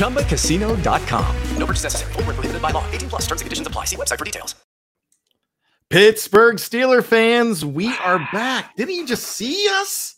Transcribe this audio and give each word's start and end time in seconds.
ChumbaCasino.com. 0.00 1.36
No 1.58 1.66
purchase 1.66 1.84
necessary. 1.84 2.12
Void 2.14 2.26
were 2.26 2.32
prohibited 2.32 2.62
by 2.62 2.70
law. 2.70 2.84
18 2.90 3.08
plus 3.10 3.22
terms 3.26 3.40
and 3.42 3.46
conditions 3.46 3.66
apply. 3.66 3.84
See 3.84 3.96
website 3.96 4.18
for 4.18 4.24
details. 4.24 4.54
Pittsburgh 5.90 6.56
Steeler 6.56 7.04
fans, 7.04 7.64
we 7.64 7.88
are 7.98 8.18
back. 8.32 8.76
Didn't 8.76 8.94
you 8.94 9.06
just 9.06 9.24
see 9.24 9.68
us? 9.72 10.16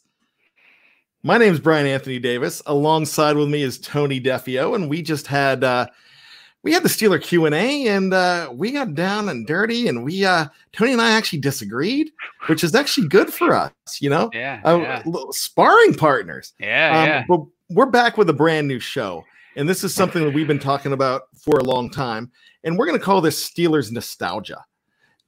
My 1.22 1.38
name 1.38 1.52
is 1.54 1.60
Brian 1.60 1.86
Anthony 1.86 2.18
Davis. 2.18 2.62
Alongside 2.66 3.36
with 3.36 3.48
me 3.48 3.62
is 3.62 3.78
Tony 3.78 4.20
Defeo, 4.20 4.74
and 4.74 4.90
we 4.90 5.00
just 5.02 5.26
had 5.26 5.64
uh, 5.64 5.86
we 6.62 6.72
had 6.72 6.82
the 6.82 6.88
Steeler 6.90 7.22
Q 7.22 7.46
and 7.46 7.54
A, 7.54 7.88
and 7.88 8.12
uh, 8.12 8.50
we 8.52 8.70
got 8.72 8.94
down 8.94 9.28
and 9.30 9.46
dirty, 9.46 9.88
and 9.88 10.04
we 10.04 10.24
uh, 10.26 10.46
Tony 10.72 10.92
and 10.92 11.00
I 11.00 11.12
actually 11.12 11.38
disagreed, 11.40 12.10
which 12.48 12.62
is 12.62 12.74
actually 12.74 13.08
good 13.08 13.32
for 13.32 13.54
us, 13.54 13.72
you 14.00 14.10
know. 14.10 14.30
Yeah, 14.34 14.60
Uh, 14.64 14.78
yeah. 14.82 15.02
sparring 15.30 15.94
partners. 15.94 16.52
Yeah, 16.60 17.00
Um, 17.00 17.06
yeah. 17.08 17.24
But 17.28 17.40
we're 17.72 17.86
back 17.86 18.18
with 18.18 18.28
a 18.28 18.34
brand 18.34 18.68
new 18.68 18.78
show, 18.78 19.24
and 19.56 19.68
this 19.68 19.82
is 19.82 19.94
something 19.94 20.22
that 20.24 20.34
we've 20.34 20.46
been 20.46 20.58
talking 20.58 20.92
about 20.92 21.22
for 21.36 21.58
a 21.58 21.64
long 21.64 21.90
time, 21.90 22.30
and 22.64 22.78
we're 22.78 22.86
going 22.86 22.98
to 22.98 23.04
call 23.04 23.20
this 23.20 23.48
Steelers 23.48 23.90
nostalgia. 23.90 24.62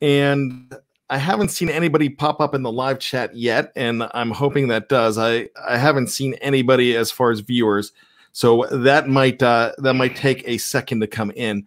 And 0.00 0.75
I 1.09 1.19
haven't 1.19 1.49
seen 1.49 1.69
anybody 1.69 2.09
pop 2.09 2.41
up 2.41 2.55
in 2.55 2.62
the 2.62 2.72
live 2.72 2.99
chat 2.99 3.34
yet, 3.34 3.72
and 3.77 4.09
I'm 4.12 4.31
hoping 4.31 4.69
that 4.69 4.88
does. 4.88 5.19
I 5.19 5.49
I 5.66 5.77
haven't 5.77 6.09
seen 6.09 6.34
anybody 6.34 6.97
as 6.97 7.10
far 7.10 7.31
as 7.31 7.41
viewers, 7.41 7.93
so 8.32 8.66
that 8.71 9.09
might 9.09 9.43
uh, 9.43 9.72
that 9.78 9.94
might 9.94 10.16
take 10.16 10.47
a 10.47 10.59
second 10.59 11.00
to 11.00 11.06
come 11.06 11.31
in. 11.37 11.66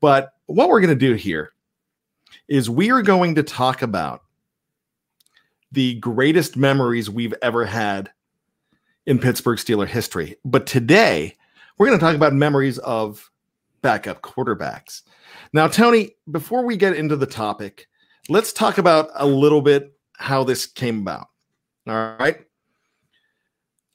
But 0.00 0.34
what 0.46 0.68
we're 0.68 0.80
going 0.80 0.98
to 0.98 1.06
do 1.06 1.14
here 1.14 1.52
is 2.48 2.68
we 2.68 2.90
are 2.90 3.02
going 3.02 3.34
to 3.36 3.42
talk 3.42 3.82
about 3.82 4.22
the 5.72 5.94
greatest 5.96 6.56
memories 6.56 7.08
we've 7.08 7.34
ever 7.42 7.64
had 7.64 8.10
in 9.06 9.18
Pittsburgh 9.18 9.58
Steeler 9.58 9.86
history. 9.86 10.36
But 10.44 10.66
today, 10.66 11.36
we're 11.78 11.86
going 11.86 11.98
to 11.98 12.04
talk 12.04 12.16
about 12.16 12.34
memories 12.34 12.78
of 12.78 13.30
backup 13.82 14.22
quarterbacks. 14.22 15.02
Now, 15.52 15.68
Tony, 15.68 16.16
before 16.30 16.64
we 16.64 16.76
get 16.76 16.94
into 16.94 17.16
the 17.16 17.26
topic, 17.26 17.88
let's 18.28 18.52
talk 18.52 18.78
about 18.78 19.08
a 19.14 19.26
little 19.26 19.62
bit 19.62 19.92
how 20.16 20.44
this 20.44 20.66
came 20.66 21.00
about. 21.00 21.28
All 21.88 22.16
right. 22.18 22.44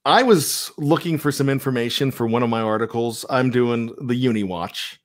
I 0.04 0.24
was 0.24 0.72
looking 0.78 1.18
for 1.18 1.32
some 1.32 1.50
information 1.50 2.12
for 2.12 2.28
one 2.28 2.44
of 2.44 2.50
my 2.50 2.62
articles. 2.62 3.26
I'm 3.30 3.50
doing 3.50 3.94
the 4.02 4.16
Uni 4.16 4.44
Watch, 4.44 5.00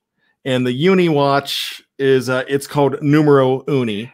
and 0.45 0.65
the 0.65 0.73
Uni 0.73 1.09
Watch 1.09 1.81
is 1.97 2.29
uh, 2.29 2.43
it's 2.47 2.67
called 2.67 3.01
Numero 3.01 3.63
Uni, 3.67 4.13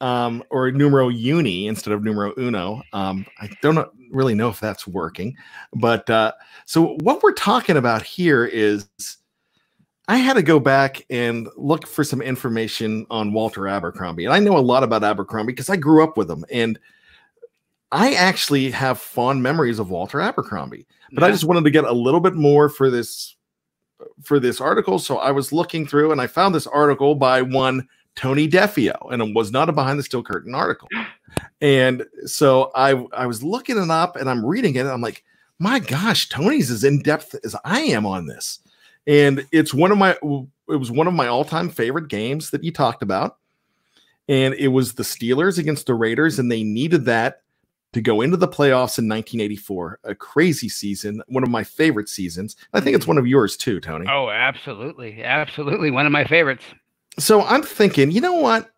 um, 0.00 0.42
or 0.50 0.70
Numero 0.70 1.08
Uni 1.08 1.66
instead 1.66 1.92
of 1.92 2.02
Numero 2.02 2.32
Uno. 2.38 2.82
Um, 2.92 3.26
I 3.40 3.50
don't 3.62 3.88
really 4.10 4.34
know 4.34 4.48
if 4.48 4.60
that's 4.60 4.86
working, 4.86 5.36
but 5.74 6.08
uh, 6.10 6.32
so 6.64 6.96
what 7.02 7.22
we're 7.22 7.32
talking 7.32 7.76
about 7.76 8.02
here 8.02 8.44
is 8.44 8.88
I 10.08 10.18
had 10.18 10.34
to 10.34 10.42
go 10.42 10.60
back 10.60 11.04
and 11.10 11.48
look 11.56 11.86
for 11.86 12.04
some 12.04 12.22
information 12.22 13.06
on 13.10 13.32
Walter 13.32 13.66
Abercrombie, 13.68 14.24
and 14.24 14.34
I 14.34 14.38
know 14.38 14.56
a 14.56 14.60
lot 14.60 14.82
about 14.82 15.04
Abercrombie 15.04 15.52
because 15.52 15.70
I 15.70 15.76
grew 15.76 16.02
up 16.04 16.16
with 16.16 16.30
him, 16.30 16.44
and 16.50 16.78
I 17.92 18.14
actually 18.14 18.70
have 18.72 18.98
fond 19.00 19.42
memories 19.42 19.78
of 19.78 19.90
Walter 19.90 20.20
Abercrombie, 20.20 20.86
but 21.12 21.24
I 21.24 21.30
just 21.30 21.44
wanted 21.44 21.64
to 21.64 21.70
get 21.70 21.84
a 21.84 21.92
little 21.92 22.20
bit 22.20 22.34
more 22.34 22.68
for 22.68 22.90
this 22.90 23.36
for 24.22 24.38
this 24.38 24.60
article. 24.60 24.98
So 24.98 25.18
I 25.18 25.30
was 25.30 25.52
looking 25.52 25.86
through 25.86 26.12
and 26.12 26.20
I 26.20 26.26
found 26.26 26.54
this 26.54 26.66
article 26.66 27.14
by 27.14 27.42
one 27.42 27.88
Tony 28.16 28.48
Defeo, 28.48 29.12
and 29.12 29.22
it 29.22 29.34
was 29.34 29.52
not 29.52 29.68
a 29.68 29.72
behind 29.72 29.98
the 29.98 30.02
steel 30.02 30.22
curtain 30.22 30.54
article. 30.54 30.88
And 31.60 32.04
so 32.24 32.70
I 32.74 32.92
I 33.12 33.26
was 33.26 33.42
looking 33.42 33.76
it 33.76 33.90
up 33.90 34.16
and 34.16 34.28
I'm 34.28 34.44
reading 34.44 34.74
it. 34.74 34.80
And 34.80 34.88
I'm 34.88 35.02
like, 35.02 35.22
my 35.58 35.78
gosh, 35.78 36.28
Tony's 36.28 36.70
as 36.70 36.82
in 36.82 37.02
depth 37.02 37.34
as 37.44 37.54
I 37.64 37.82
am 37.82 38.06
on 38.06 38.26
this, 38.26 38.60
and 39.06 39.46
it's 39.52 39.72
one 39.72 39.92
of 39.92 39.98
my 39.98 40.16
it 40.68 40.76
was 40.76 40.90
one 40.90 41.06
of 41.06 41.14
my 41.14 41.28
all 41.28 41.44
time 41.44 41.68
favorite 41.68 42.08
games 42.08 42.50
that 42.50 42.64
you 42.64 42.72
talked 42.72 43.02
about, 43.02 43.36
and 44.28 44.54
it 44.54 44.68
was 44.68 44.94
the 44.94 45.02
Steelers 45.02 45.58
against 45.58 45.86
the 45.86 45.94
Raiders, 45.94 46.38
and 46.38 46.50
they 46.50 46.62
needed 46.62 47.04
that 47.04 47.42
to 47.92 48.00
go 48.00 48.20
into 48.20 48.36
the 48.36 48.48
playoffs 48.48 48.98
in 48.98 49.08
1984. 49.08 50.00
A 50.04 50.14
crazy 50.14 50.68
season, 50.68 51.22
one 51.28 51.42
of 51.42 51.48
my 51.48 51.64
favorite 51.64 52.08
seasons. 52.08 52.56
I 52.74 52.80
think 52.80 52.96
it's 52.96 53.06
one 53.06 53.16
of 53.16 53.26
yours 53.26 53.56
too, 53.56 53.80
Tony. 53.80 54.06
Oh, 54.06 54.28
absolutely. 54.28 55.22
Absolutely. 55.22 55.90
One 55.90 56.04
of 56.04 56.12
my 56.12 56.24
favorites. 56.24 56.64
So 57.18 57.42
I'm 57.42 57.62
thinking, 57.62 58.10
you 58.10 58.20
know 58.20 58.34
what? 58.34 58.70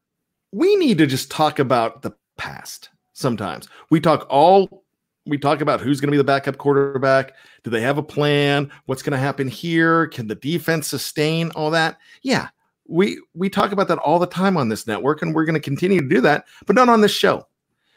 We 0.53 0.77
need 0.77 0.99
to 0.99 1.07
just 1.07 1.31
talk 1.31 1.59
about 1.59 2.03
the 2.03 2.13
past 2.37 2.91
sometimes. 3.13 3.69
We 3.91 4.01
talk 4.01 4.27
all 4.31 4.85
we 5.27 5.37
talk 5.37 5.61
about 5.61 5.81
who's 5.81 6.01
going 6.01 6.09
to 6.09 6.13
be 6.13 6.17
the 6.17 6.25
backup 6.25 6.57
quarterback. 6.57 7.35
Do 7.63 7.71
they 7.71 7.83
have 7.83 7.99
a 7.99 8.03
plan? 8.03 8.71
What's 8.87 9.03
going 9.03 9.13
to 9.13 9.19
happen 9.19 9.47
here? 9.47 10.07
Can 10.07 10.27
the 10.27 10.35
defense 10.35 10.89
sustain 10.89 11.51
all 11.51 11.71
that? 11.73 11.99
Yeah. 12.23 12.49
We 12.87 13.21
we 13.35 13.51
talk 13.51 13.73
about 13.73 13.89
that 13.89 13.99
all 13.99 14.19
the 14.19 14.27
time 14.27 14.57
on 14.57 14.71
this 14.71 14.87
network 14.87 15.21
and 15.21 15.35
we're 15.35 15.45
going 15.45 15.55
to 15.55 15.61
continue 15.61 16.01
to 16.01 16.09
do 16.09 16.23
that, 16.23 16.47
but 16.67 16.75
not 16.75 16.89
on 16.89 17.03
this 17.03 17.13
show. 17.13 17.47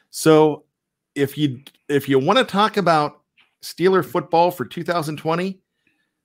So 0.10 0.66
if 1.16 1.38
you 1.38 1.62
if 1.88 2.10
you 2.10 2.20
want 2.20 2.40
to 2.40 2.46
talk 2.46 2.76
about 2.76 3.22
Steeler 3.62 4.04
football 4.04 4.52
for 4.52 4.66
2020, 4.66 5.60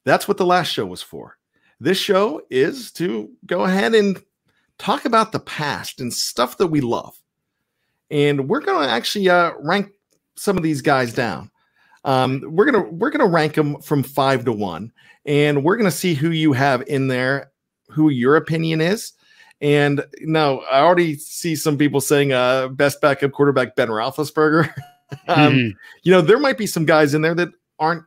that's 0.05 0.27
what 0.27 0.39
the 0.39 0.47
last 0.47 0.69
show 0.69 0.87
was 0.87 1.03
for. 1.03 1.39
This 1.81 1.99
show 1.99 2.43
is 2.50 2.90
to 2.93 3.31
go 3.44 3.64
ahead 3.64 3.94
and 3.94 4.23
talk 4.78 5.05
about 5.05 5.32
the 5.32 5.40
past 5.40 6.00
and 6.00 6.12
stuff 6.12 6.58
that 6.58 6.69
we 6.69 6.81
love. 6.81 7.17
And 8.11 8.49
we're 8.49 8.61
going 8.61 8.87
to 8.87 8.93
actually 8.93 9.28
uh, 9.28 9.52
rank 9.61 9.93
some 10.37 10.56
of 10.56 10.62
these 10.62 10.82
guys 10.82 11.12
down. 11.12 11.50
Um, 12.05 12.44
we're 12.46 12.67
gonna 12.70 12.88
we're 12.88 13.11
gonna 13.11 13.26
rank 13.26 13.55
them 13.55 13.81
from 13.82 14.05
five 14.05 14.44
to 14.44 14.52
one, 14.52 14.93
and 15.25 15.64
we're 15.64 15.76
gonna 15.76 15.90
see 15.90 16.14
who 16.14 16.31
you 16.31 16.52
have 16.52 16.82
in 16.82 17.08
there 17.08 17.50
who 17.88 18.11
your 18.11 18.37
opinion 18.37 18.81
is. 18.81 19.12
And 19.61 20.05
now 20.20 20.58
I 20.70 20.81
already 20.81 21.17
see 21.17 21.56
some 21.56 21.76
people 21.76 22.00
saying 22.00 22.32
uh, 22.32 22.69
best 22.69 23.00
backup 23.00 23.32
quarterback 23.32 23.75
Ben 23.75 23.88
Roethlisberger. 23.88 24.73
um, 25.28 25.52
Mhm. 25.52 25.73
You 26.05 26.12
know, 26.12 26.20
there 26.20 26.38
might 26.38 26.58
be 26.58 26.67
some 26.67 26.84
guys 26.84 27.12
in 27.12 27.23
there 27.23 27.34
that 27.34 27.49
aren't 27.81 28.05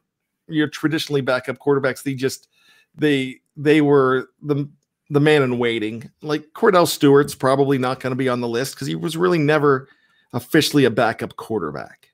your 0.48 0.70
traditionally 0.70 1.22
backup 1.22 1.58
quarterbacks. 1.58 2.04
They 2.04 2.14
just 2.14 2.48
they 2.96 3.42
they 3.60 3.82
were 3.82 4.30
the 4.42 4.70
the 5.10 5.20
man 5.20 5.44
in 5.44 5.60
waiting. 5.60 6.10
Like 6.22 6.46
Kordell 6.54 6.88
Stewart's 6.88 7.36
probably 7.36 7.78
not 7.78 8.00
going 8.00 8.12
to 8.12 8.18
be 8.18 8.30
on 8.30 8.42
the 8.42 8.48
list 8.48 8.76
because 8.76 8.88
he 8.88 8.96
was 8.96 9.18
really 9.18 9.38
never 9.38 9.90
officially 10.34 10.86
a 10.86 10.92
backup 10.92 11.36
quarterback. 11.36 12.10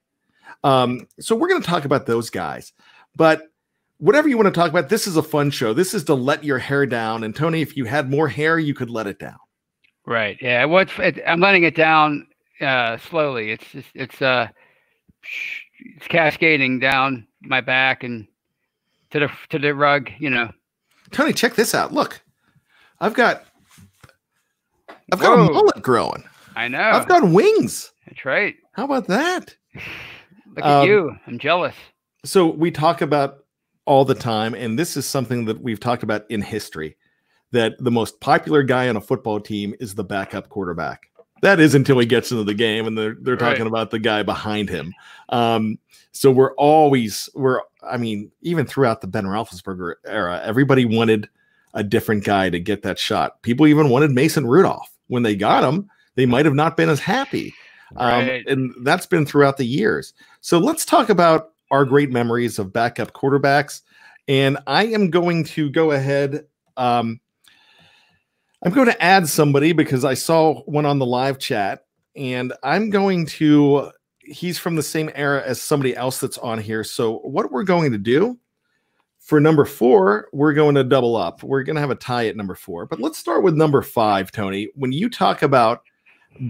Um, 0.63 1.07
so 1.19 1.35
we're 1.35 1.49
going 1.49 1.61
to 1.61 1.67
talk 1.67 1.85
about 1.85 2.05
those 2.05 2.29
guys. 2.29 2.73
But 3.15 3.51
whatever 3.99 4.27
you 4.27 4.37
want 4.37 4.47
to 4.47 4.59
talk 4.59 4.69
about, 4.69 4.89
this 4.89 5.07
is 5.07 5.17
a 5.17 5.23
fun 5.23 5.51
show. 5.51 5.73
This 5.73 5.93
is 5.93 6.03
to 6.05 6.15
let 6.15 6.43
your 6.43 6.57
hair 6.57 6.85
down. 6.85 7.23
And 7.23 7.35
Tony, 7.35 7.61
if 7.61 7.77
you 7.77 7.85
had 7.85 8.09
more 8.09 8.27
hair, 8.27 8.57
you 8.57 8.73
could 8.73 8.89
let 8.89 9.07
it 9.07 9.19
down. 9.19 9.37
Right. 10.05 10.37
Yeah. 10.41 10.65
What's 10.65 10.93
I'm 11.25 11.39
letting 11.39 11.63
it 11.63 11.75
down 11.75 12.27
uh, 12.61 12.97
slowly. 12.97 13.51
It's 13.51 13.65
just 13.71 13.89
it's 13.93 14.21
uh 14.21 14.47
it's 15.79 16.07
cascading 16.07 16.79
down 16.79 17.27
my 17.41 17.61
back 17.61 18.03
and 18.03 18.27
to 19.11 19.19
the 19.19 19.31
to 19.49 19.59
the 19.59 19.73
rug. 19.75 20.09
You 20.17 20.29
know. 20.29 20.51
Tony, 21.11 21.33
check 21.33 21.55
this 21.55 21.73
out. 21.73 21.93
Look, 21.93 22.21
I've 22.99 23.13
got 23.13 23.43
I've 25.11 25.19
got 25.19 25.39
a 25.39 25.51
mullet 25.51 25.81
growing. 25.81 26.23
I 26.55 26.67
know. 26.67 26.79
I've 26.79 27.07
got 27.07 27.27
wings. 27.29 27.91
That's 28.07 28.25
right. 28.25 28.55
How 28.73 28.85
about 28.85 29.07
that? 29.07 29.55
Look 29.75 30.59
at 30.59 30.65
Um, 30.65 30.87
you. 30.87 31.15
I'm 31.27 31.37
jealous. 31.39 31.75
So 32.23 32.47
we 32.47 32.71
talk 32.71 33.01
about 33.01 33.39
all 33.85 34.05
the 34.05 34.15
time, 34.15 34.53
and 34.55 34.79
this 34.79 34.97
is 34.97 35.05
something 35.05 35.45
that 35.45 35.61
we've 35.61 35.79
talked 35.79 36.01
about 36.03 36.25
in 36.29 36.41
history 36.41 36.97
that 37.51 37.73
the 37.79 37.91
most 37.91 38.19
popular 38.19 38.63
guy 38.63 38.89
on 38.89 38.95
a 38.97 39.01
football 39.01 39.39
team 39.39 39.75
is 39.79 39.93
the 39.95 40.03
backup 40.03 40.49
quarterback. 40.49 41.03
That 41.45 41.59
is 41.59 41.75
until 41.75 41.99
he 41.99 42.07
gets 42.07 42.31
into 42.31 42.43
the 42.43 42.53
game, 42.55 42.87
and 42.87 42.97
they're 42.97 43.15
they're 43.21 43.37
talking 43.37 43.61
Right. 43.61 43.67
about 43.67 43.91
the 43.91 43.99
guy 43.99 44.23
behind 44.23 44.67
him. 44.67 44.93
Um, 45.29 45.77
so 46.11 46.31
we're 46.31 46.55
always 46.55 47.29
we're 47.35 47.61
I 47.87 47.97
mean, 47.97 48.31
even 48.41 48.65
throughout 48.65 49.01
the 49.01 49.07
Ben 49.07 49.25
Roethlisberger 49.25 49.93
era, 50.07 50.41
everybody 50.43 50.85
wanted 50.85 51.29
a 51.75 51.83
different 51.83 52.23
guy 52.23 52.49
to 52.49 52.59
get 52.59 52.81
that 52.81 52.97
shot. 52.97 53.41
People 53.43 53.67
even 53.67 53.89
wanted 53.89 54.09
Mason 54.11 54.47
Rudolph. 54.47 54.89
When 55.07 55.21
they 55.21 55.35
got 55.35 55.63
him, 55.63 55.87
they 56.15 56.25
might 56.25 56.45
have 56.45 56.55
not 56.55 56.77
been 56.77 56.89
as 56.89 56.99
happy. 56.99 57.53
Um, 57.97 58.25
Right. 58.27 58.47
and 58.47 58.73
that's 58.81 59.05
been 59.05 59.25
throughout 59.27 59.57
the 59.57 59.65
years. 59.67 60.13
So 60.41 60.57
let's 60.57 60.83
talk 60.83 61.09
about 61.09 61.51
our 61.69 61.85
great 61.85 62.09
memories 62.11 62.57
of 62.57 62.73
backup 62.73 63.13
quarterbacks. 63.13 63.81
And 64.27 64.57
I 64.65 64.85
am 64.87 65.11
going 65.11 65.43
to 65.43 65.69
go 65.69 65.91
ahead. 65.91 66.45
Um, 66.77 67.19
I'm 68.65 68.73
going 68.73 68.87
to 68.87 69.03
add 69.03 69.29
somebody 69.29 69.73
because 69.73 70.03
I 70.03 70.15
saw 70.15 70.61
one 70.63 70.87
on 70.87 70.97
the 70.97 71.05
live 71.05 71.37
chat, 71.37 71.85
and 72.15 72.51
I'm 72.63 72.89
going 72.89 73.27
to. 73.27 73.91
He's 74.19 74.57
from 74.57 74.75
the 74.75 74.81
same 74.81 75.11
era 75.13 75.43
as 75.45 75.61
somebody 75.61 75.95
else 75.95 76.19
that's 76.19 76.39
on 76.39 76.57
here. 76.59 76.83
So 76.83 77.19
what 77.19 77.51
we're 77.51 77.63
going 77.63 77.91
to 77.91 77.99
do 77.99 78.39
for 79.19 79.39
number 79.39 79.65
four, 79.65 80.29
we're 80.33 80.53
going 80.53 80.73
to 80.75 80.83
double 80.83 81.15
up. 81.15 81.43
We're 81.43 81.61
going 81.61 81.75
to 81.75 81.81
have 81.81 81.91
a 81.91 81.95
tie 81.95 82.25
at 82.25 82.35
number 82.35 82.55
four. 82.55 82.87
But 82.87 82.99
let's 82.99 83.19
start 83.19 83.43
with 83.43 83.53
number 83.53 83.83
five, 83.83 84.31
Tony. 84.31 84.69
When 84.73 84.91
you 84.91 85.11
talk 85.11 85.43
about 85.43 85.83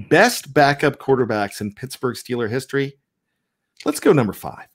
best 0.10 0.54
backup 0.54 1.00
quarterbacks 1.00 1.60
in 1.60 1.74
Pittsburgh 1.74 2.16
Steeler 2.16 2.50
history, 2.50 2.98
let's 3.84 4.00
go 4.00 4.14
number 4.14 4.34
five. 4.34 4.68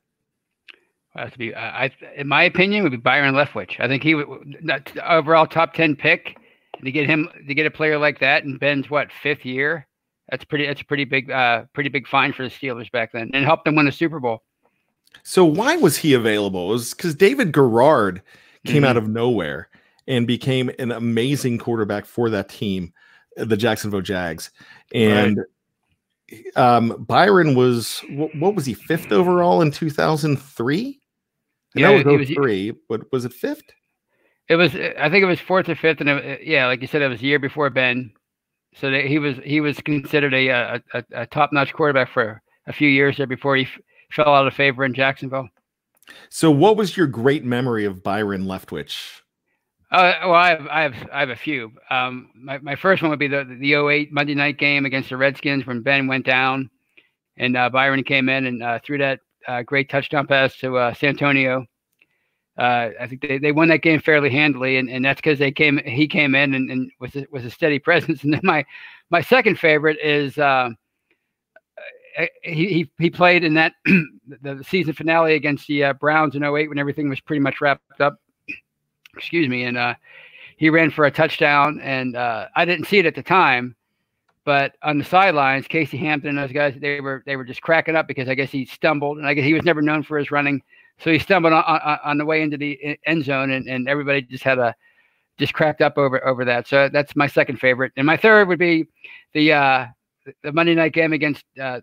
To 1.16 1.38
be. 1.38 1.54
I, 1.54 1.87
I, 1.87 1.90
in 2.16 2.28
my 2.28 2.42
opinion, 2.42 2.82
would 2.82 2.92
be 2.92 2.98
Byron 2.98 3.34
Leftwich. 3.34 3.81
I 3.81 3.88
think 3.88 4.02
he 4.02 4.14
would 4.14 4.58
not 4.62 4.92
overall 5.06 5.46
top 5.46 5.72
ten 5.72 5.96
pick. 5.96 6.37
To 6.84 6.90
get 6.92 7.06
him 7.06 7.28
to 7.46 7.54
get 7.54 7.66
a 7.66 7.70
player 7.70 7.98
like 7.98 8.18
that 8.20 8.44
in 8.44 8.56
Ben's 8.56 8.88
what 8.88 9.10
fifth 9.22 9.44
year, 9.44 9.86
that's 10.28 10.44
pretty. 10.44 10.66
That's 10.66 10.80
a 10.80 10.84
pretty 10.84 11.04
big, 11.04 11.30
uh, 11.30 11.64
pretty 11.72 11.90
big 11.90 12.06
find 12.08 12.34
for 12.34 12.42
the 12.42 12.48
Steelers 12.50 12.90
back 12.90 13.12
then, 13.12 13.30
and 13.34 13.44
helped 13.44 13.64
them 13.64 13.74
win 13.76 13.86
a 13.88 13.92
Super 13.92 14.20
Bowl. 14.20 14.42
So 15.22 15.44
why 15.44 15.76
was 15.76 15.96
he 15.96 16.14
available? 16.14 16.70
It 16.70 16.74
was 16.74 16.94
because 16.94 17.14
David 17.14 17.52
Garrard 17.52 18.22
came 18.64 18.82
Mhm. 18.84 18.86
out 18.86 18.96
of 18.96 19.08
nowhere 19.08 19.68
and 20.06 20.26
became 20.26 20.70
an 20.78 20.92
amazing 20.92 21.58
quarterback 21.58 22.04
for 22.06 22.30
that 22.30 22.48
team, 22.48 22.92
the 23.36 23.56
Jacksonville 23.56 24.00
Jags. 24.02 24.50
And 24.94 25.40
um, 26.56 27.04
Byron 27.08 27.54
was 27.56 28.02
what, 28.10 28.34
what 28.36 28.54
was 28.54 28.64
he 28.66 28.74
fifth 28.74 29.10
overall 29.12 29.62
in 29.62 29.70
two 29.70 29.90
thousand 29.90 30.36
three? 30.40 31.00
I 31.76 31.80
know 31.80 31.90
Yeah, 31.92 32.00
it 32.00 32.06
he 32.06 32.16
was 32.16 32.28
was- 32.28 32.36
three, 32.36 32.72
but 32.88 33.10
was 33.12 33.24
it 33.24 33.32
fifth? 33.32 33.62
It 34.50 34.56
was. 34.56 34.75
I 34.75 35.08
think 35.08 35.23
it 35.23 35.26
was 35.26 35.38
fourth 35.38 35.69
or 35.69 35.76
fifth, 35.76 36.00
and 36.00 36.11
it, 36.11 36.41
yeah, 36.43 36.67
like 36.67 36.81
you 36.81 36.88
said, 36.88 37.02
it 37.02 37.08
was 37.08 37.20
a 37.20 37.25
year 37.25 37.38
before 37.38 37.70
Ben. 37.70 38.12
So 38.75 38.91
he 38.91 39.20
was 39.20 39.37
he 39.44 39.61
was 39.61 39.81
considered 39.81 40.35
a 40.35 40.49
a, 40.49 40.82
a, 40.93 41.05
a 41.12 41.26
top 41.26 41.52
notch 41.52 41.73
quarterback 41.73 42.11
for 42.12 42.43
a 42.67 42.73
few 42.73 42.88
years 42.88 43.17
there 43.17 43.29
before 43.29 43.55
he 43.55 43.62
f- 43.62 43.79
fell 44.11 44.35
out 44.35 44.49
of 44.49 44.55
favor 44.55 44.85
in 44.85 44.93
Jacksonville. 44.93 45.49
So 46.31 46.50
what 46.50 46.76
was 46.76 46.97
your 46.97 47.06
great 47.06 47.44
memory 47.44 47.85
of 47.85 48.02
Byron 48.02 48.47
Leftwich? 48.47 49.20
Uh, 49.93 50.14
well, 50.23 50.35
I 50.35 50.49
have, 50.50 50.67
I 50.67 50.82
have, 50.82 51.08
I 51.12 51.20
have 51.20 51.31
a 51.31 51.37
few. 51.37 51.70
Um, 51.88 52.31
my, 52.35 52.58
my 52.58 52.75
first 52.75 53.02
one 53.02 53.11
would 53.11 53.20
be 53.20 53.29
the 53.29 53.44
the 53.61 53.75
08 53.75 54.11
Monday 54.11 54.35
night 54.35 54.58
game 54.58 54.85
against 54.85 55.11
the 55.11 55.17
Redskins 55.17 55.64
when 55.64 55.82
Ben 55.82 56.08
went 56.08 56.26
down, 56.26 56.70
and 57.37 57.56
uh, 57.56 57.70
Byron 57.70 58.02
came 58.02 58.29
in 58.29 58.47
and 58.47 58.64
uh, 58.64 58.81
threw 58.85 58.99
that 58.99 59.20
uh, 59.47 59.62
great 59.62 59.88
touchdown 59.88 60.26
pass 60.26 60.56
to 60.58 60.76
uh, 60.76 60.93
Santonio. 60.94 61.67
Uh, 62.60 62.90
I 63.00 63.06
think 63.06 63.22
they, 63.22 63.38
they 63.38 63.52
won 63.52 63.68
that 63.68 63.80
game 63.80 64.00
fairly 64.00 64.28
handily, 64.28 64.76
and, 64.76 64.90
and 64.90 65.02
that's 65.02 65.18
because 65.18 65.38
they 65.38 65.50
came 65.50 65.78
he 65.78 66.06
came 66.06 66.34
in 66.34 66.52
and, 66.52 66.70
and 66.70 66.90
was 67.00 67.16
a, 67.16 67.26
was 67.30 67.44
a 67.46 67.50
steady 67.50 67.78
presence. 67.88 68.22
And 68.22 68.34
then 68.34 68.42
my 68.42 68.66
my 69.08 69.22
second 69.22 69.58
favorite 69.58 69.96
is 69.98 70.36
uh, 70.36 70.68
uh, 72.18 72.26
he, 72.42 72.66
he 72.66 72.90
he 72.98 73.08
played 73.08 73.44
in 73.44 73.54
that 73.54 73.72
the 73.86 74.62
season 74.68 74.92
finale 74.92 75.36
against 75.36 75.66
the 75.68 75.84
uh, 75.84 75.92
Browns 75.94 76.36
in 76.36 76.44
08 76.44 76.68
when 76.68 76.78
everything 76.78 77.08
was 77.08 77.18
pretty 77.18 77.40
much 77.40 77.62
wrapped 77.62 77.98
up 77.98 78.20
excuse 79.16 79.48
me, 79.48 79.64
and 79.64 79.78
uh, 79.78 79.94
he 80.58 80.68
ran 80.68 80.90
for 80.90 81.06
a 81.06 81.10
touchdown. 81.10 81.80
And 81.82 82.14
uh, 82.14 82.48
I 82.54 82.66
didn't 82.66 82.88
see 82.88 82.98
it 82.98 83.06
at 83.06 83.14
the 83.14 83.22
time, 83.22 83.74
but 84.44 84.74
on 84.82 84.98
the 84.98 85.04
sidelines, 85.04 85.66
Casey 85.66 85.96
Hampton 85.96 86.28
and 86.28 86.38
those 86.38 86.52
guys, 86.52 86.74
they 86.78 87.00
were 87.00 87.22
they 87.24 87.36
were 87.36 87.44
just 87.44 87.62
cracking 87.62 87.96
up 87.96 88.06
because 88.06 88.28
I 88.28 88.34
guess 88.34 88.50
he 88.50 88.66
stumbled, 88.66 89.16
and 89.16 89.26
I 89.26 89.32
guess 89.32 89.46
he 89.46 89.54
was 89.54 89.62
never 89.62 89.80
known 89.80 90.02
for 90.02 90.18
his 90.18 90.30
running, 90.30 90.62
so 91.02 91.12
he 91.12 91.19
stumbled 91.19 91.52
on, 91.52 91.64
on, 91.64 91.99
on 92.05 92.19
the 92.19 92.25
way 92.25 92.43
into 92.43 92.56
the 92.56 92.99
end 93.06 93.25
zone, 93.25 93.50
and, 93.50 93.67
and 93.69 93.88
everybody 93.88 94.23
just 94.23 94.44
had 94.44 94.58
a 94.58 94.75
just 95.38 95.55
cracked 95.55 95.81
up 95.81 95.97
over 95.97 96.25
over 96.26 96.44
that. 96.44 96.69
So 96.69 96.88
that's 96.88 97.17
my 97.17 97.26
second 97.26 97.58
favorite, 97.58 97.92
and 97.97 98.07
my 98.07 98.16
third 98.16 98.49
would 98.49 98.59
be 98.59 98.87
the 99.33 99.52
uh, 99.52 99.87
the 100.42 100.52
Monday 100.52 100.75
night 100.75 100.92
game 100.92 101.12
against. 101.12 101.45
Uh, 101.61 101.80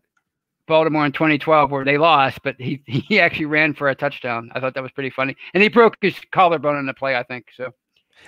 Baltimore 0.67 1.05
in 1.05 1.13
2012 1.13 1.71
where 1.71 1.85
they 1.85 1.97
lost, 1.97 2.39
but 2.43 2.55
he 2.59 2.83
he 2.85 3.19
actually 3.19 3.45
ran 3.45 3.73
for 3.73 3.89
a 3.89 3.95
touchdown. 3.95 4.51
I 4.53 4.59
thought 4.59 4.73
that 4.75 4.83
was 4.83 4.91
pretty 4.91 5.09
funny, 5.09 5.35
and 5.53 5.63
he 5.63 5.69
broke 5.69 5.95
his 6.01 6.15
collarbone 6.31 6.77
in 6.77 6.85
the 6.85 6.93
play. 6.93 7.15
I 7.15 7.23
think 7.23 7.47
so. 7.55 7.71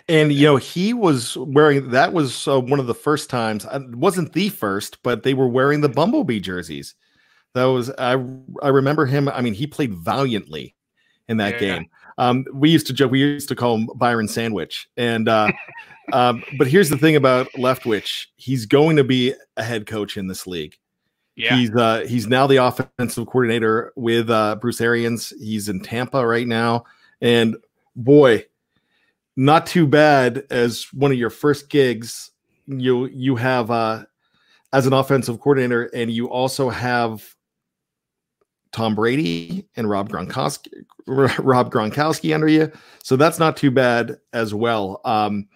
And 0.07 0.31
you 0.31 0.45
know 0.45 0.55
he 0.55 0.93
was 0.93 1.35
wearing 1.37 1.89
that 1.91 2.13
was 2.13 2.47
uh, 2.47 2.59
one 2.59 2.79
of 2.79 2.87
the 2.87 2.95
first 2.95 3.29
times. 3.29 3.65
uh, 3.65 3.81
It 3.81 3.95
wasn't 3.95 4.33
the 4.33 4.49
first, 4.49 5.03
but 5.03 5.23
they 5.23 5.33
were 5.33 5.47
wearing 5.47 5.81
the 5.81 5.89
Bumblebee 5.89 6.39
jerseys. 6.39 6.95
That 7.53 7.65
was 7.65 7.91
I. 7.91 8.23
I 8.61 8.69
remember 8.69 9.05
him. 9.05 9.27
I 9.27 9.41
mean, 9.41 9.53
he 9.53 9.67
played 9.67 9.93
valiantly 9.93 10.75
in 11.29 11.37
that 11.37 11.53
Yeah. 11.53 11.59
game. 11.59 11.89
Um, 12.17 12.45
we 12.53 12.69
used 12.69 12.85
to 12.87 12.93
joke. 12.93 13.11
We 13.11 13.19
used 13.19 13.47
to 13.47 13.55
call 13.55 13.77
him 13.77 13.89
Byron 13.95 14.27
Sandwich. 14.27 14.89
And 14.97 15.29
uh, 15.29 15.51
um, 16.13 16.43
but 16.57 16.67
here's 16.67 16.89
the 16.89 16.97
thing 16.97 17.15
about 17.15 17.47
Leftwich. 17.53 18.25
He's 18.35 18.65
going 18.65 18.97
to 18.97 19.05
be 19.05 19.33
a 19.55 19.63
head 19.63 19.85
coach 19.87 20.17
in 20.17 20.27
this 20.27 20.45
league. 20.45 20.75
Yeah. 21.37 21.55
He's 21.55 21.73
uh, 21.73 22.05
he's 22.05 22.27
now 22.27 22.47
the 22.47 22.57
offensive 22.57 23.25
coordinator 23.27 23.93
with 23.95 24.29
uh, 24.29 24.57
Bruce 24.57 24.81
Arians. 24.81 25.31
He's 25.39 25.69
in 25.69 25.79
Tampa 25.79 26.27
right 26.27 26.45
now, 26.45 26.83
and 27.21 27.55
boy, 27.95 28.43
not 29.37 29.65
too 29.65 29.87
bad 29.87 30.43
as 30.49 30.87
one 30.91 31.13
of 31.13 31.17
your 31.17 31.29
first 31.29 31.69
gigs. 31.69 32.31
You 32.67 33.05
you 33.05 33.37
have 33.37 33.71
uh, 33.71 34.03
as 34.73 34.85
an 34.85 34.91
offensive 34.91 35.39
coordinator, 35.39 35.85
and 35.93 36.11
you 36.11 36.29
also 36.29 36.69
have 36.69 37.23
Tom 38.71 38.95
Brady 38.95 39.67
and 39.75 39.89
Rob 39.89 40.09
Gronkowski, 40.09 40.67
Rob 41.07 41.71
Gronkowski 41.71 42.33
under 42.33 42.47
you. 42.47 42.71
So 43.03 43.15
that's 43.15 43.39
not 43.39 43.57
too 43.57 43.71
bad 43.71 44.17
as 44.33 44.53
well. 44.53 45.01
Um, 45.05 45.47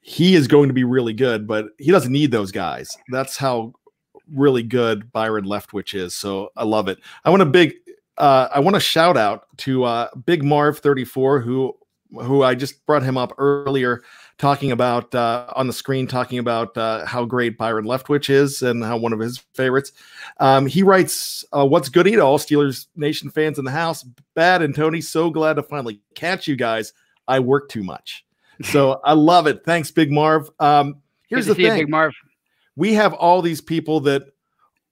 he 0.00 0.34
is 0.34 0.48
going 0.48 0.68
to 0.68 0.74
be 0.74 0.84
really 0.84 1.12
good, 1.12 1.46
but 1.46 1.66
he 1.78 1.90
doesn't 1.90 2.12
need 2.12 2.30
those 2.30 2.50
guys. 2.50 2.96
That's 3.10 3.36
how 3.36 3.74
really 4.32 4.62
good 4.62 5.12
Byron 5.12 5.44
Leftwich 5.44 5.94
is. 5.94 6.14
So 6.14 6.50
I 6.56 6.64
love 6.64 6.88
it. 6.88 6.98
I 7.24 7.30
want 7.30 7.42
a 7.42 7.46
big 7.46 7.74
uh 8.18 8.48
I 8.52 8.60
want 8.60 8.74
to 8.74 8.80
shout 8.80 9.16
out 9.16 9.44
to 9.58 9.84
uh 9.84 10.08
Big 10.26 10.42
Marv 10.42 10.78
34 10.78 11.40
who 11.40 11.74
who 12.12 12.42
I 12.42 12.54
just 12.54 12.84
brought 12.86 13.02
him 13.02 13.16
up 13.16 13.32
earlier 13.38 14.02
talking 14.40 14.72
about 14.72 15.14
uh 15.14 15.46
on 15.54 15.66
the 15.66 15.72
screen 15.72 16.06
talking 16.06 16.38
about 16.38 16.74
uh 16.76 17.04
how 17.04 17.24
great 17.26 17.58
Byron 17.58 17.84
Leftwich 17.84 18.30
is 18.30 18.62
and 18.62 18.82
how 18.82 18.96
one 18.96 19.12
of 19.12 19.20
his 19.20 19.38
favorites. 19.54 19.92
Um 20.38 20.66
he 20.66 20.82
writes 20.82 21.44
uh 21.52 21.66
what's 21.66 21.90
goody 21.90 22.12
to 22.12 22.20
all 22.20 22.38
Steelers 22.38 22.86
Nation 22.96 23.30
fans 23.30 23.58
in 23.58 23.66
the 23.66 23.70
house. 23.70 24.02
Bad 24.34 24.62
and 24.62 24.74
Tony 24.74 25.02
so 25.02 25.30
glad 25.30 25.54
to 25.54 25.62
finally 25.62 26.00
catch 26.14 26.48
you 26.48 26.56
guys. 26.56 26.94
I 27.28 27.40
work 27.40 27.68
too 27.68 27.84
much. 27.84 28.24
So 28.62 29.00
I 29.04 29.14
love 29.14 29.46
it. 29.46 29.64
Thanks, 29.64 29.90
Big 29.90 30.12
Marv. 30.12 30.50
Um, 30.60 30.96
here's 31.28 31.46
the 31.46 31.54
see 31.54 31.62
you, 31.62 31.68
thing, 31.68 31.78
Big 31.78 31.88
Marv. 31.88 32.12
we 32.76 32.92
have 32.92 33.14
all 33.14 33.40
these 33.40 33.62
people 33.62 34.00
that 34.00 34.24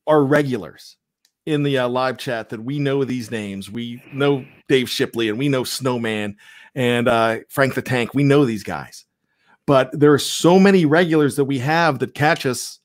are 0.07 0.25
regulars 0.25 0.97
in 1.45 1.65
the 1.65 1.77
uh, 1.77 1.89
live 1.89 2.17
chat 2.17 2.49
that 2.49 2.65
we 2.65 2.79
know 2.79 3.05
these 3.05 3.31
names. 3.31 3.71
We 3.71 4.03
know 4.11 4.47
Dave 4.69 4.89
Shipley 4.89 5.29
and 5.29 5.39
we 5.39 5.51
know 5.51 5.65
Snowman 5.65 6.39
and 6.75 7.09
uh, 7.09 7.41
Frank 7.51 7.75
the 7.75 7.83
Tank. 7.83 8.15
We 8.15 8.23
know 8.23 8.47
these 8.47 8.63
guys, 8.63 9.05
but 9.69 9.91
there 9.93 10.15
are 10.15 10.19
so 10.19 10.59
many 10.59 10.87
regulars 10.87 11.37
that 11.37 11.45
we 11.45 11.59
have 11.59 11.99
that 11.99 12.15
catch 12.15 12.47
us 12.47 12.79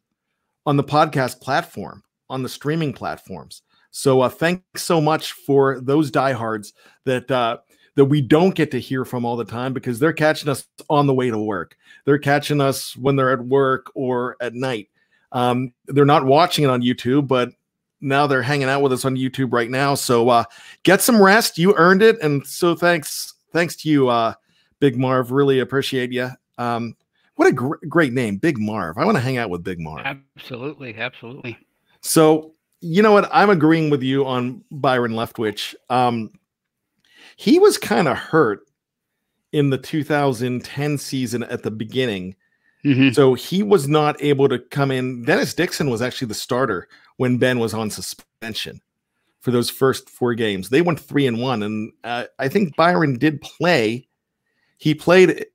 on 0.66 0.76
the 0.76 0.84
podcast 0.84 1.40
platform, 1.40 2.04
on 2.30 2.44
the 2.44 2.50
streaming 2.50 2.92
platforms. 2.92 3.62
So 3.92 4.20
uh, 4.20 4.28
thanks 4.28 4.84
so 4.84 5.00
much 5.00 5.32
for 5.32 5.80
those 5.80 6.12
diehards 6.12 6.74
that 7.06 7.32
uh, 7.32 7.60
that 7.96 8.06
we 8.06 8.22
don't 8.22 8.54
get 8.54 8.70
to 8.72 8.82
hear 8.82 9.06
from 9.06 9.24
all 9.24 9.38
the 9.38 9.46
time 9.46 9.72
because 9.72 9.98
they're 9.98 10.12
catching 10.12 10.50
us 10.50 10.68
on 10.90 11.08
the 11.08 11.14
way 11.14 11.30
to 11.30 11.38
work. 11.38 11.78
They're 12.04 12.18
catching 12.18 12.60
us 12.60 12.98
when 12.98 13.16
they're 13.16 13.32
at 13.32 13.46
work 13.46 13.90
or 13.96 14.36
at 14.42 14.54
night. 14.54 14.90
Um, 15.32 15.72
they're 15.86 16.04
not 16.04 16.26
watching 16.26 16.66
it 16.66 16.70
on 16.70 16.82
YouTube, 16.82 17.30
but 17.30 17.52
now 18.02 18.28
they're 18.28 18.42
hanging 18.42 18.68
out 18.68 18.82
with 18.82 18.92
us 18.92 19.06
on 19.06 19.16
YouTube 19.16 19.54
right 19.54 19.70
now. 19.70 19.96
So 19.96 20.28
uh, 20.28 20.44
get 20.84 21.02
some 21.02 21.22
rest. 21.22 21.58
You 21.58 21.76
earned 21.78 22.02
it, 22.02 22.20
and 22.22 22.46
so 22.46 22.76
thanks, 22.76 23.36
thanks 23.54 23.78
to 23.78 23.90
you, 23.90 24.10
uh, 24.10 24.34
Big 24.82 24.98
Marv. 24.98 25.32
Really 25.32 25.60
appreciate 25.62 26.12
you. 26.12 26.32
Um, 26.58 26.96
what 27.36 27.48
a 27.48 27.52
gr- 27.52 27.86
great 27.90 28.14
name, 28.14 28.38
Big 28.38 28.58
Marv. 28.60 28.98
I 28.98 29.06
want 29.06 29.18
to 29.18 29.22
hang 29.22 29.38
out 29.38 29.50
with 29.50 29.64
Big 29.64 29.80
Marv. 29.80 30.06
Absolutely, 30.06 30.96
absolutely. 30.96 31.58
So 32.02 32.54
you 32.84 33.02
know 33.02 33.14
what? 33.14 33.30
I'm 33.32 33.50
agreeing 33.50 33.90
with 33.90 34.04
you 34.04 34.26
on 34.26 34.64
Byron 34.70 35.14
Leftwich. 35.14 35.74
Um, 35.90 36.32
he 37.38 37.58
was 37.58 37.78
kind 37.78 38.08
of 38.08 38.18
hurt 38.18 38.68
in 39.54 39.70
the 39.70 39.78
2010 39.78 40.98
season 40.98 41.44
at 41.44 41.64
the 41.64 41.72
beginning. 41.72 42.36
Mm-hmm. 42.84 43.12
So 43.12 43.36
he 43.36 43.64
was 43.64 43.88
not 43.88 44.22
able 44.22 44.50
to 44.50 44.60
come 44.60 44.92
in. 44.92 45.24
Dennis 45.24 45.54
Dixon 45.54 45.90
was 45.90 46.02
actually 46.02 46.28
the 46.28 46.34
starter 46.34 46.90
when 47.16 47.38
Ben 47.38 47.60
was 47.60 47.74
on 47.74 47.90
suspension 47.90 48.82
for 49.40 49.52
those 49.52 49.70
first 49.70 50.10
four 50.10 50.34
games. 50.34 50.70
They 50.70 50.82
went 50.82 51.00
three 51.00 51.26
and 51.26 51.42
one, 51.42 51.64
and 51.64 51.94
uh, 52.04 52.26
I 52.40 52.50
think 52.50 52.76
Byron 52.76 53.18
did 53.18 53.42
play. 53.42 54.08
He 54.78 54.94
played. 54.94 55.46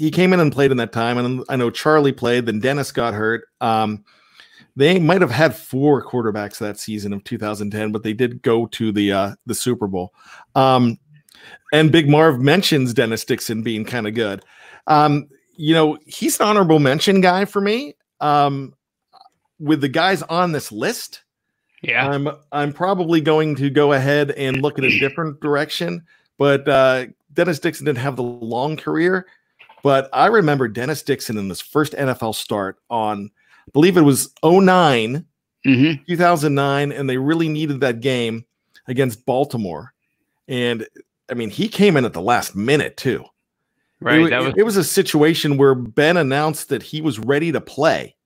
He 0.00 0.10
came 0.10 0.32
in 0.32 0.40
and 0.40 0.50
played 0.50 0.70
in 0.70 0.78
that 0.78 0.92
time, 0.92 1.18
and 1.18 1.44
I 1.50 1.56
know 1.56 1.68
Charlie 1.68 2.12
played. 2.12 2.46
Then 2.46 2.58
Dennis 2.58 2.90
got 2.90 3.12
hurt. 3.12 3.44
Um, 3.60 4.02
they 4.74 4.98
might 4.98 5.20
have 5.20 5.30
had 5.30 5.54
four 5.54 6.02
quarterbacks 6.02 6.56
that 6.58 6.78
season 6.78 7.12
of 7.12 7.22
2010, 7.24 7.92
but 7.92 8.02
they 8.02 8.14
did 8.14 8.40
go 8.40 8.66
to 8.68 8.92
the 8.92 9.12
uh, 9.12 9.34
the 9.44 9.54
Super 9.54 9.86
Bowl. 9.86 10.14
Um, 10.54 10.98
and 11.70 11.92
Big 11.92 12.08
Marv 12.08 12.40
mentions 12.40 12.94
Dennis 12.94 13.26
Dixon 13.26 13.62
being 13.62 13.84
kind 13.84 14.06
of 14.06 14.14
good. 14.14 14.42
Um, 14.86 15.28
you 15.56 15.74
know, 15.74 15.98
he's 16.06 16.40
an 16.40 16.46
honorable 16.46 16.78
mention 16.78 17.20
guy 17.20 17.44
for 17.44 17.60
me. 17.60 17.94
Um, 18.20 18.72
with 19.58 19.82
the 19.82 19.88
guys 19.88 20.22
on 20.22 20.52
this 20.52 20.72
list, 20.72 21.24
yeah, 21.82 22.08
I'm 22.08 22.28
I'm 22.52 22.72
probably 22.72 23.20
going 23.20 23.54
to 23.56 23.68
go 23.68 23.92
ahead 23.92 24.30
and 24.30 24.62
look 24.62 24.78
at 24.78 24.84
a 24.84 24.98
different 24.98 25.40
direction. 25.40 26.06
But 26.38 26.66
uh, 26.66 27.06
Dennis 27.34 27.58
Dixon 27.58 27.84
didn't 27.84 27.98
have 27.98 28.16
the 28.16 28.22
long 28.22 28.78
career, 28.78 29.26
but 29.82 30.08
I 30.12 30.26
remember 30.26 30.68
Dennis 30.68 31.02
Dixon 31.02 31.38
in 31.38 31.48
his 31.48 31.60
first 31.60 31.92
NFL 31.94 32.34
start 32.34 32.78
on, 32.88 33.30
I 33.66 33.70
believe 33.72 33.96
it 33.96 34.02
was 34.02 34.32
9 34.42 35.24
mm-hmm. 35.66 36.04
2009, 36.06 36.92
and 36.92 37.10
they 37.10 37.16
really 37.16 37.48
needed 37.48 37.80
that 37.80 38.00
game 38.00 38.44
against 38.86 39.24
Baltimore. 39.26 39.92
And 40.48 40.86
I 41.30 41.34
mean, 41.34 41.50
he 41.50 41.68
came 41.68 41.96
in 41.96 42.04
at 42.04 42.12
the 42.12 42.20
last 42.22 42.56
minute 42.56 42.96
too. 42.96 43.24
Right. 44.00 44.32
It, 44.32 44.38
was 44.38 44.54
it 44.56 44.62
was 44.62 44.76
a 44.76 44.84
situation 44.84 45.58
where 45.58 45.74
Ben 45.74 46.16
announced 46.16 46.70
that 46.70 46.82
he 46.82 47.02
was 47.02 47.18
ready 47.18 47.52
to 47.52 47.60
play 47.60 48.16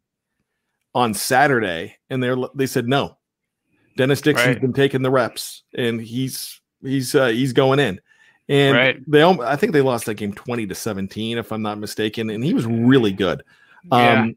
on 0.94 1.14
Saturday, 1.14 1.96
and 2.08 2.22
they 2.22 2.34
they 2.54 2.66
said 2.66 2.86
no. 2.86 3.18
Dennis 3.96 4.20
Dixon's 4.20 4.48
Right. 4.48 4.60
been 4.60 4.72
taking 4.72 5.02
the 5.02 5.10
reps, 5.10 5.64
and 5.76 6.00
he's 6.00 6.60
he's 6.82 7.14
uh, 7.14 7.26
he's 7.26 7.52
going 7.52 7.80
in. 7.80 8.00
And 8.48 8.76
Right. 8.76 9.10
they, 9.10 9.22
I 9.22 9.56
think 9.56 9.72
they 9.72 9.80
lost 9.80 10.06
that 10.06 10.14
game 10.14 10.32
twenty 10.34 10.66
to 10.66 10.74
seventeen, 10.74 11.38
if 11.38 11.50
I'm 11.52 11.62
not 11.62 11.78
mistaken. 11.78 12.28
And 12.30 12.44
he 12.44 12.52
was 12.54 12.66
really 12.66 13.12
good. 13.12 13.42
Yeah. 13.90 14.22
Um, 14.22 14.36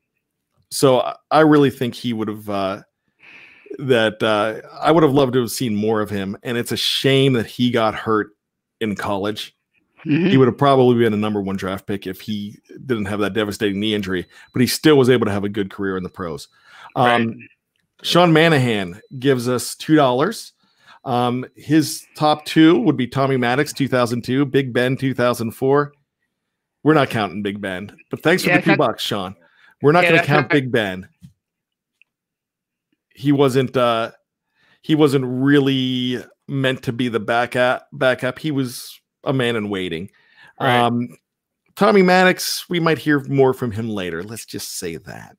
so 0.69 1.13
I- 1.31 1.41
really 1.41 1.69
think 1.69 1.93
he 1.95 2.13
would 2.13 2.27
have. 2.27 2.49
Uh, 2.49 2.81
that 3.79 4.23
uh, 4.23 4.61
I 4.79 4.91
would 4.91 5.03
have 5.03 5.11
loved 5.13 5.33
to 5.33 5.41
have 5.41 5.51
seen 5.51 5.75
more 5.75 5.99
of 6.01 6.09
him, 6.09 6.37
and 6.41 6.57
it's 6.57 6.71
a 6.71 6.77
shame 6.77 7.33
that 7.33 7.45
he 7.45 7.69
got 7.69 7.95
hurt 7.95 8.29
in 8.79 8.95
college. 8.95 9.53
Mhm. 10.05 10.29
He 10.29 10.37
would 10.37 10.47
have 10.47 10.57
probably 10.57 10.97
been 10.97 11.13
a 11.13 11.17
number 11.17 11.41
one 11.41 11.57
draft 11.57 11.85
pick 11.85 12.07
if 12.07 12.21
he 12.21 12.57
didn't 12.85 13.05
have 13.05 13.19
that 13.19 13.33
devastating 13.33 13.79
knee 13.79 13.93
injury, 13.93 14.25
but 14.53 14.61
he 14.61 14.67
still 14.67 14.95
was 14.97 15.09
able 15.09 15.25
to 15.25 15.31
have 15.33 15.43
a 15.43 15.49
good 15.49 15.69
career 15.69 15.97
in 15.97 16.03
the 16.03 16.09
pros. 16.09 16.47
Um, 16.95 17.37
Sean 18.03 18.31
Manahan 18.31 18.99
gives 19.19 19.49
us 19.49 19.75
two 19.75 19.95
dollars. 19.95 20.53
Um, 21.07 21.45
his 21.55 22.05
top 22.15 22.43
two 22.43 22.79
would 22.81 22.97
be 22.97 23.07
Tommy 23.07 23.37
Maddox, 23.37 23.71
2002, 23.71 24.45
Big 24.45 24.73
Ben, 24.73 24.97
2004. 24.97 25.93
We're 26.83 26.93
not 26.93 27.09
counting 27.09 27.41
Big 27.41 27.61
Ben, 27.61 27.95
but 28.11 28.21
thanks 28.21 28.43
for 28.43 28.49
Yeah, 28.49 28.57
the 28.59 28.71
two 28.71 28.77
bucks, 28.77 29.03
Sean. 29.03 29.33
We're 29.81 29.93
not 29.93 30.03
Yeah, 30.03 30.09
going 30.09 30.21
to 30.21 30.27
count 30.27 30.49
Big 30.49 30.69
Ben. 30.69 31.07
He 33.15 33.31
wasn't. 33.31 33.75
Uh, 33.75 34.11
he 34.81 34.95
wasn't 34.95 35.25
really 35.25 36.23
meant 36.47 36.83
to 36.83 36.93
be 36.93 37.07
the 37.07 37.19
backup. 37.19 37.87
Backup. 37.93 38.37
He 38.39 38.51
was 38.51 38.99
a 39.23 39.33
man 39.33 39.55
in 39.55 39.69
waiting. 39.69 40.09
Right. 40.59 40.77
Um, 40.79 41.09
Tommy 41.75 42.01
Maddox, 42.01 42.69
we 42.69 42.79
might 42.79 42.97
hear 42.97 43.21
more 43.25 43.53
from 43.53 43.71
him 43.71 43.89
later. 43.89 44.23
Let's 44.23 44.45
just 44.45 44.77
say 44.77 44.97
that. 44.97 45.37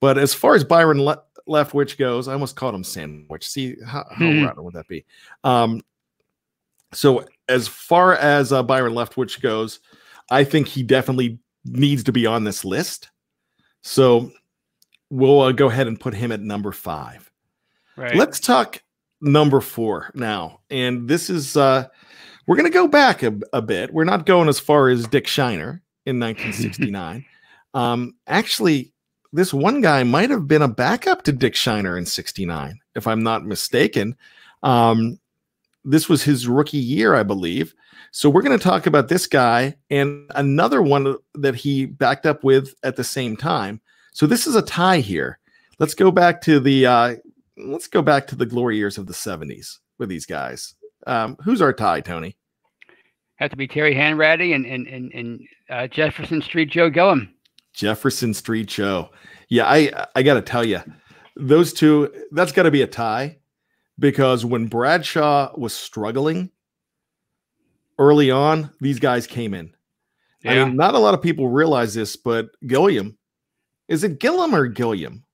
But 0.00 0.18
as 0.18 0.34
far 0.34 0.54
as 0.54 0.64
Byron 0.64 1.02
Le- 1.02 1.22
Leftwich 1.50 1.98
goes, 1.98 2.28
I 2.28 2.32
almost 2.32 2.56
called 2.56 2.74
him 2.74 2.84
Sandwich. 2.84 3.46
See 3.46 3.76
how, 3.86 4.06
how 4.10 4.24
Mhm. 4.24 4.46
rotten 4.46 4.64
would 4.64 4.74
that 4.74 4.88
be? 4.88 5.04
Um, 5.44 5.82
so 6.92 7.26
as 7.48 7.68
far 7.68 8.14
as 8.14 8.52
uh, 8.52 8.62
Byron 8.62 8.94
Leftwich 8.94 9.40
goes, 9.42 9.80
I 10.30 10.44
think 10.44 10.66
he 10.68 10.82
definitely 10.82 11.38
needs 11.64 12.04
to 12.04 12.12
be 12.12 12.26
on 12.26 12.44
this 12.44 12.64
list. 12.64 13.10
So 13.82 14.32
we'll 15.10 15.40
uh, 15.40 15.52
go 15.52 15.68
ahead 15.68 15.86
and 15.86 15.98
put 16.00 16.14
him 16.14 16.32
at 16.32 16.40
number 16.40 16.72
five. 16.72 17.30
right. 17.96 18.14
Let's 18.16 18.40
talk 18.40 18.82
number 19.20 19.60
four 19.60 20.10
now. 20.14 20.60
And 20.70 21.06
this 21.08 21.28
is 21.30 21.56
uh 21.56 21.86
we're 22.46 22.56
gonna 22.56 22.70
go 22.70 22.88
back 22.88 23.22
a, 23.22 23.38
a 23.52 23.60
bit. 23.62 23.92
We're 23.92 24.04
not 24.04 24.24
going 24.26 24.48
as 24.48 24.58
far 24.58 24.88
as 24.88 25.06
Dick 25.06 25.26
Shiner 25.26 25.82
in 26.06 26.18
1969. 26.20 27.24
um 27.74 28.14
actually, 28.26 28.92
this 29.32 29.54
one 29.54 29.80
guy 29.80 30.02
might 30.02 30.30
have 30.30 30.48
been 30.48 30.62
a 30.62 30.68
backup 30.68 31.22
to 31.22 31.32
Dick 31.32 31.54
Shiner 31.54 31.96
in 31.96 32.06
69, 32.06 32.78
if 32.94 33.06
I'm 33.06 33.22
not 33.22 33.46
mistaken. 33.46 34.16
Um 34.62 35.18
this 35.84 36.08
was 36.08 36.22
his 36.22 36.46
rookie 36.46 36.76
year, 36.76 37.14
I 37.14 37.22
believe. 37.22 37.74
So 38.12 38.28
we're 38.28 38.42
going 38.42 38.58
to 38.58 38.62
talk 38.62 38.86
about 38.86 39.08
this 39.08 39.26
guy 39.26 39.76
and 39.88 40.30
another 40.34 40.82
one 40.82 41.16
that 41.34 41.54
he 41.54 41.86
backed 41.86 42.26
up 42.26 42.42
with 42.42 42.74
at 42.82 42.96
the 42.96 43.04
same 43.04 43.36
time. 43.36 43.80
So 44.12 44.26
this 44.26 44.46
is 44.46 44.56
a 44.56 44.62
tie 44.62 44.98
here. 44.98 45.38
Let's 45.78 45.94
go 45.94 46.10
back 46.10 46.40
to 46.42 46.60
the 46.60 46.86
uh, 46.86 47.16
let's 47.56 47.86
go 47.86 48.02
back 48.02 48.26
to 48.28 48.36
the 48.36 48.46
glory 48.46 48.76
years 48.76 48.98
of 48.98 49.06
the 49.06 49.12
70s 49.12 49.78
with 49.98 50.08
these 50.08 50.26
guys. 50.26 50.74
Um, 51.06 51.36
who's 51.42 51.62
our 51.62 51.72
tie, 51.72 52.00
Tony? 52.00 52.36
Had 53.36 53.50
to 53.52 53.56
be 53.56 53.68
Terry 53.68 53.94
Hanratty 53.94 54.54
and 54.54 54.66
and 54.66 54.86
and, 54.86 55.12
and 55.14 55.40
uh, 55.70 55.86
Jefferson 55.86 56.42
Street 56.42 56.70
Joe 56.70 56.90
Gilliam. 56.90 57.32
Jefferson 57.80 58.34
Street 58.34 58.68
Joe. 58.68 59.08
Yeah, 59.48 59.64
I 59.64 60.06
I 60.14 60.22
got 60.22 60.34
to 60.34 60.42
tell 60.42 60.64
you, 60.64 60.80
those 61.34 61.72
two 61.72 62.12
that's 62.32 62.52
got 62.52 62.64
to 62.64 62.70
be 62.70 62.82
a 62.82 62.86
tie 62.86 63.38
because 63.98 64.44
when 64.44 64.66
Bradshaw 64.66 65.52
was 65.56 65.72
struggling 65.72 66.50
early 67.98 68.30
on, 68.30 68.70
these 68.80 68.98
guys 69.00 69.26
came 69.26 69.54
in. 69.54 69.72
I 70.44 70.54
mean, 70.64 70.76
not 70.76 70.94
a 70.94 70.98
lot 70.98 71.14
of 71.14 71.22
people 71.22 71.48
realize 71.48 71.94
this, 71.94 72.16
but 72.16 72.50
Gilliam, 72.66 73.16
is 73.88 74.04
it 74.04 74.20
Gilliam 74.20 74.54
or 74.54 74.66
Gilliam? 74.68 75.24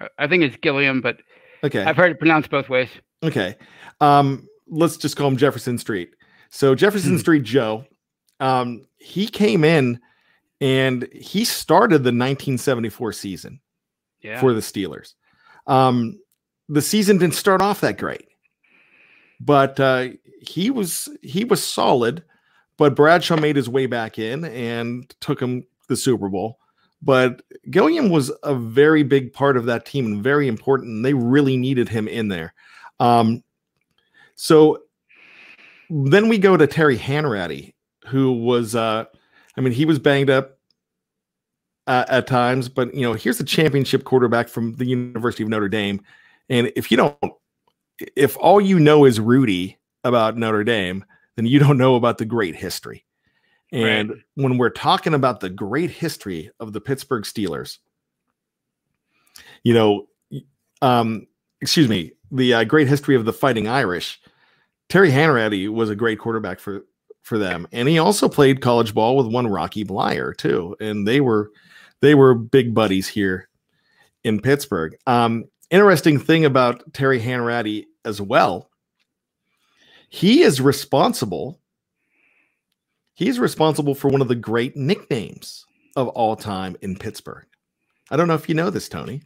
I- 0.00 0.08
I 0.18 0.26
think 0.28 0.42
it's 0.44 0.56
Gilliam, 0.56 1.00
but 1.00 1.18
Okay. 1.64 1.82
I've 1.82 1.96
heard 1.96 2.12
it 2.12 2.18
pronounced 2.20 2.50
both 2.50 2.68
ways. 2.68 2.88
Okay. 3.24 3.56
Um, 4.00 4.46
let's 4.68 4.96
just 4.96 5.16
call 5.16 5.26
him 5.28 5.36
Jefferson 5.36 5.76
Street. 5.78 6.10
So 6.50 6.76
Jefferson 6.76 7.18
Street 7.18 7.42
Joe, 7.42 7.84
um, 8.38 8.84
he 8.98 9.26
came 9.26 9.64
in 9.64 9.98
and 10.60 11.08
he 11.12 11.44
started 11.44 11.98
the 11.98 12.08
1974 12.08 13.12
season 13.12 13.60
Yeah. 14.20 14.40
for 14.40 14.52
the 14.52 14.60
Steelers. 14.60 15.14
Um, 15.66 16.18
the 16.68 16.82
season 16.82 17.18
didn't 17.18 17.34
start 17.34 17.62
off 17.62 17.80
that 17.80 17.98
great, 17.98 18.28
but 19.40 19.78
uh, 19.80 20.08
he 20.40 20.70
was 20.70 21.08
he 21.22 21.44
was 21.44 21.62
solid. 21.62 22.24
But 22.76 22.94
Bradshaw 22.94 23.36
made 23.36 23.56
his 23.56 23.68
way 23.68 23.86
back 23.86 24.18
in 24.20 24.44
and 24.44 25.08
took 25.20 25.40
him 25.40 25.66
the 25.88 25.96
Super 25.96 26.28
Bowl. 26.28 26.58
But 27.02 27.42
Gilliam 27.70 28.08
was 28.08 28.30
a 28.44 28.54
very 28.54 29.02
big 29.02 29.32
part 29.32 29.56
of 29.56 29.64
that 29.66 29.84
team 29.84 30.06
and 30.06 30.22
very 30.22 30.46
important. 30.46 30.88
And 30.90 31.04
they 31.04 31.12
really 31.14 31.56
needed 31.56 31.88
him 31.88 32.06
in 32.06 32.28
there. 32.28 32.54
Um, 33.00 33.42
so 34.36 34.82
then 35.90 36.28
we 36.28 36.38
go 36.38 36.56
to 36.56 36.66
Terry 36.68 36.96
Hanratty, 36.96 37.74
who 38.06 38.32
was 38.32 38.76
uh, 38.76 39.06
I 39.58 39.60
mean, 39.60 39.72
he 39.72 39.84
was 39.84 39.98
banged 39.98 40.30
up 40.30 40.58
uh, 41.88 42.04
at 42.08 42.28
times, 42.28 42.68
but 42.68 42.94
you 42.94 43.02
know, 43.02 43.14
here's 43.14 43.38
the 43.38 43.44
championship 43.44 44.04
quarterback 44.04 44.48
from 44.48 44.76
the 44.76 44.86
University 44.86 45.42
of 45.42 45.48
Notre 45.48 45.68
Dame. 45.68 46.00
And 46.48 46.72
if 46.76 46.92
you 46.92 46.96
don't, 46.96 47.18
if 48.14 48.36
all 48.36 48.60
you 48.60 48.78
know 48.78 49.04
is 49.04 49.18
Rudy 49.18 49.76
about 50.04 50.36
Notre 50.36 50.62
Dame, 50.62 51.04
then 51.34 51.44
you 51.44 51.58
don't 51.58 51.76
know 51.76 51.96
about 51.96 52.18
the 52.18 52.24
great 52.24 52.54
history. 52.54 53.04
And 53.72 54.10
right. 54.10 54.18
when 54.36 54.58
we're 54.58 54.70
talking 54.70 55.12
about 55.12 55.40
the 55.40 55.50
great 55.50 55.90
history 55.90 56.50
of 56.60 56.72
the 56.72 56.80
Pittsburgh 56.80 57.24
Steelers, 57.24 57.78
you 59.64 59.74
know, 59.74 60.06
um, 60.80 61.26
excuse 61.60 61.88
me, 61.88 62.12
the 62.30 62.54
uh, 62.54 62.64
great 62.64 62.88
history 62.88 63.16
of 63.16 63.24
the 63.24 63.32
Fighting 63.32 63.66
Irish, 63.66 64.20
Terry 64.88 65.10
Hanratty 65.10 65.68
was 65.68 65.90
a 65.90 65.96
great 65.96 66.18
quarterback 66.18 66.60
for 66.60 66.84
for 67.28 67.38
them, 67.38 67.68
and 67.70 67.88
he 67.88 67.98
also 67.98 68.28
played 68.28 68.62
college 68.62 68.94
ball 68.94 69.16
with 69.16 69.26
one 69.26 69.46
Rocky 69.46 69.84
Bleier 69.84 70.36
too, 70.36 70.74
and 70.80 71.06
they 71.06 71.20
were 71.20 71.50
they 72.00 72.14
were 72.14 72.34
big 72.34 72.74
buddies 72.74 73.06
here 73.06 73.48
in 74.24 74.40
Pittsburgh. 74.40 74.96
Um, 75.06 75.44
interesting 75.70 76.18
thing 76.18 76.44
about 76.44 76.92
Terry 76.92 77.20
Hanratty 77.20 77.84
as 78.04 78.20
well, 78.20 78.70
he 80.08 80.42
is 80.42 80.60
responsible. 80.60 81.60
He's 83.14 83.38
responsible 83.38 83.94
for 83.94 84.08
one 84.08 84.22
of 84.22 84.28
the 84.28 84.34
great 84.34 84.76
nicknames 84.76 85.66
of 85.96 86.08
all 86.08 86.36
time 86.36 86.76
in 86.82 86.96
Pittsburgh. 86.96 87.46
I 88.10 88.16
don't 88.16 88.28
know 88.28 88.34
if 88.34 88.48
you 88.48 88.54
know 88.54 88.70
this, 88.70 88.88
Tony, 88.88 89.22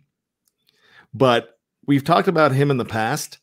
but 1.14 1.59
we've 1.87 2.04
talked 2.04 2.26
about 2.26 2.52
him 2.52 2.71
in 2.71 2.78
the 2.78 2.85
past 2.85 3.38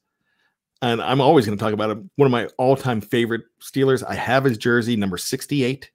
and 0.82 1.02
I'm 1.02 1.22
always 1.22 1.46
going 1.46 1.58
to 1.58 1.64
talk 1.64 1.74
about 1.74 1.90
him. 1.90 2.10
One 2.16 2.26
of 2.26 2.32
my 2.32 2.48
all-time 2.58 3.02
favorite 3.02 3.42
Steelers. 3.62 4.04
I 4.08 4.16
have 4.16 4.44
his 4.44 4.58
jersey, 4.58 4.96
number 4.96 5.18
68, 5.18 5.90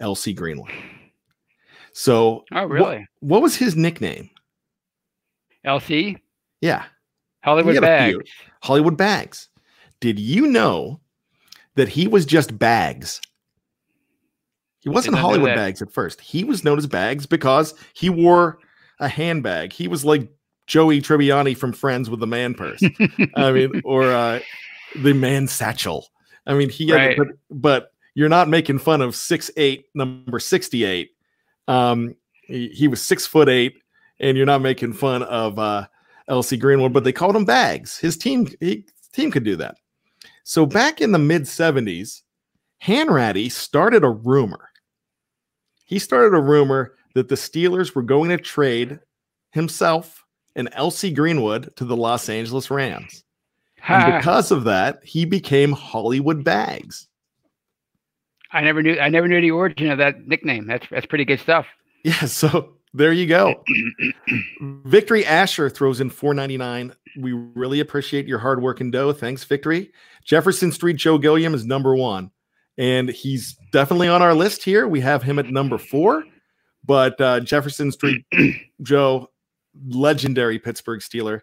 LC 0.00 0.34
Greenwood. 0.34 0.72
So, 1.92 2.44
oh 2.52 2.64
really? 2.66 3.06
What, 3.20 3.32
what 3.32 3.42
was 3.42 3.56
his 3.56 3.74
nickname? 3.74 4.30
LC. 5.66 6.16
Yeah, 6.60 6.84
Hollywood 7.42 7.80
Bags. 7.80 8.30
Hollywood 8.62 8.96
Bags. 8.96 9.48
Did 10.00 10.18
you 10.18 10.46
know 10.46 11.00
that 11.74 11.88
he 11.88 12.06
was 12.06 12.26
just 12.26 12.58
Bags? 12.58 13.20
He 14.80 14.90
wasn't 14.90 15.16
Hollywood 15.16 15.54
Bags 15.54 15.82
at 15.82 15.92
first. 15.92 16.20
He 16.20 16.44
was 16.44 16.62
known 16.62 16.78
as 16.78 16.86
Bags 16.86 17.26
because 17.26 17.74
he 17.94 18.08
wore 18.08 18.58
a 19.00 19.08
handbag. 19.08 19.72
He 19.72 19.88
was 19.88 20.04
like 20.04 20.30
Joey 20.66 21.00
Tribbiani 21.00 21.56
from 21.56 21.72
Friends 21.72 22.10
with 22.10 22.20
the 22.20 22.26
man 22.26 22.54
purse. 22.54 22.82
I 23.36 23.52
mean, 23.52 23.82
or 23.84 24.10
uh, 24.10 24.40
the 24.96 25.14
man 25.14 25.46
satchel. 25.46 26.08
I 26.46 26.54
mean, 26.54 26.68
he 26.68 26.92
right. 26.92 27.16
but, 27.16 27.28
but 27.50 27.92
you're 28.14 28.28
not 28.28 28.48
making 28.48 28.78
fun 28.78 29.02
of 29.02 29.14
six 29.14 29.50
eight 29.56 29.86
number 29.94 30.38
68. 30.38 31.10
Um, 31.68 32.14
he, 32.42 32.68
he, 32.68 32.88
was 32.88 33.02
six 33.02 33.26
foot 33.26 33.48
eight, 33.48 33.76
and 34.20 34.36
you're 34.36 34.46
not 34.46 34.62
making 34.62 34.92
fun 34.92 35.22
of 35.24 35.58
uh, 35.58 35.86
LC 36.28 36.58
Greenwood, 36.58 36.92
but 36.92 37.04
they 37.04 37.12
called 37.12 37.36
him 37.36 37.44
Bags. 37.44 37.98
His 37.98 38.16
team, 38.16 38.46
he, 38.60 38.86
his 38.98 39.08
team 39.12 39.30
could 39.30 39.44
do 39.44 39.56
that. 39.56 39.76
So 40.44 40.64
back 40.64 41.00
in 41.00 41.12
the 41.12 41.18
mid 41.18 41.42
70s, 41.42 42.22
Hanratty 42.82 43.50
started 43.50 44.04
a 44.04 44.10
rumor. 44.10 44.68
He 45.84 45.98
started 45.98 46.36
a 46.36 46.40
rumor 46.40 46.94
that 47.14 47.28
the 47.28 47.34
Steelers 47.34 47.94
were 47.94 48.02
going 48.02 48.30
to 48.30 48.38
trade 48.38 49.00
himself 49.50 50.25
and 50.56 50.70
LC 50.72 51.14
Greenwood 51.14 51.74
to 51.76 51.84
the 51.84 51.96
Los 51.96 52.28
Angeles 52.28 52.70
Rams. 52.70 53.22
And 53.86 54.16
because 54.16 54.50
of 54.50 54.64
that, 54.64 54.98
he 55.04 55.24
became 55.24 55.70
Hollywood 55.70 56.42
Bags. 56.42 57.06
I 58.50 58.62
never 58.62 58.82
knew 58.82 58.98
I 58.98 59.08
never 59.08 59.28
knew 59.28 59.40
the 59.40 59.50
origin 59.52 59.90
of 59.90 59.98
that 59.98 60.26
nickname. 60.26 60.66
That's 60.66 60.86
that's 60.90 61.06
pretty 61.06 61.24
good 61.24 61.40
stuff. 61.40 61.66
Yeah, 62.04 62.26
so 62.26 62.76
there 62.94 63.12
you 63.12 63.26
go. 63.26 63.64
Victory 64.84 65.26
Asher 65.26 65.68
throws 65.68 66.00
in 66.00 66.08
499. 66.08 66.94
We 67.18 67.32
really 67.32 67.80
appreciate 67.80 68.28
your 68.28 68.38
hard 68.38 68.62
work 68.62 68.80
and 68.80 68.92
dough. 68.92 69.12
Thanks, 69.12 69.42
Victory. 69.42 69.90
Jefferson 70.24 70.70
Street 70.70 70.98
Joe 70.98 71.18
Gilliam 71.18 71.52
is 71.52 71.66
number 71.66 71.96
one. 71.96 72.30
And 72.78 73.08
he's 73.08 73.56
definitely 73.72 74.06
on 74.06 74.22
our 74.22 74.34
list 74.34 74.62
here. 74.62 74.86
We 74.86 75.00
have 75.00 75.24
him 75.24 75.40
at 75.40 75.46
number 75.50 75.78
four. 75.78 76.22
But 76.84 77.20
uh, 77.20 77.40
Jefferson 77.40 77.90
Street 77.90 78.24
Joe, 78.82 79.28
legendary 79.88 80.58
Pittsburgh 80.58 81.00
Steeler. 81.00 81.40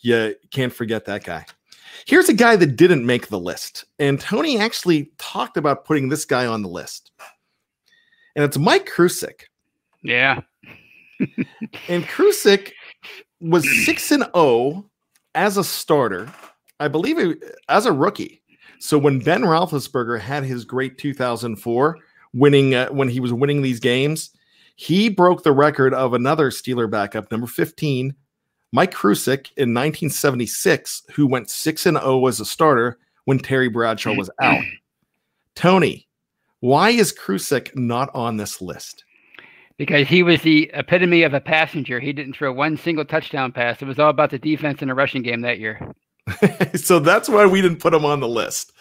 You 0.00 0.34
can't 0.50 0.72
forget 0.72 1.04
that 1.06 1.24
guy. 1.24 1.46
Here's 2.06 2.28
a 2.28 2.34
guy 2.34 2.56
that 2.56 2.76
didn't 2.76 3.06
make 3.06 3.28
the 3.28 3.38
list. 3.38 3.84
And 3.98 4.20
Tony 4.20 4.58
actually 4.58 5.12
talked 5.18 5.56
about 5.56 5.84
putting 5.84 6.08
this 6.08 6.24
guy 6.24 6.46
on 6.46 6.62
the 6.62 6.68
list. 6.68 7.12
And 8.36 8.44
it's 8.44 8.58
Mike 8.58 8.90
Kruczek. 8.90 9.42
Yeah. 10.02 10.40
and 11.88 12.04
Kruczek 12.04 12.72
was 13.40 13.66
6 13.86 14.10
and 14.10 14.24
0 14.34 14.84
as 15.34 15.56
a 15.56 15.64
starter. 15.64 16.32
I 16.80 16.88
believe 16.88 17.40
as 17.68 17.86
a 17.86 17.92
rookie. 17.92 18.42
So 18.80 18.98
when 18.98 19.20
Ben 19.20 19.42
Roethlisberger 19.42 20.20
had 20.20 20.44
his 20.44 20.64
great 20.64 20.98
2004 20.98 21.96
winning 22.34 22.74
uh, 22.74 22.88
when 22.88 23.08
he 23.08 23.20
was 23.20 23.32
winning 23.32 23.62
these 23.62 23.80
games, 23.80 24.30
he 24.76 25.08
broke 25.08 25.42
the 25.42 25.52
record 25.52 25.94
of 25.94 26.14
another 26.14 26.50
Steeler 26.50 26.90
backup, 26.90 27.30
number 27.30 27.46
15, 27.46 28.14
Mike 28.72 28.92
Kruczek 28.92 29.52
in 29.56 29.72
1976, 29.72 31.04
who 31.14 31.26
went 31.26 31.48
6 31.48 31.86
and 31.86 31.96
0 31.96 32.26
as 32.26 32.40
a 32.40 32.44
starter 32.44 32.98
when 33.24 33.38
Terry 33.38 33.68
Bradshaw 33.68 34.14
was 34.14 34.30
out. 34.40 34.64
Tony, 35.54 36.08
why 36.60 36.90
is 36.90 37.12
Kruczek 37.12 37.76
not 37.76 38.12
on 38.14 38.36
this 38.36 38.60
list? 38.60 39.04
Because 39.76 40.08
he 40.08 40.22
was 40.22 40.42
the 40.42 40.70
epitome 40.74 41.22
of 41.22 41.34
a 41.34 41.40
passenger. 41.40 42.00
He 42.00 42.12
didn't 42.12 42.36
throw 42.36 42.52
one 42.52 42.76
single 42.76 43.04
touchdown 43.04 43.52
pass. 43.52 43.80
It 43.80 43.86
was 43.86 43.98
all 43.98 44.10
about 44.10 44.30
the 44.30 44.38
defense 44.38 44.82
in 44.82 44.88
the 44.88 44.94
rushing 44.94 45.22
game 45.22 45.40
that 45.42 45.58
year. 45.58 45.80
so 46.74 46.98
that's 46.98 47.28
why 47.28 47.46
we 47.46 47.60
didn't 47.60 47.80
put 47.80 47.94
him 47.94 48.04
on 48.04 48.20
the 48.20 48.28
list. 48.28 48.72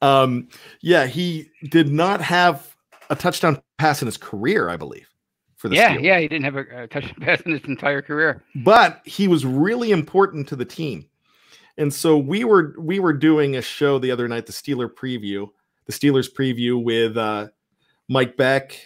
Um, 0.00 0.48
yeah, 0.80 1.06
he 1.06 1.50
did 1.70 1.88
not 1.88 2.20
have 2.22 2.74
a 3.10 3.16
touchdown 3.16 3.60
pass 3.78 4.00
in 4.00 4.06
his 4.06 4.16
career, 4.16 4.68
I 4.70 4.76
believe 4.76 5.11
for 5.62 5.68
the 5.68 5.76
yeah, 5.76 5.96
Steelers. 5.96 6.02
yeah. 6.02 6.18
He 6.18 6.28
didn't 6.28 6.44
have 6.44 6.56
a, 6.56 6.82
a 6.82 6.86
touchdown 6.88 7.14
pass 7.20 7.40
in 7.42 7.52
his 7.52 7.64
entire 7.64 8.02
career, 8.02 8.42
but 8.56 9.00
he 9.04 9.28
was 9.28 9.46
really 9.46 9.92
important 9.92 10.48
to 10.48 10.56
the 10.56 10.64
team. 10.64 11.06
And 11.78 11.94
so 11.94 12.18
we 12.18 12.44
were 12.44 12.74
we 12.78 12.98
were 12.98 13.12
doing 13.12 13.56
a 13.56 13.62
show 13.62 13.98
the 13.98 14.10
other 14.10 14.28
night, 14.28 14.46
the 14.46 14.52
Steeler 14.52 14.92
preview, 14.92 15.48
the 15.86 15.92
Steelers 15.92 16.28
preview 16.30 16.82
with 16.82 17.16
uh, 17.16 17.48
Mike 18.08 18.36
Beck, 18.36 18.76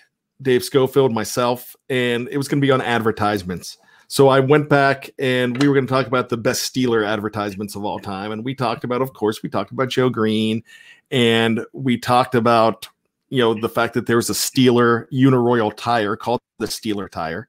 Dave 0.42 0.62
Schofield, 0.62 1.12
myself, 1.12 1.74
and 1.88 2.28
it 2.28 2.36
was 2.36 2.46
going 2.46 2.60
to 2.60 2.66
be 2.66 2.70
on 2.70 2.82
advertisements. 2.82 3.78
So 4.08 4.28
I 4.28 4.38
went 4.38 4.68
back 4.68 5.10
and 5.18 5.60
we 5.60 5.66
were 5.66 5.74
going 5.74 5.86
to 5.86 5.92
talk 5.92 6.06
about 6.06 6.28
the 6.28 6.36
best 6.36 6.72
Steeler 6.72 7.04
advertisements 7.04 7.74
of 7.74 7.84
all 7.84 7.98
time. 7.98 8.30
And 8.30 8.44
we 8.44 8.54
talked 8.54 8.84
about, 8.84 9.02
of 9.02 9.14
course, 9.14 9.42
we 9.42 9.48
talked 9.48 9.72
about 9.72 9.88
Joe 9.88 10.10
Greene, 10.10 10.62
and 11.10 11.64
we 11.72 11.98
talked 11.98 12.36
about 12.36 12.88
you 13.28 13.40
know 13.40 13.54
the 13.54 13.68
fact 13.68 13.94
that 13.94 14.06
there 14.06 14.16
was 14.16 14.30
a 14.30 14.34
Steeler 14.34 15.06
Uniroyal 15.12 15.74
tire 15.76 16.16
called 16.16 16.40
the 16.58 16.66
Steeler 16.66 17.10
tire. 17.10 17.48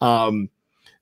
Um, 0.00 0.50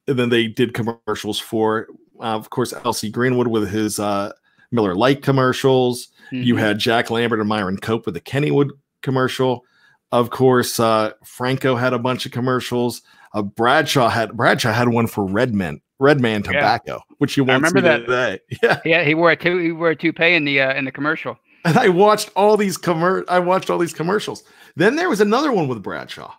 and 0.07 0.19
then 0.19 0.29
they 0.29 0.47
did 0.47 0.75
commercials 0.75 1.39
for, 1.41 1.89
uh, 2.21 2.37
of 2.37 2.51
course, 2.51 2.73
LC 2.73 3.11
Greenwood 3.11 3.49
with 3.49 3.71
his 3.71 3.99
uh, 3.99 4.33
Miller 4.71 4.95
Lite 4.95 5.23
commercials. 5.23 6.09
Mm-hmm. 6.27 6.43
You 6.43 6.57
had 6.57 6.79
Jack 6.79 7.11
Lambert 7.11 7.41
and 7.41 7.49
Myron 7.49 7.79
Cope 7.79 8.07
with 8.07 8.15
the 8.15 8.21
Kennywood 8.21 8.71
commercial. 9.03 9.65
Of 10.13 10.31
course, 10.31 10.79
uh, 10.79 11.13
Franco 11.25 11.75
had 11.75 11.93
a 11.93 11.99
bunch 11.99 12.27
of 12.27 12.33
commercials. 12.33 13.03
Uh, 13.33 13.43
Bradshaw 13.43 14.09
had 14.09 14.37
Bradshaw 14.37 14.73
had 14.73 14.89
one 14.89 15.09
for 15.09 15.27
Redman 15.27 15.81
Redman 15.99 16.43
tobacco, 16.43 16.95
yeah. 16.95 17.15
which 17.19 17.37
you 17.37 17.45
won't 17.45 17.65
remember 17.65 17.81
that 17.81 18.07
today. 18.07 18.41
Yeah, 18.63 18.81
yeah, 18.85 19.05
he 19.05 19.15
wore 19.15 19.33
a 19.33 19.37
two 19.37 19.59
he 19.59 19.73
wore 19.73 19.91
a 19.91 19.97
toupee 19.97 20.35
in 20.35 20.45
the 20.45 20.61
uh, 20.61 20.75
in 20.75 20.85
the 20.85 20.93
commercial 20.93 21.37
and 21.65 21.79
I 21.79 21.89
watched 21.89 22.31
all 22.37 22.57
these 22.57 22.77
commer- 22.77 23.25
I 23.29 23.39
watched 23.39 23.71
all 23.71 23.79
these 23.79 23.95
commercials. 23.95 24.45
Then 24.77 24.97
there 24.97 25.09
was 25.09 25.21
another 25.21 25.53
one 25.53 25.69
with 25.69 25.83
Bradshaw. 25.83 26.35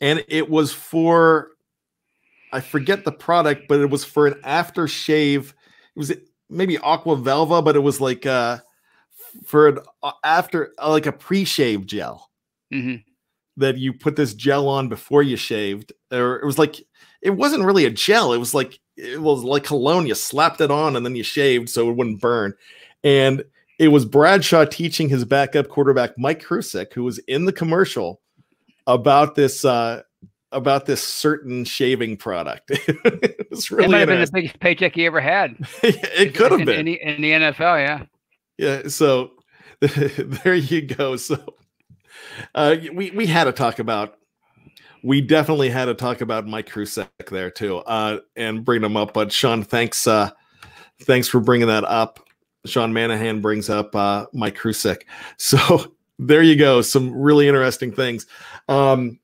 And 0.00 0.24
it 0.28 0.48
was 0.48 0.72
for 0.72 1.50
I 2.52 2.60
forget 2.60 3.04
the 3.04 3.12
product, 3.12 3.66
but 3.68 3.80
it 3.80 3.90
was 3.90 4.04
for 4.04 4.26
an 4.26 4.34
aftershave. 4.44 5.48
It 5.48 5.98
was 5.98 6.12
maybe 6.48 6.78
Aqua 6.78 7.16
Velva, 7.16 7.64
but 7.64 7.76
it 7.76 7.80
was 7.80 8.00
like 8.00 8.26
uh 8.26 8.58
for 9.44 9.68
an 9.68 9.78
uh, 10.02 10.12
after 10.22 10.72
uh, 10.78 10.90
like 10.90 11.06
a 11.06 11.12
pre-shave 11.12 11.86
gel. 11.86 12.30
Mm-hmm. 12.72 12.96
That 13.56 13.78
you 13.78 13.92
put 13.92 14.16
this 14.16 14.34
gel 14.34 14.68
on 14.68 14.88
before 14.88 15.22
you 15.22 15.36
shaved, 15.36 15.92
or 16.10 16.40
it 16.40 16.44
was 16.44 16.58
like 16.58 16.84
it 17.22 17.30
wasn't 17.30 17.64
really 17.64 17.84
a 17.84 17.90
gel. 17.90 18.32
It 18.32 18.38
was 18.38 18.52
like 18.52 18.80
it 18.96 19.20
was 19.20 19.42
like 19.44 19.64
cologne. 19.64 20.06
You 20.06 20.14
slapped 20.14 20.60
it 20.60 20.70
on 20.70 20.96
and 20.96 21.06
then 21.06 21.16
you 21.16 21.22
shaved 21.22 21.68
so 21.70 21.88
it 21.88 21.96
wouldn't 21.96 22.20
burn. 22.20 22.54
And 23.04 23.44
it 23.78 23.88
was 23.88 24.04
Bradshaw 24.04 24.64
teaching 24.64 25.08
his 25.08 25.24
backup 25.24 25.68
quarterback 25.68 26.16
Mike 26.18 26.42
Kruczek, 26.42 26.92
who 26.92 27.04
was 27.04 27.18
in 27.20 27.44
the 27.44 27.52
commercial 27.52 28.20
about 28.86 29.34
this 29.34 29.64
uh, 29.64 30.02
about 30.52 30.86
this 30.86 31.02
certain 31.02 31.64
shaving 31.64 32.16
product. 32.16 32.70
it 32.70 33.50
was 33.50 33.70
really 33.70 33.84
it 33.84 33.90
might 33.90 33.98
have 34.00 34.08
been 34.08 34.20
the 34.20 34.30
biggest 34.32 34.60
paycheck 34.60 34.94
he 34.94 35.06
ever 35.06 35.20
had. 35.20 35.56
it 35.82 36.34
could 36.34 36.52
have 36.52 36.60
in, 36.60 36.66
been 36.66 36.78
in 36.78 36.84
the, 36.86 37.02
in 37.02 37.22
the, 37.22 37.30
NFL, 37.30 37.84
yeah. 37.84 38.04
Yeah. 38.58 38.88
So 38.88 39.32
there 39.80 40.54
you 40.54 40.82
go. 40.82 41.16
So 41.16 41.44
uh, 42.54 42.76
we 42.92 43.10
we 43.10 43.26
had 43.26 43.44
to 43.44 43.52
talk 43.52 43.78
about. 43.78 44.16
We 45.02 45.20
definitely 45.20 45.68
had 45.68 45.84
to 45.84 45.94
talk 45.94 46.22
about 46.22 46.46
Mike 46.46 46.70
Kruczek 46.70 47.08
there 47.28 47.50
too, 47.50 47.78
uh, 47.78 48.20
and 48.36 48.64
bring 48.64 48.82
him 48.82 48.96
up. 48.96 49.12
But 49.12 49.32
Sean, 49.32 49.62
thanks, 49.62 50.06
uh, 50.06 50.30
thanks 51.02 51.28
for 51.28 51.40
bringing 51.40 51.68
that 51.68 51.84
up. 51.84 52.23
Sean 52.66 52.92
Manahan 52.92 53.42
brings 53.42 53.68
up 53.68 53.94
uh, 53.94 54.26
Mike 54.32 54.56
Kruczek. 54.56 55.02
So 55.36 55.94
there 56.18 56.42
you 56.42 56.56
go. 56.56 56.80
Some 56.80 57.14
really 57.14 57.48
interesting 57.48 57.92
things. 57.92 58.26
Um, 58.68 59.18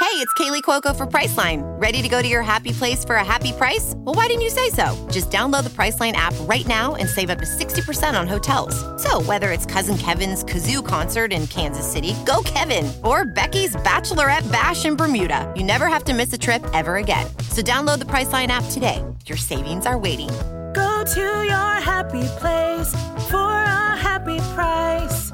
Hey, 0.00 0.20
it's 0.20 0.34
Kaley 0.34 0.62
Cuoco 0.62 0.94
for 0.94 1.06
Priceline. 1.06 1.62
Ready 1.80 2.02
to 2.02 2.08
go 2.08 2.20
to 2.20 2.28
your 2.28 2.42
happy 2.42 2.72
place 2.72 3.04
for 3.04 3.16
a 3.16 3.24
happy 3.24 3.52
price? 3.52 3.94
Well, 3.96 4.14
why 4.14 4.26
didn't 4.26 4.42
you 4.42 4.50
say 4.50 4.70
so? 4.70 4.94
Just 5.10 5.30
download 5.30 5.64
the 5.64 5.70
Priceline 5.70 6.12
app 6.12 6.34
right 6.42 6.66
now 6.68 6.94
and 6.94 7.08
save 7.08 7.30
up 7.30 7.38
to 7.38 7.44
60% 7.44 8.18
on 8.18 8.28
hotels. 8.28 8.74
So, 9.02 9.22
whether 9.22 9.50
it's 9.50 9.66
Cousin 9.66 9.96
Kevin's 9.96 10.44
Kazoo 10.44 10.86
concert 10.86 11.32
in 11.32 11.46
Kansas 11.46 11.90
City, 11.90 12.14
go 12.26 12.42
Kevin, 12.44 12.92
or 13.02 13.24
Becky's 13.24 13.74
Bachelorette 13.76 14.50
Bash 14.52 14.84
in 14.84 14.94
Bermuda, 14.94 15.52
you 15.56 15.64
never 15.64 15.88
have 15.88 16.04
to 16.04 16.14
miss 16.14 16.32
a 16.32 16.38
trip 16.38 16.64
ever 16.72 16.96
again. 16.96 17.26
So, 17.50 17.62
download 17.62 17.98
the 17.98 18.04
Priceline 18.04 18.48
app 18.48 18.64
today. 18.70 19.02
Your 19.26 19.38
savings 19.38 19.86
are 19.86 19.98
waiting. 19.98 20.30
Go 20.74 21.04
to 21.04 21.20
your 21.20 21.74
happy 21.80 22.26
place 22.38 22.92
for 23.30 23.36
a 23.36 23.96
happy 23.96 24.38
price. 24.54 25.30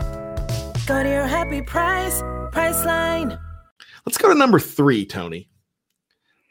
Go 0.87 1.03
to 1.03 1.09
your 1.09 1.27
happy 1.27 1.63
price, 1.63 2.21
Priceline. 2.53 3.41
Let's 4.05 4.19
go 4.19 4.29
to 4.29 4.35
number 4.35 4.61
three, 4.61 5.07
Tony. 5.07 5.49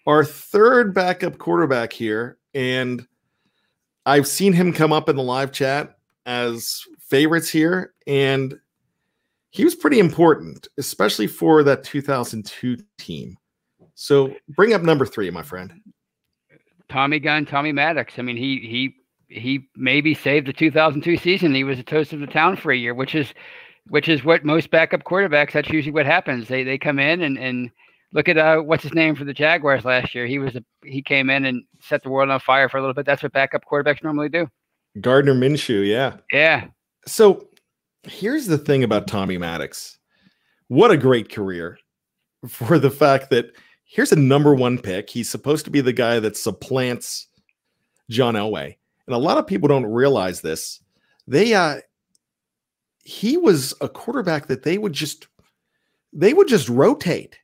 Our 0.08 0.26
third 0.26 0.94
backup 0.94 1.38
quarterback 1.38 1.94
here, 1.94 2.40
and 2.56 3.06
I've 4.06 4.28
seen 4.28 4.54
him 4.54 4.74
come 4.74 4.92
up 4.92 5.08
in 5.08 5.16
the 5.16 5.24
live 5.24 5.52
chat 5.52 5.98
as 6.26 6.82
favorites 7.00 7.50
here, 7.50 7.94
and 8.08 8.58
he 9.52 9.64
was 9.64 9.76
pretty 9.76 10.00
important, 10.00 10.68
especially 10.78 11.28
for 11.28 11.62
that 11.64 11.84
2002 11.84 12.78
team. 12.98 13.38
So 13.94 14.34
bring 14.48 14.74
up 14.74 14.82
number 14.82 15.06
three, 15.06 15.30
my 15.30 15.44
friend. 15.44 15.74
Tommy 16.90 17.20
Gunn, 17.20 17.46
Tommy 17.46 17.72
Maddox. 17.72 18.18
I 18.18 18.22
mean, 18.22 18.38
he 18.38 18.60
he 18.60 18.96
he 19.28 19.70
maybe 19.76 20.14
saved 20.14 20.48
the 20.48 20.54
2002 20.54 21.18
season. 21.18 21.54
He 21.54 21.64
was 21.64 21.80
a 21.80 21.84
toast 21.84 22.14
of 22.14 22.20
the 22.20 22.28
town 22.28 22.56
for 22.58 22.72
a 22.72 22.78
year, 22.78 22.94
which 22.94 23.16
is 23.16 23.34
which 23.88 24.10
is 24.10 24.24
what 24.24 24.44
most 24.44 24.72
backup 24.72 25.04
quarterbacks. 25.04 25.54
That's 25.54 25.70
usually 25.70 25.94
what 25.94 26.06
happens. 26.06 26.48
They 26.48 26.64
they 26.64 26.78
come 26.78 27.00
in 27.00 27.22
and 27.22 27.38
and 27.38 27.72
look 28.14 28.28
at 28.28 28.38
uh, 28.38 28.58
what's 28.58 28.84
his 28.84 28.94
name 28.94 29.16
for 29.16 29.24
the 29.24 29.34
Jaguars 29.34 29.86
last 29.86 30.16
year. 30.16 30.26
He 30.26 30.40
was 30.40 30.56
a, 30.56 30.64
he 30.84 31.02
came 31.02 31.30
in 31.30 31.46
and 31.46 31.64
set 31.80 32.04
the 32.04 32.10
world 32.10 32.30
on 32.30 32.40
fire 32.40 32.70
for 32.70 32.78
a 32.78 32.82
little 32.82 32.94
bit. 32.94 33.06
That's 33.06 33.24
what 33.24 33.34
backup 33.34 33.64
quarterbacks 33.70 34.04
normally 34.04 34.30
do. 34.30 34.48
Gardner 35.00 35.36
Minshew, 35.36 35.88
yeah, 35.88 36.18
yeah. 36.32 36.68
So 37.06 37.48
here's 38.04 38.48
the 38.48 38.58
thing 38.58 38.84
about 38.84 39.08
Tommy 39.08 39.38
Maddox. 39.38 39.98
What 40.68 40.92
a 40.92 40.98
great 40.98 41.32
career 41.32 41.78
for 42.48 42.80
the 42.80 42.92
fact 42.92 43.30
that 43.30 43.52
here's 43.90 44.12
a 44.12 44.16
number 44.16 44.54
one 44.54 44.78
pick. 44.78 45.10
He's 45.10 45.30
supposed 45.30 45.66
to 45.66 45.72
be 45.72 45.82
the 45.82 45.92
guy 45.92 46.20
that 46.20 46.38
supplants 46.38 47.28
John 48.10 48.36
Elway. 48.36 48.78
And 49.08 49.16
a 49.16 49.20
lot 49.20 49.40
of 49.40 49.48
people 49.48 49.68
don't 49.68 49.86
realize 49.86 50.42
this. 50.42 50.80
They 51.28 51.54
uh 51.54 51.78
he 53.04 53.36
was 53.36 53.74
a 53.82 53.90
quarterback 53.90 54.48
that 54.48 54.64
they 54.64 54.78
would 54.78 54.94
just 54.94 55.28
they 56.14 56.34
would 56.34 56.48
just 56.48 56.70
rotate. 56.70 57.40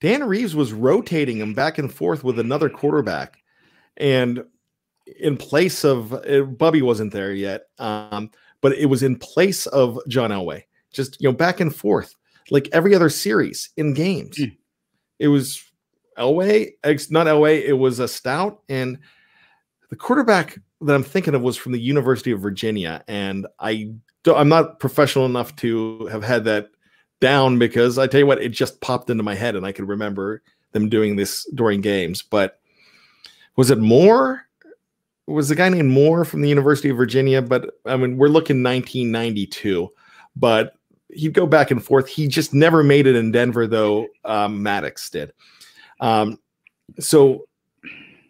Dan 0.00 0.22
Reeves 0.22 0.54
was 0.54 0.72
rotating 0.72 1.38
him 1.38 1.54
back 1.54 1.78
and 1.78 1.92
forth 1.92 2.22
with 2.22 2.38
another 2.38 2.70
quarterback. 2.70 3.38
And 3.96 4.44
in 5.18 5.36
place 5.36 5.84
of 5.84 6.12
uh, 6.12 6.42
Bubby 6.42 6.82
wasn't 6.82 7.12
there 7.12 7.32
yet. 7.32 7.62
Um, 7.78 8.30
but 8.60 8.72
it 8.74 8.86
was 8.86 9.02
in 9.02 9.16
place 9.16 9.66
of 9.66 9.98
John 10.06 10.30
Elway. 10.30 10.62
Just 10.92 11.20
you 11.20 11.28
know, 11.28 11.36
back 11.36 11.58
and 11.58 11.74
forth, 11.74 12.14
like 12.50 12.68
every 12.72 12.94
other 12.94 13.08
series 13.08 13.70
in 13.76 13.94
games. 13.94 14.38
Mm. 14.38 14.56
It 15.18 15.28
was 15.28 15.62
Elway, 16.18 16.72
not 17.10 17.26
Elway, 17.26 17.62
it 17.62 17.74
was 17.74 17.98
a 17.98 18.08
stout. 18.08 18.62
And 18.68 18.98
the 19.90 19.96
quarterback 19.96 20.58
that 20.80 20.94
I'm 20.94 21.02
thinking 21.02 21.34
of 21.34 21.42
was 21.42 21.56
from 21.56 21.72
the 21.72 21.80
University 21.80 22.30
of 22.30 22.40
Virginia. 22.40 23.02
And 23.08 23.46
I 23.58 23.92
I'm 24.26 24.48
not 24.48 24.78
professional 24.78 25.26
enough 25.26 25.56
to 25.56 26.06
have 26.06 26.22
had 26.22 26.44
that 26.44 26.70
down 27.20 27.58
because 27.58 27.98
I 27.98 28.06
tell 28.06 28.20
you 28.20 28.26
what, 28.26 28.42
it 28.42 28.50
just 28.50 28.80
popped 28.80 29.10
into 29.10 29.22
my 29.22 29.34
head 29.34 29.56
and 29.56 29.64
I 29.64 29.72
could 29.72 29.88
remember 29.88 30.42
them 30.72 30.88
doing 30.88 31.16
this 31.16 31.48
during 31.54 31.80
games. 31.80 32.22
But 32.22 32.60
was 33.56 33.70
it 33.70 33.78
Moore? 33.78 34.42
Was 35.26 35.48
the 35.48 35.54
guy 35.54 35.68
named 35.68 35.90
Moore 35.90 36.24
from 36.24 36.42
the 36.42 36.48
University 36.48 36.90
of 36.90 36.96
Virginia? 36.96 37.42
But 37.42 37.70
I 37.86 37.96
mean, 37.96 38.16
we're 38.16 38.28
looking 38.28 38.62
1992, 38.62 39.88
but 40.36 40.74
he'd 41.10 41.34
go 41.34 41.46
back 41.46 41.70
and 41.70 41.84
forth. 41.84 42.08
He 42.08 42.28
just 42.28 42.54
never 42.54 42.82
made 42.82 43.06
it 43.06 43.16
in 43.16 43.32
Denver, 43.32 43.66
though. 43.66 44.06
Um, 44.24 44.62
Maddox 44.62 45.08
did. 45.10 45.32
Um, 46.00 46.38
so 46.98 47.46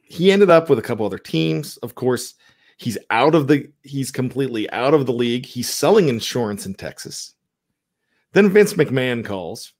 he 0.02 0.32
ended 0.32 0.50
up 0.50 0.70
with 0.70 0.78
a 0.78 0.82
couple 0.82 1.04
other 1.04 1.18
teams. 1.18 1.76
Of 1.78 1.94
course, 1.94 2.34
he's 2.76 2.98
out 3.10 3.34
of 3.34 3.48
the. 3.48 3.70
He's 3.82 4.10
completely 4.10 4.70
out 4.70 4.94
of 4.94 5.06
the 5.06 5.12
league. 5.12 5.46
He's 5.46 5.68
selling 5.68 6.08
insurance 6.08 6.66
in 6.66 6.74
Texas. 6.74 7.34
Then 8.32 8.50
Vince 8.50 8.74
McMahon 8.74 9.24
calls. 9.24 9.72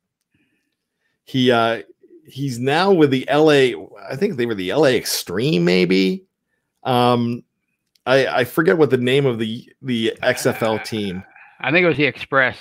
He 1.25 1.51
uh 1.51 1.83
he's 2.27 2.59
now 2.59 2.93
with 2.93 3.11
the 3.11 3.29
LA, 3.31 3.87
I 4.09 4.17
think 4.17 4.37
they 4.37 4.47
were 4.47 4.55
the 4.55 4.73
LA 4.73 4.89
Extreme, 4.89 5.65
maybe. 5.65 6.25
Um 6.85 7.45
I 8.07 8.27
I 8.27 8.45
forget 8.45 8.79
what 8.79 8.91
the 8.91 8.97
name 8.97 9.27
of 9.27 9.39
the 9.39 9.71
the 9.83 10.15
XFL 10.23 10.83
team. 10.85 11.23
I 11.61 11.71
think 11.71 11.85
it 11.85 11.89
was 11.89 11.97
the 11.97 12.05
Express. 12.05 12.57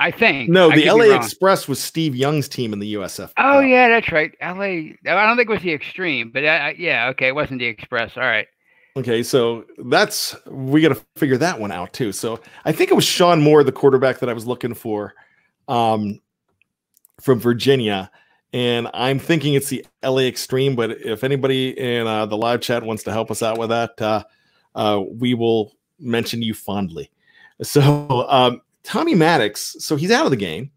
I 0.00 0.10
think. 0.10 0.48
No, 0.48 0.70
the 0.70 0.90
LA. 0.90 1.14
Express 1.14 1.68
was 1.68 1.78
Steve 1.78 2.16
Young's 2.16 2.48
team 2.48 2.72
in 2.72 2.78
the 2.78 2.94
USF. 2.94 3.32
Oh 3.36 3.60
yeah, 3.60 3.88
that's 3.88 4.10
right. 4.10 4.34
LA. 4.42 4.94
I 5.04 5.26
don't 5.26 5.36
think 5.36 5.50
it 5.50 5.52
was 5.52 5.62
the 5.62 5.74
Extreme, 5.74 6.30
but 6.30 6.42
I, 6.44 6.56
I, 6.56 6.74
yeah, 6.78 7.08
okay, 7.10 7.28
it 7.28 7.34
wasn't 7.34 7.58
the 7.58 7.66
Express. 7.66 8.16
All 8.16 8.22
right. 8.22 8.46
Okay, 8.96 9.22
so 9.22 9.66
that's 9.84 10.34
we 10.46 10.80
got 10.80 10.88
to 10.88 11.00
figure 11.16 11.36
that 11.36 11.60
one 11.60 11.70
out 11.70 11.92
too. 11.92 12.12
So 12.12 12.40
I 12.64 12.72
think 12.72 12.90
it 12.90 12.94
was 12.94 13.04
Shawn 13.04 13.42
Moore, 13.42 13.62
the 13.62 13.72
quarterback 13.72 14.20
that 14.20 14.30
I 14.30 14.32
was 14.32 14.46
looking 14.46 14.72
for, 14.72 15.14
um, 15.68 16.18
from 17.20 17.38
Virginia, 17.38 18.10
and 18.54 18.88
I'm 18.94 19.18
thinking 19.18 19.52
it's 19.52 19.68
the 19.68 19.84
LA 20.02 20.22
Extreme. 20.22 20.76
But 20.76 20.92
if 20.92 21.24
anybody 21.24 21.78
in 21.78 22.06
uh, 22.06 22.24
the 22.24 22.38
live 22.38 22.62
chat 22.62 22.82
wants 22.82 23.02
to 23.02 23.12
help 23.12 23.30
us 23.30 23.42
out 23.42 23.58
with 23.58 23.68
that, 23.68 24.00
uh, 24.00 24.24
uh, 24.74 25.02
we 25.12 25.34
will 25.34 25.74
mention 25.98 26.40
you 26.40 26.54
fondly. 26.54 27.10
So 27.62 28.26
um, 28.30 28.62
Tommy 28.82 29.14
Maddox, 29.14 29.76
so 29.80 29.96
he's 29.96 30.10
out 30.10 30.24
of 30.24 30.30
the 30.30 30.36
game. 30.36 30.70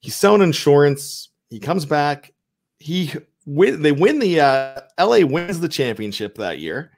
He's 0.00 0.14
selling 0.14 0.42
insurance. 0.42 1.28
He 1.50 1.58
comes 1.58 1.84
back. 1.86 2.32
He 2.78 3.12
win. 3.46 3.82
They 3.82 3.92
win 3.92 4.18
the 4.18 4.40
uh, 4.40 4.80
LA 4.98 5.26
wins 5.26 5.60
the 5.60 5.68
championship 5.68 6.36
that 6.36 6.58
year, 6.58 6.90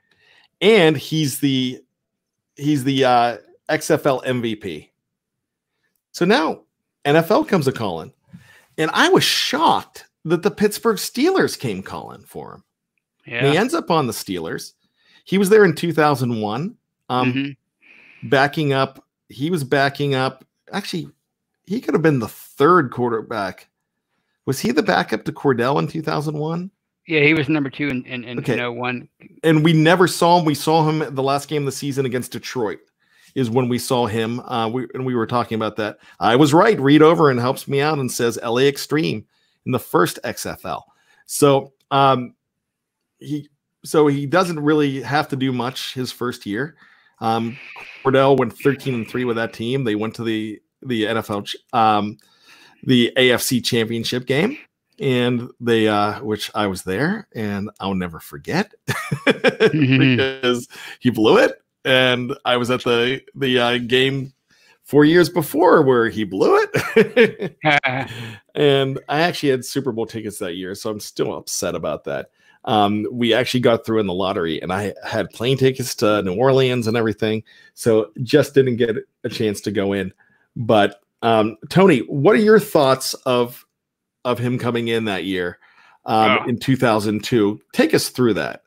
and 0.61 0.97
he's 0.97 1.41
the 1.41 1.81
he's 2.57 2.85
the 2.85 3.05
uh, 3.05 3.37
XFL 3.69 4.25
MVP. 4.25 4.91
So 6.13 6.25
now 6.25 6.63
NFL 7.05 7.47
comes 7.49 7.69
a 7.69 7.73
calling, 7.73 8.13
and 8.79 8.91
I 8.93 9.09
was 9.09 9.25
shocked 9.25 10.07
that 10.25 10.43
the 10.43 10.51
Pittsburgh 10.51 10.97
Steelers 10.97 11.59
came 11.59 11.83
calling 11.83 12.23
for 12.23 12.55
him. 12.55 12.65
And 13.27 13.47
he 13.53 13.57
ends 13.59 13.75
up 13.75 13.91
on 13.91 14.07
the 14.07 14.13
Steelers. 14.13 14.73
He 15.25 15.39
was 15.39 15.49
there 15.49 15.65
in 15.65 15.75
2001, 15.75 16.77
um, 17.09 17.33
Mm-hmm. 17.33 18.29
backing 18.29 18.73
up. 18.73 19.05
He 19.29 19.51
was 19.51 19.65
backing 19.65 20.15
up. 20.15 20.45
Actually, 20.73 21.09
he 21.67 21.81
could 21.81 21.95
have 21.95 22.03
been 22.03 22.19
the 22.21 22.29
third 22.29 22.91
quarterback. 22.91 23.69
Was 24.45 24.61
he 24.61 24.71
the 24.71 24.83
backup 24.83 25.25
to 25.25 25.33
Kordell 25.33 25.79
in 25.81 25.89
2001? 25.89 26.71
Yeah, 27.09 27.21
he 27.21 27.35
was 27.35 27.49
number 27.49 27.71
two 27.71 27.89
in 27.89 28.05
in, 28.05 28.25
in 28.25 28.39
Okay. 28.39 28.57
know, 28.57 28.73
one. 28.73 29.09
and 29.45 29.65
we 29.65 29.73
never 29.73 30.09
saw 30.09 30.39
him. 30.39 30.45
We 30.45 30.55
saw 30.55 30.89
him 30.89 31.15
the 31.15 31.23
last 31.23 31.49
game 31.49 31.63
of 31.63 31.67
the 31.67 31.73
season 31.73 32.07
against 32.07 32.33
Detroit. 32.33 32.79
Is 33.35 33.51
when 33.51 33.69
we 33.69 33.79
saw 33.79 34.07
him. 34.07 34.41
Uh, 34.41 34.69
we 34.69 34.87
and 34.95 35.05
we 35.05 35.15
were 35.15 35.27
talking 35.27 35.57
about 35.57 35.77
that. 35.77 35.99
I 36.21 36.37
was 36.37 36.55
right. 36.55 36.81
Read 36.81 37.03
over 37.03 37.31
and 37.31 37.39
helps 37.39 37.69
me 37.69 37.81
out 37.83 37.99
and 37.99 38.11
says 38.11 38.39
LA 38.43 38.63
Extreme 38.63 39.27
in 39.67 39.73
the 39.73 39.79
first 39.79 40.19
XFL. 40.25 40.83
So 41.27 41.75
um, 41.91 42.35
he 43.19 43.49
so 43.85 44.07
he 44.07 44.25
doesn't 44.27 44.59
really 44.59 45.03
have 45.03 45.29
to 45.29 45.37
do 45.37 45.53
much 45.53 45.93
his 45.95 46.11
first 46.11 46.47
year. 46.47 46.77
Um, 47.21 47.57
Kordell 48.05 48.39
went 48.39 48.57
13 48.59 48.95
and 48.95 49.09
three 49.09 49.25
with 49.25 49.37
that 49.37 49.53
team. 49.53 49.85
They 49.85 49.95
went 49.95 50.15
to 50.17 50.25
the 50.25 50.61
the 50.83 51.05
NFL 51.05 51.55
um, 51.73 52.19
the 52.83 53.13
AFC 53.17 53.65
Championship 53.65 54.27
game 54.27 54.59
and 54.99 55.51
they 55.61 55.89
uh 55.89 56.21
which 56.23 56.51
I 56.55 56.67
was 56.67 56.83
there 56.83 57.29
and 57.35 57.71
I'll 57.81 57.95
never 57.95 58.21
forget 58.21 58.73
because 59.27 60.69
he 61.01 61.11
blew 61.11 61.39
it. 61.39 61.63
And 61.85 62.37
I 62.45 62.57
was 62.57 62.71
at 62.71 62.83
the 62.85 63.23
the 63.35 63.59
uh, 63.59 63.79
game 63.79 64.33
4 64.85 65.05
years 65.05 65.29
before 65.29 65.83
where 65.83 66.09
he 66.09 66.25
blew 66.25 66.59
it. 66.63 67.57
And 68.55 68.99
I 69.07 69.21
actually 69.21 69.51
had 69.51 69.67
Super 69.67 69.93
Bowl 69.93 70.07
tickets 70.07 70.39
that 70.39 70.55
year 70.55 70.75
so 70.75 70.91
I'm 70.91 71.01
still 71.01 71.37
upset 71.37 71.75
about 71.75 72.05
that 72.05 72.31
um 72.67 73.07
we 73.13 73.33
actually 73.33 73.61
got 73.61 73.85
through 73.87 74.01
in 74.01 74.07
the 74.07 74.13
lottery 74.15 74.61
and 74.61 74.73
I 74.73 74.93
had 75.05 75.31
plane 75.31 75.57
tickets 75.57 75.95
to 75.97 76.23
New 76.23 76.35
Orleans 76.35 76.87
and 76.87 76.97
everything 76.97 77.43
so 77.75 78.11
just 78.23 78.55
didn't 78.55 78.77
get 78.77 78.97
a 79.25 79.29
chance 79.29 79.61
to 79.63 79.71
go 79.71 79.93
in 79.93 80.13
But 80.57 81.01
um, 81.23 81.57
Tony, 81.71 82.01
what 82.01 82.35
are 82.37 82.41
your 82.41 82.61
thoughts 82.61 83.15
of 83.25 83.65
of 84.25 84.39
him 84.39 84.59
coming 84.59 84.89
in 84.89 85.05
that 85.07 85.25
year 85.25 85.59
um, 86.05 86.39
Oh. 86.43 86.49
in 86.49 86.59
2002? 86.59 87.61
Take 87.73 87.95
us 87.95 88.09
through 88.11 88.35
that. 88.35 88.63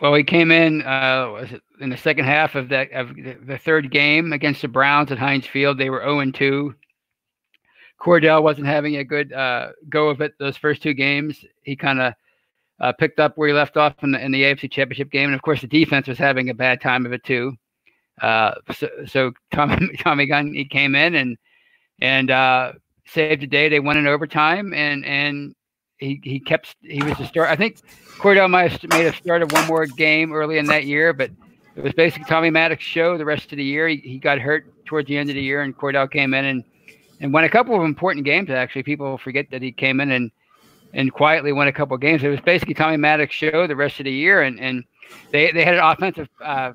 Well, 0.00 0.14
he 0.14 0.22
came 0.24 0.50
in 0.50 0.82
uh, 0.82 1.46
in 1.80 1.90
the 1.90 1.96
second 1.96 2.24
half 2.24 2.54
of 2.54 2.68
that 2.70 2.90
of 2.92 3.14
the- 3.14 3.58
third 3.58 3.90
game 3.90 4.32
against 4.32 4.62
the 4.62 4.68
Browns 4.68 5.10
at 5.12 5.18
Heinz 5.18 5.46
Field. 5.46 5.76
They 5.78 5.90
were 5.90 6.00
0 6.02 6.30
2. 6.32 6.74
Kordell 8.00 8.42
wasn't 8.42 8.66
having 8.66 8.96
a 8.96 9.04
good 9.04 9.32
uh, 9.32 9.70
go 9.88 10.08
of 10.08 10.20
it 10.20 10.34
those 10.38 10.56
first 10.56 10.82
two 10.82 10.94
games. 10.94 11.44
He 11.62 11.74
kind 11.76 12.00
of 12.00 12.14
uh, 12.80 12.92
picked 12.92 13.18
up 13.18 13.36
where 13.36 13.48
he 13.48 13.54
left 13.54 13.76
off 13.76 13.94
in 14.02 14.12
the, 14.12 14.24
in 14.24 14.32
the 14.32 14.42
AFC 14.42 14.70
Championship 14.70 15.10
game, 15.10 15.26
and 15.26 15.34
of 15.34 15.42
course, 15.42 15.60
the 15.60 15.66
defense 15.66 16.06
was 16.06 16.18
having 16.18 16.50
a 16.50 16.54
bad 16.54 16.80
time 16.80 17.06
of 17.06 17.12
it 17.12 17.24
too. 17.24 17.54
Uh, 18.22 18.54
so, 18.74 18.88
so 19.06 19.32
Tommy 19.52 19.96
Tommy 19.98 20.26
Gunn 20.26 20.54
he 20.54 20.64
came 20.64 20.94
in 20.94 21.14
and 21.14 21.36
and 22.00 22.30
uh, 22.30 22.72
saved 23.06 23.42
the 23.42 23.46
day. 23.46 23.68
They 23.68 23.80
won 23.80 23.96
in 23.96 24.06
overtime, 24.06 24.72
and 24.74 25.04
and 25.04 25.54
he 25.98 26.20
he 26.22 26.40
kept 26.40 26.76
he 26.80 27.02
was 27.02 27.16
the 27.18 27.26
start. 27.26 27.50
I 27.50 27.56
think 27.56 27.80
Kordell 28.18 28.50
might 28.50 28.72
have 28.72 28.92
a 28.92 29.16
start 29.16 29.42
of 29.42 29.52
one 29.52 29.66
more 29.66 29.86
game 29.86 30.32
early 30.32 30.58
in 30.58 30.66
that 30.66 30.84
year, 30.84 31.12
but 31.12 31.30
it 31.76 31.82
was 31.82 31.92
basically 31.92 32.24
Tommy 32.24 32.50
Maddox's 32.50 32.86
show 32.86 33.18
the 33.18 33.24
rest 33.24 33.52
of 33.52 33.58
the 33.58 33.64
year. 33.64 33.88
He, 33.88 33.96
he 33.98 34.18
got 34.18 34.38
hurt 34.38 34.66
towards 34.84 35.08
the 35.08 35.16
end 35.16 35.30
of 35.30 35.36
the 35.36 35.42
year, 35.42 35.62
and 35.62 35.76
Kordell 35.76 36.10
came 36.10 36.34
in 36.34 36.44
and 36.44 36.64
and 37.20 37.32
won 37.32 37.44
a 37.44 37.48
couple 37.48 37.76
of 37.76 37.82
important 37.82 38.24
games. 38.24 38.50
Actually, 38.50 38.84
people 38.84 39.18
forget 39.18 39.50
that 39.50 39.62
he 39.62 39.72
came 39.72 40.00
in 40.00 40.10
and 40.10 40.30
and 40.94 41.12
quietly 41.12 41.52
won 41.52 41.68
a 41.68 41.72
couple 41.72 41.96
games. 41.96 42.22
It 42.22 42.28
was 42.28 42.40
basically 42.40 42.74
Tommy 42.74 42.96
Maddox's 42.96 43.34
show 43.34 43.66
the 43.66 43.76
rest 43.76 44.00
of 44.00 44.04
the 44.04 44.12
year, 44.12 44.42
and 44.42 44.58
and 44.60 44.84
they 45.30 45.52
they 45.52 45.64
had 45.64 45.74
an 45.74 45.84
offensive. 45.84 46.28
Uh, 46.42 46.72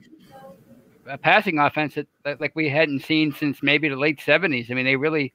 a 1.06 1.18
passing 1.18 1.60
offense 1.60 1.96
that, 1.96 2.40
like 2.40 2.56
we 2.56 2.70
hadn't 2.70 3.02
seen 3.02 3.34
since 3.34 3.62
maybe 3.62 3.90
the 3.90 3.96
late 3.98 4.22
seventies. 4.22 4.72
I 4.72 4.74
mean, 4.74 4.86
they 4.86 4.96
really 4.96 5.34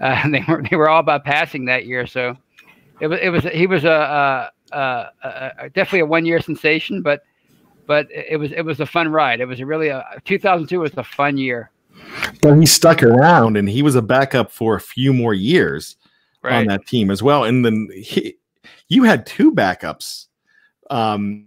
uh, 0.00 0.28
they 0.30 0.44
were 0.46 0.62
they 0.68 0.76
were 0.76 0.88
all 0.88 1.00
about 1.00 1.24
passing 1.24 1.64
that 1.66 1.86
year. 1.86 2.06
So 2.06 2.36
it 3.00 3.06
was 3.06 3.18
it 3.20 3.30
was 3.30 3.44
he 3.44 3.66
was 3.66 3.84
a, 3.84 4.50
a, 4.72 4.76
a, 4.76 5.52
a, 5.58 5.70
definitely 5.70 6.00
a 6.00 6.06
one 6.06 6.24
year 6.24 6.40
sensation, 6.40 7.02
but 7.02 7.22
but 7.86 8.06
it 8.10 8.38
was 8.38 8.52
it 8.52 8.62
was 8.62 8.80
a 8.80 8.86
fun 8.86 9.08
ride. 9.08 9.40
It 9.40 9.46
was 9.46 9.60
a 9.60 9.66
really 9.66 9.88
a 9.88 10.04
2002 10.24 10.80
was 10.80 10.92
a 10.96 11.04
fun 11.04 11.36
year. 11.36 11.70
But 12.42 12.54
he 12.56 12.66
stuck 12.66 13.02
around, 13.02 13.56
and 13.56 13.68
he 13.68 13.82
was 13.82 13.96
a 13.96 14.02
backup 14.02 14.52
for 14.52 14.76
a 14.76 14.80
few 14.80 15.12
more 15.12 15.34
years 15.34 15.96
on 16.52 16.66
that 16.66 16.86
team 16.86 17.10
as 17.10 17.22
well. 17.22 17.44
And 17.44 17.64
then 17.64 17.88
he, 17.94 18.36
you 18.88 19.04
had 19.04 19.26
two 19.26 19.52
backups 19.52 20.26
um, 20.90 21.46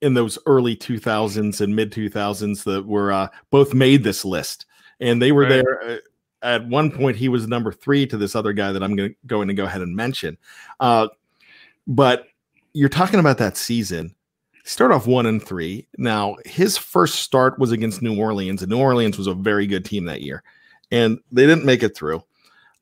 in 0.00 0.14
those 0.14 0.38
early 0.46 0.76
2000s 0.76 1.60
and 1.60 1.74
mid 1.76 1.92
2000s 1.92 2.64
that 2.64 2.86
were 2.86 3.12
uh, 3.12 3.28
both 3.50 3.74
made 3.74 4.04
this 4.04 4.24
list, 4.24 4.66
and 5.00 5.20
they 5.20 5.32
were 5.32 5.42
Right. 5.42 5.48
there. 5.64 5.82
Uh, 5.90 5.96
at 6.44 6.66
one 6.66 6.90
point, 6.90 7.16
he 7.16 7.28
was 7.28 7.46
number 7.46 7.70
three 7.72 8.04
to 8.08 8.16
this 8.16 8.34
other 8.34 8.52
guy 8.52 8.72
that 8.72 8.82
I'm 8.82 8.96
going 8.96 9.10
to 9.10 9.16
going 9.26 9.48
to 9.48 9.54
go 9.54 9.64
ahead 9.64 9.80
and 9.82 9.94
mention. 9.94 10.36
Uh, 10.80 11.08
but 11.86 12.26
you're 12.72 12.88
talking 12.88 13.20
about 13.20 13.38
that 13.38 13.56
season. 13.56 14.14
Start 14.64 14.92
off 14.92 15.06
one 15.08 15.26
and 15.26 15.42
three. 15.42 15.86
Now 15.98 16.36
his 16.44 16.76
first 16.78 17.16
start 17.16 17.58
was 17.58 17.72
against 17.72 18.00
New 18.02 18.18
Orleans, 18.18 18.62
and 18.62 18.70
New 18.70 18.78
Orleans 18.78 19.18
was 19.18 19.26
a 19.26 19.34
very 19.34 19.66
good 19.66 19.84
team 19.84 20.04
that 20.06 20.22
year, 20.22 20.42
and 20.92 21.18
they 21.32 21.46
didn't 21.46 21.64
make 21.64 21.82
it 21.82 21.96
through. 21.96 22.22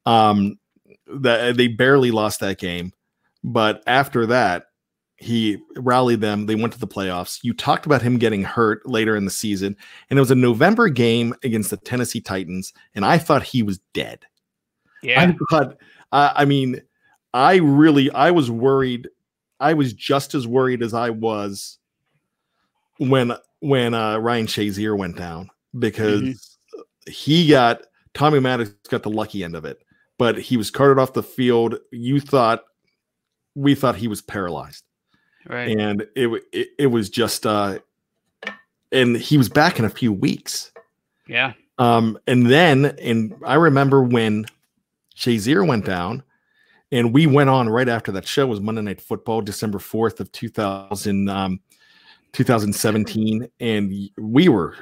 Um, 0.06 0.58
that 1.14 1.56
they 1.56 1.68
barely 1.68 2.10
lost 2.10 2.40
that 2.40 2.58
game, 2.58 2.92
but 3.44 3.82
after 3.86 4.26
that, 4.26 4.66
he 5.16 5.58
rallied 5.76 6.22
them. 6.22 6.46
They 6.46 6.54
went 6.54 6.72
to 6.72 6.80
the 6.80 6.86
playoffs. 6.86 7.40
You 7.42 7.52
talked 7.52 7.84
about 7.84 8.00
him 8.00 8.18
getting 8.18 8.42
hurt 8.42 8.86
later 8.88 9.16
in 9.16 9.26
the 9.26 9.30
season, 9.30 9.76
and 10.08 10.18
it 10.18 10.20
was 10.20 10.30
a 10.30 10.36
November 10.36 10.88
game 10.88 11.34
against 11.44 11.70
the 11.70 11.76
Tennessee 11.76 12.20
Titans, 12.20 12.72
and 12.94 13.04
I 13.04 13.18
thought 13.18 13.42
he 13.42 13.62
was 13.62 13.80
dead. 13.92 14.24
Yeah. 15.02 15.20
I 15.20 15.36
thought, 15.50 15.76
uh, 16.12 16.32
I 16.34 16.44
mean, 16.44 16.80
I 17.34 17.56
really, 17.56 18.10
I 18.10 18.30
was 18.30 18.50
worried. 18.50 19.08
I 19.60 19.74
was 19.74 19.92
just 19.92 20.34
as 20.34 20.46
worried 20.46 20.82
as 20.82 20.94
I 20.94 21.10
was 21.10 21.78
when 22.98 23.32
when 23.60 23.94
uh, 23.94 24.18
Ryan 24.18 24.46
Shazier 24.46 24.96
went 24.96 25.16
down 25.16 25.50
because 25.78 26.56
he 27.06 27.48
got 27.48 27.82
Tommy 28.14 28.40
Maddox 28.40 28.70
got 28.88 29.02
the 29.02 29.10
lucky 29.10 29.44
end 29.44 29.54
of 29.54 29.64
it, 29.64 29.82
but 30.20 30.38
he 30.38 30.58
was 30.58 30.70
carted 30.70 30.98
off 30.98 31.14
the 31.14 31.22
field. 31.22 31.78
You 31.92 32.20
thought 32.20 32.64
we 33.54 33.74
thought 33.74 33.96
he 33.96 34.06
was 34.06 34.20
paralyzed, 34.20 34.84
Right. 35.48 35.74
and 35.76 36.02
it 36.14 36.28
it, 36.52 36.68
it 36.78 36.86
was 36.88 37.08
just 37.08 37.46
uh, 37.46 37.78
and 38.92 39.16
he 39.16 39.38
was 39.38 39.48
back 39.48 39.78
in 39.78 39.86
a 39.86 39.90
few 39.90 40.12
weeks. 40.12 40.72
Yeah. 41.26 41.54
Um, 41.78 42.18
and 42.26 42.50
then, 42.50 42.96
and 43.00 43.34
I 43.46 43.54
remember 43.54 44.02
when 44.02 44.44
Shazier 45.16 45.66
went 45.66 45.86
down, 45.86 46.22
and 46.92 47.14
we 47.14 47.26
went 47.26 47.48
on 47.48 47.70
right 47.70 47.88
after 47.88 48.12
that 48.12 48.28
show 48.28 48.46
was 48.46 48.60
Monday 48.60 48.82
Night 48.82 49.00
Football, 49.00 49.40
December 49.40 49.78
fourth 49.78 50.20
of 50.20 50.30
2000, 50.32 51.30
um, 51.30 51.60
2017, 52.34 53.48
and 53.60 54.10
we 54.18 54.48
were 54.50 54.76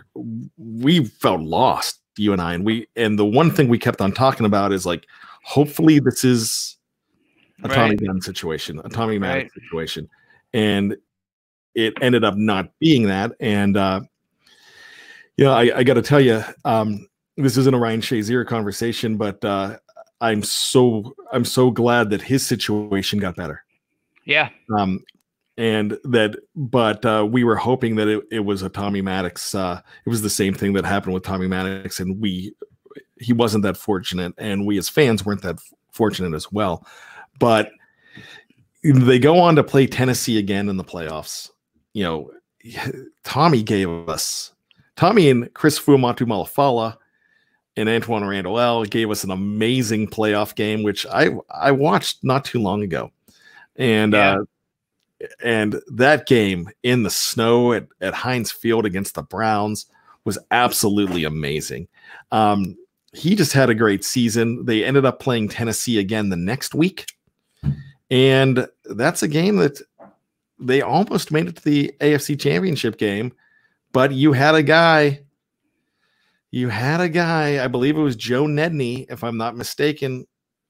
we 0.56 1.04
felt 1.04 1.42
lost, 1.42 2.00
you 2.16 2.32
and 2.32 2.42
I, 2.42 2.54
and 2.54 2.64
we 2.64 2.88
and 2.96 3.16
the 3.16 3.24
one 3.24 3.52
thing 3.52 3.68
we 3.68 3.78
kept 3.78 4.00
on 4.00 4.10
talking 4.10 4.44
about 4.44 4.72
is 4.72 4.84
like, 4.84 5.06
hopefully 5.48 5.98
this 5.98 6.24
is 6.24 6.76
a 7.64 7.68
Tommy 7.68 7.90
Right. 7.90 8.06
Gunn 8.06 8.20
situation, 8.20 8.80
a 8.84 8.88
Tommy 8.90 9.18
Maddox 9.18 9.44
Right. 9.44 9.62
situation, 9.62 10.08
and 10.52 10.94
it 11.74 11.94
ended 12.02 12.22
up 12.22 12.36
not 12.36 12.70
being 12.78 13.04
that, 13.04 13.32
and 13.40 13.76
uh, 13.76 14.00
you 15.38 15.44
know, 15.44 15.52
I, 15.52 15.78
I 15.78 15.82
got 15.84 15.94
to 15.94 16.02
tell 16.02 16.20
you, 16.20 16.42
um, 16.64 17.08
this 17.36 17.56
isn't 17.56 17.74
a 17.74 17.78
Ryan 17.78 18.00
Shazier 18.00 18.46
conversation, 18.46 19.16
but 19.16 19.42
uh, 19.44 19.78
I'm 20.20 20.42
so 20.42 21.14
I'm 21.32 21.44
so 21.44 21.70
glad 21.70 22.10
that 22.10 22.20
his 22.20 22.46
situation 22.46 23.18
got 23.18 23.36
better. 23.36 23.64
Yeah. 24.26 24.50
Um, 24.78 25.02
and 25.56 25.98
that, 26.04 26.36
but 26.54 27.04
uh, 27.04 27.26
we 27.28 27.42
were 27.42 27.56
hoping 27.56 27.96
that 27.96 28.06
it, 28.06 28.22
it 28.30 28.40
was 28.40 28.62
a 28.62 28.68
Tommy 28.68 29.00
Maddox. 29.00 29.54
Uh, 29.54 29.80
it 30.04 30.10
was 30.10 30.22
the 30.22 30.30
same 30.30 30.54
thing 30.54 30.74
that 30.74 30.84
happened 30.84 31.14
with 31.14 31.24
Tommy 31.24 31.48
Maddox, 31.48 32.00
and 32.00 32.20
we 32.20 32.54
he 33.20 33.32
wasn't 33.32 33.62
that 33.64 33.76
fortunate, 33.76 34.34
and 34.38 34.66
we 34.66 34.78
as 34.78 34.88
fans 34.88 35.24
weren't 35.24 35.42
that 35.42 35.58
fortunate 35.90 36.34
as 36.34 36.50
well. 36.52 36.86
But 37.38 37.70
they 38.82 39.18
go 39.18 39.38
on 39.38 39.56
to 39.56 39.64
play 39.64 39.86
Tennessee 39.86 40.38
again 40.38 40.68
in 40.68 40.76
the 40.76 40.84
playoffs. 40.84 41.50
You 41.92 42.04
know, 42.04 42.30
Tommy 43.24 43.62
gave 43.62 43.88
us 44.08 44.52
Tommy 44.96 45.30
and 45.30 45.52
Chris 45.54 45.78
Fuamatu 45.78 46.26
Ma'afala 46.26 46.96
and 47.76 47.88
Antwaan 47.88 48.28
Randle 48.28 48.58
El 48.58 48.84
gave 48.84 49.10
us 49.10 49.22
an 49.22 49.30
amazing 49.30 50.08
playoff 50.08 50.54
game, 50.54 50.82
which 50.82 51.06
I 51.06 51.30
I 51.50 51.70
watched 51.70 52.24
not 52.24 52.44
too 52.44 52.60
long 52.60 52.82
ago, 52.82 53.12
and 53.76 54.14
uh, 54.14 54.38
and 55.42 55.80
that 55.92 56.26
game 56.26 56.68
in 56.82 57.02
the 57.02 57.10
snow 57.10 57.72
at, 57.72 57.86
at 58.00 58.14
Heinz 58.14 58.50
Field 58.50 58.84
against 58.84 59.14
the 59.14 59.22
Browns 59.22 59.86
was 60.24 60.38
absolutely 60.50 61.24
amazing. 61.24 61.88
Um, 62.32 62.76
he 63.12 63.34
just 63.34 63.52
had 63.52 63.70
a 63.70 63.74
great 63.74 64.04
season. 64.04 64.64
They 64.64 64.84
ended 64.84 65.04
up 65.04 65.20
playing 65.20 65.48
Tennessee 65.48 65.98
again 65.98 66.28
the 66.28 66.36
next 66.36 66.74
week, 66.74 67.06
and 68.10 68.66
that's 68.84 69.22
a 69.22 69.28
game 69.28 69.56
that 69.56 69.80
they 70.58 70.82
almost 70.82 71.30
made 71.30 71.46
it 71.46 71.56
to 71.56 71.64
the 71.64 71.92
AFC 72.00 72.38
Championship 72.38 72.98
game, 72.98 73.32
but 73.92 74.12
you 74.12 74.32
had 74.32 74.54
a 74.54 74.62
guy. 74.62 75.20
You 76.50 76.68
had 76.70 77.00
a 77.02 77.08
guy, 77.10 77.62
I 77.62 77.68
believe 77.68 77.98
it 77.98 78.00
was 78.02 78.16
Joe 78.16 78.44
Nedney, 78.44 79.04
if 79.10 79.22
I'm 79.22 79.36
not 79.36 79.54
mistaken, 79.54 80.26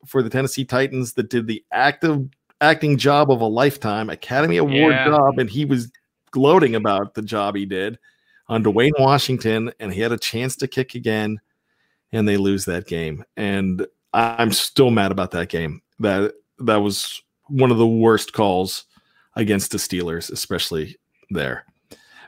for 0.06 0.24
the 0.24 0.30
Tennessee 0.30 0.64
Titans 0.64 1.12
that 1.14 1.30
did 1.30 1.46
the 1.46 1.64
active 1.72 2.28
acting 2.60 2.98
job 2.98 3.30
of 3.30 3.40
a 3.40 3.46
lifetime, 3.46 4.10
Academy 4.10 4.56
Award 4.56 4.94
Yeah. 4.94 5.04
job, 5.04 5.38
and 5.38 5.48
he 5.48 5.64
was 5.64 5.92
gloating 6.32 6.74
about 6.74 7.14
the 7.14 7.22
job 7.22 7.54
he 7.54 7.64
did 7.64 7.96
on 8.48 8.64
Dewayne 8.64 8.90
Washington, 8.98 9.72
and 9.78 9.92
he 9.92 10.00
had 10.00 10.10
a 10.10 10.18
chance 10.18 10.56
to 10.56 10.66
kick 10.66 10.96
again, 10.96 11.38
and 12.12 12.26
they 12.28 12.36
lose 12.36 12.64
that 12.64 12.86
game. 12.86 13.24
And 13.36 13.86
I'm 14.12 14.52
still 14.52 14.90
mad 14.90 15.12
about 15.12 15.30
that 15.32 15.48
game. 15.48 15.82
That 16.00 16.34
that 16.60 16.76
was 16.76 17.22
one 17.48 17.70
of 17.70 17.78
the 17.78 17.86
worst 17.86 18.32
calls 18.32 18.84
against 19.36 19.70
the 19.70 19.78
Steelers, 19.78 20.30
especially 20.30 20.96
there. 21.30 21.64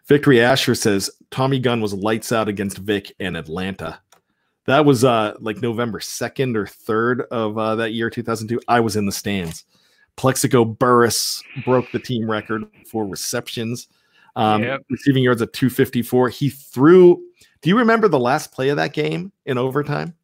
Victory 0.07 0.41
Asher 0.41 0.75
says 0.75 1.11
Tommy 1.31 1.59
Gunn 1.59 1.81
was 1.81 1.95
lights 1.95 2.33
out 2.33 2.49
against 2.49 2.79
Vick 2.79 3.13
in 3.19 3.37
Atlanta. 3.37 4.01
That 4.67 4.85
was 4.85 5.05
uh 5.05 5.35
like 5.41 5.63
November 5.63 6.01
2nd 6.01 6.55
or 6.57 6.67
3rd 6.67 7.27
of 7.31 7.59
uh, 7.59 7.77
that 7.77 7.93
year 7.93 8.11
2002. 8.11 8.61
I 8.69 8.81
was 8.81 8.97
in 8.97 9.07
the 9.07 9.13
stands. 9.13 9.65
Plaxico 10.17 10.65
Burress 10.65 11.43
broke 11.65 11.91
the 11.93 11.99
team 11.99 12.31
record 12.31 12.65
for 12.87 13.07
receptions. 13.07 13.89
Um, 14.37 14.63
Yep. 14.63 14.83
receiving 14.91 15.23
yards 15.25 15.43
at 15.43 15.53
254. 15.53 16.29
He 16.29 16.51
threw 16.51 17.23
Do 17.63 17.69
you 17.69 17.79
remember 17.79 18.09
the 18.09 18.19
last 18.19 18.53
play 18.53 18.71
of 18.71 18.77
that 18.77 18.93
game 18.93 19.33
in 19.45 19.59
overtime? 19.59 20.15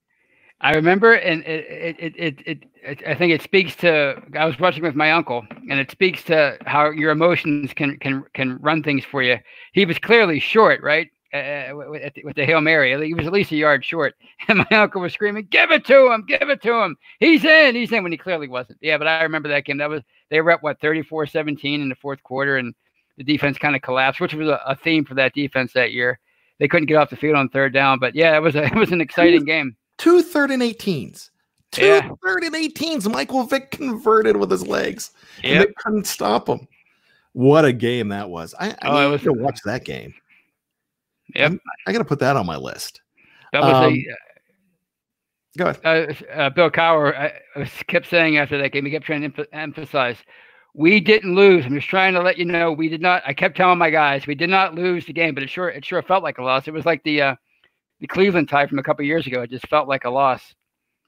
I 0.62 0.72
remember, 0.74 1.12
and 1.12 1.42
it, 1.44 1.96
it, 1.98 2.14
it, 2.16 2.38
it, 2.46 2.64
it, 2.82 3.02
I 3.06 3.14
think 3.14 3.32
it 3.32 3.42
speaks 3.42 3.76
to. 3.76 4.22
I 4.34 4.46
was 4.46 4.58
watching 4.58 4.82
with 4.82 4.94
my 4.94 5.12
uncle, 5.12 5.46
and 5.70 5.78
it 5.78 5.90
speaks 5.90 6.22
to 6.24 6.56
how 6.64 6.90
your 6.90 7.10
emotions 7.10 7.74
can 7.74 7.98
can 7.98 8.24
can 8.32 8.56
run 8.62 8.82
things 8.82 9.04
for 9.04 9.22
you. 9.22 9.38
He 9.74 9.84
was 9.84 9.98
clearly 9.98 10.40
short, 10.40 10.82
right? 10.82 11.10
uh, 11.34 11.72
with, 11.74 12.14
the- 12.14 12.24
with 12.24 12.36
the 12.36 12.44
hail 12.46 12.60
mary. 12.60 13.06
He 13.06 13.14
was 13.14 13.26
at 13.26 13.32
least 13.32 13.52
a 13.52 13.56
yard 13.56 13.84
short, 13.84 14.14
and 14.48 14.58
my 14.58 14.78
uncle 14.78 15.02
was 15.02 15.12
screaming, 15.12 15.46
"Give 15.50 15.70
it 15.70 15.84
to 15.86 16.12
him! 16.12 16.24
Give 16.26 16.48
it 16.48 16.62
to 16.62 16.72
him! 16.82 16.96
He's 17.20 17.44
in! 17.44 17.74
He's 17.74 17.92
in!" 17.92 18.02
When 18.02 18.12
he 18.12 18.18
clearly 18.18 18.48
wasn't. 18.48 18.78
Yeah, 18.80 18.98
but 18.98 19.08
I 19.08 19.22
remember 19.22 19.48
that 19.50 19.64
game. 19.64 19.78
That 19.78 19.90
was 19.90 20.02
they 20.30 20.40
were 20.40 20.52
at 20.52 20.62
what 20.62 20.80
34-17 20.80 21.64
in 21.82 21.88
the 21.88 21.94
fourth 21.96 22.22
quarter, 22.22 22.56
and 22.56 22.74
the 23.18 23.24
defense 23.24 23.58
kind 23.58 23.76
of 23.76 23.82
collapsed, 23.82 24.20
which 24.20 24.34
was 24.34 24.48
a, 24.48 24.60
a 24.66 24.76
theme 24.76 25.04
for 25.04 25.14
that 25.14 25.34
defense 25.34 25.72
that 25.74 25.92
year. 25.92 26.18
They 26.58 26.68
couldn't 26.68 26.86
get 26.86 26.96
off 26.96 27.10
the 27.10 27.16
field 27.16 27.36
on 27.36 27.48
third 27.50 27.72
down, 27.72 27.98
but 27.98 28.14
yeah, 28.14 28.36
it 28.36 28.40
was 28.40 28.54
a, 28.56 28.64
it 28.72 28.74
was 28.74 28.92
an 28.92 29.00
exciting 29.00 29.44
game. 29.44 29.76
Two 29.98 30.22
third 30.22 30.50
and 30.50 30.62
18s. 30.62 31.30
Two 31.72 31.84
Yeah. 31.84 32.10
third 32.24 32.44
and 32.44 32.54
18s. 32.54 33.10
Michael 33.10 33.42
Vick 33.44 33.70
converted 33.72 34.36
with 34.36 34.50
his 34.50 34.66
legs. 34.66 35.10
And 35.42 35.62
they 35.62 35.72
couldn't 35.78 36.06
stop 36.06 36.48
him. 36.48 36.66
What 37.32 37.64
a 37.64 37.72
game 37.72 38.08
that 38.08 38.30
was. 38.30 38.54
I, 38.58 38.70
I 38.70 39.04
Oh, 39.04 39.10
was- 39.10 39.22
to 39.22 39.32
watch 39.32 39.60
that 39.64 39.84
game. 39.84 40.14
Yep. 41.34 41.54
I 41.86 41.92
got 41.92 41.98
to 41.98 42.04
put 42.04 42.20
that 42.20 42.36
on 42.36 42.46
my 42.46 42.56
list. 42.56 43.00
That 43.52 43.62
was 43.62 43.74
Um, 43.74 43.92
a 43.94 44.06
Go 45.58 45.66
ahead. 45.66 45.80
uh, 46.28 46.32
uh, 46.32 46.50
Bill 46.50 46.70
Cowher 46.70 47.18
uh, 47.56 47.60
uh, 47.60 47.66
kept 47.88 48.06
saying 48.08 48.36
after 48.36 48.58
that 48.58 48.72
game, 48.72 48.84
he 48.84 48.90
kept 48.90 49.06
trying 49.06 49.22
to 49.22 49.30
emph- 49.30 49.46
emphasize, 49.52 50.18
we 50.76 51.00
didn't 51.00 51.34
lose. 51.34 51.64
I'm 51.64 51.74
just 51.74 51.88
trying 51.88 52.12
to 52.12 52.22
let 52.22 52.36
you 52.36 52.44
know 52.44 52.70
we 52.70 52.90
did 52.90 53.00
not. 53.00 53.22
I 53.26 53.32
kept 53.32 53.56
telling 53.56 53.78
my 53.78 53.88
guys 53.88 54.26
we 54.26 54.34
did 54.34 54.50
not 54.50 54.74
lose 54.74 55.06
the 55.06 55.12
game, 55.14 55.34
but 55.34 55.42
it 55.42 55.48
sure 55.48 55.70
it 55.70 55.84
sure 55.84 56.02
felt 56.02 56.22
like 56.22 56.36
a 56.36 56.42
loss. 56.42 56.68
It 56.68 56.74
was 56.74 56.84
like 56.84 57.02
the 57.02 57.22
uh, 57.22 57.36
the 58.00 58.06
Cleveland 58.06 58.50
tie 58.50 58.66
from 58.66 58.78
a 58.78 58.82
couple 58.82 59.04
years 59.04 59.26
ago. 59.26 59.40
It 59.40 59.50
just 59.50 59.66
felt 59.68 59.88
like 59.88 60.04
a 60.04 60.10
loss. 60.10 60.54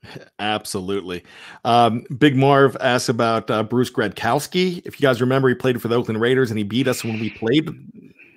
Absolutely. 0.38 1.22
Um, 1.64 2.04
Big 2.16 2.34
Marv 2.34 2.78
asked 2.80 3.10
about 3.10 3.50
uh, 3.50 3.62
Bruce 3.62 3.90
Gradkowski. 3.90 4.80
If 4.86 4.98
you 4.98 5.06
guys 5.06 5.20
remember, 5.20 5.50
he 5.50 5.54
played 5.54 5.82
for 5.82 5.88
the 5.88 5.96
Oakland 5.96 6.20
Raiders 6.20 6.50
and 6.50 6.56
he 6.56 6.64
beat 6.64 6.88
us 6.88 7.04
when 7.04 7.20
we 7.20 7.28
played 7.30 7.68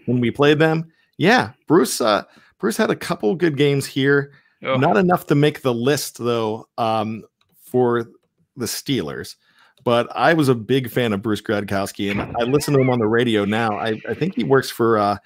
when 0.07 0.19
we 0.19 0.31
played 0.31 0.59
them. 0.59 0.91
Yeah, 1.17 1.51
Bruce. 1.65 2.01
Uh, 2.01 2.23
Bruce 2.59 2.75
had 2.75 2.89
a 2.91 2.95
couple 2.95 3.33
good 3.35 3.55
games 3.55 3.85
here. 3.85 4.33
Oh. 4.63 4.75
Not 4.75 4.97
enough 4.97 5.27
to 5.27 5.35
make 5.35 5.61
the 5.61 5.73
list 5.73 6.17
though 6.17 6.67
um, 6.77 7.23
for 7.63 8.09
the 8.57 8.65
Steelers. 8.65 9.35
But 9.83 10.15
I 10.15 10.33
was 10.33 10.49
a 10.49 10.55
big 10.55 10.89
fan 10.91 11.13
of 11.13 11.21
Bruce 11.21 11.41
Gradkowski, 11.41 12.11
and 12.11 12.21
I 12.39 12.43
listen 12.43 12.73
to 12.75 12.79
him 12.79 12.89
on 12.89 12.99
the 12.99 13.07
radio 13.07 13.45
now. 13.45 13.77
I, 13.77 13.99
I 14.07 14.13
think 14.13 14.35
he 14.35 14.43
works 14.43 14.69
for 14.69 14.97
uh, 14.97 15.17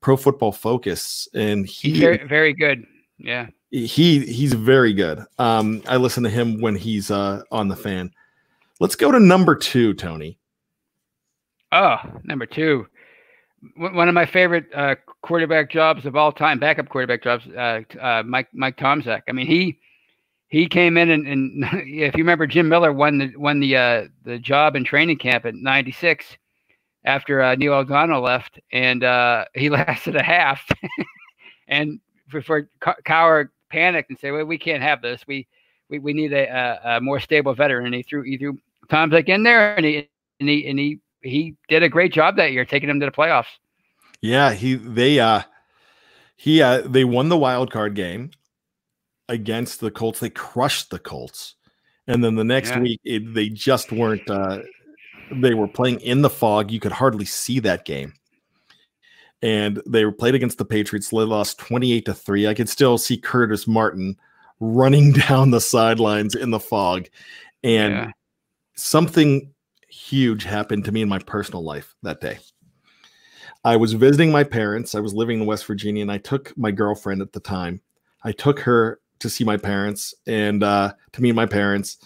Pro 0.00 0.16
Football 0.16 0.52
Focus, 0.52 1.28
and 1.34 1.66
he 1.66 1.98
Very 1.98 2.26
very 2.26 2.52
good. 2.52 2.84
Yeah. 3.18 3.46
he 3.70 4.20
he's 4.20 4.52
very 4.52 4.92
good. 4.92 5.24
Um, 5.38 5.82
I 5.88 5.96
listen 5.96 6.22
to 6.24 6.30
him 6.30 6.60
when 6.60 6.76
he's 6.76 7.10
uh 7.10 7.42
on 7.50 7.68
the 7.68 7.76
fan. 7.76 8.12
Let's 8.80 8.96
go 8.96 9.10
to 9.10 9.18
number 9.18 9.54
two, 9.54 9.94
Tony. 9.94 10.38
Oh, 11.72 11.96
number 12.24 12.46
two. 12.46 12.86
One 13.76 13.94
one 13.94 14.08
of 14.08 14.14
my 14.14 14.26
favorite 14.26 14.66
uh, 14.74 14.96
quarterback 15.22 15.70
jobs 15.70 16.06
of 16.06 16.16
all 16.16 16.32
time, 16.32 16.58
backup 16.58 16.88
quarterback 16.88 17.22
jobs, 17.22 17.46
uh, 17.48 17.80
uh, 18.00 18.22
Mike 18.24 18.48
Mike 18.52 18.76
Tomczak. 18.76 19.22
I 19.28 19.32
mean, 19.32 19.46
he 19.46 19.78
he 20.54 20.68
came 20.68 20.96
in 20.96 21.10
and, 21.10 21.26
and 21.26 21.64
if 21.72 22.14
you 22.14 22.22
remember, 22.22 22.46
Jim 22.46 22.68
Miller 22.68 22.92
won 22.92 23.18
the 23.18 23.32
won 23.36 23.58
the 23.58 23.76
uh, 23.76 24.04
the 24.22 24.38
job 24.38 24.76
in 24.76 24.84
training 24.84 25.18
camp 25.18 25.44
at 25.44 25.56
'96 25.56 26.38
after 27.04 27.42
uh, 27.42 27.56
Neil 27.56 27.74
O'Donnell 27.74 28.22
left, 28.22 28.60
and 28.70 29.02
uh, 29.02 29.46
he 29.54 29.68
lasted 29.70 30.14
a 30.14 30.22
half. 30.22 30.64
and 31.68 31.98
before 32.30 32.68
Co- 32.78 32.94
Cowher 33.04 33.48
panicked 33.68 34.10
and 34.10 34.18
said, 34.18 34.30
"Well, 34.30 34.44
we 34.44 34.56
can't 34.56 34.82
have 34.82 35.02
this. 35.02 35.24
We 35.26 35.48
we, 35.88 35.98
we 35.98 36.12
need 36.12 36.32
a, 36.32 36.46
a, 36.46 36.96
a 36.96 37.00
more 37.00 37.18
stable 37.18 37.54
veteran." 37.54 37.86
And 37.86 37.94
he 37.96 38.04
threw 38.04 38.22
he 38.22 38.38
threw 38.38 38.56
Tomczak 38.88 39.28
in 39.28 39.42
there, 39.42 39.74
and 39.74 39.84
he 39.84 40.08
and 40.38 40.48
he 40.48 40.68
and 40.68 40.78
he 40.78 41.00
he 41.22 41.56
did 41.68 41.82
a 41.82 41.88
great 41.88 42.12
job 42.12 42.36
that 42.36 42.52
year, 42.52 42.64
taking 42.64 42.86
them 42.86 43.00
to 43.00 43.06
the 43.06 43.12
playoffs. 43.12 43.58
Yeah, 44.20 44.52
he 44.52 44.76
they 44.76 45.18
uh 45.18 45.42
he 46.36 46.62
uh 46.62 46.82
they 46.82 47.02
won 47.02 47.28
the 47.28 47.36
wild 47.36 47.72
card 47.72 47.96
game 47.96 48.30
against 49.28 49.80
the 49.80 49.90
Colts. 49.90 50.20
They 50.20 50.30
crushed 50.30 50.90
the 50.90 50.98
Colts. 50.98 51.54
And 52.06 52.22
then 52.22 52.34
the 52.34 52.44
next 52.44 52.70
Yeah. 52.70 52.80
week 52.80 53.00
it, 53.04 53.34
they 53.34 53.48
just 53.48 53.92
weren't 53.92 54.28
uh 54.28 54.60
they 55.30 55.54
were 55.54 55.68
playing 55.68 56.00
in 56.00 56.22
the 56.22 56.30
fog. 56.30 56.70
You 56.70 56.80
could 56.80 56.92
hardly 56.92 57.24
see 57.24 57.58
that 57.60 57.84
game. 57.84 58.12
And 59.42 59.82
they 59.86 60.10
played 60.10 60.34
against 60.34 60.58
the 60.58 60.64
Patriots. 60.64 61.08
They 61.08 61.18
lost 61.18 61.58
28 61.58 62.06
to 62.06 62.14
3. 62.14 62.46
I 62.46 62.54
could 62.54 62.68
still 62.68 62.98
see 62.98 63.16
Curtis 63.16 63.66
Martin 63.66 64.16
running 64.60 65.12
down 65.28 65.50
the 65.50 65.60
sidelines 65.60 66.34
in 66.34 66.50
the 66.50 66.60
fog. 66.60 67.08
And 67.62 67.94
Yeah. 67.94 68.10
something 68.76 69.52
huge 69.88 70.44
happened 70.44 70.84
to 70.84 70.92
me 70.92 71.02
in 71.02 71.08
my 71.08 71.18
personal 71.18 71.62
life 71.62 71.94
that 72.02 72.20
day. 72.20 72.38
I 73.64 73.76
was 73.76 73.94
visiting 73.94 74.30
my 74.30 74.44
parents. 74.44 74.94
I 74.94 75.00
was 75.00 75.14
living 75.14 75.40
in 75.40 75.46
West 75.46 75.66
Virginia, 75.66 76.02
and 76.02 76.12
I 76.12 76.18
took 76.18 76.56
my 76.56 76.70
girlfriend 76.70 77.22
at 77.22 77.32
the 77.32 77.40
time. 77.40 77.80
I 78.22 78.32
took 78.32 78.58
her 78.60 79.00
to 79.24 79.30
see 79.30 79.42
my 79.42 79.56
parents 79.56 80.14
and 80.26 80.62
uh, 80.62 80.92
to 81.12 81.22
meet 81.22 81.32
my 81.32 81.46
parents, 81.46 81.98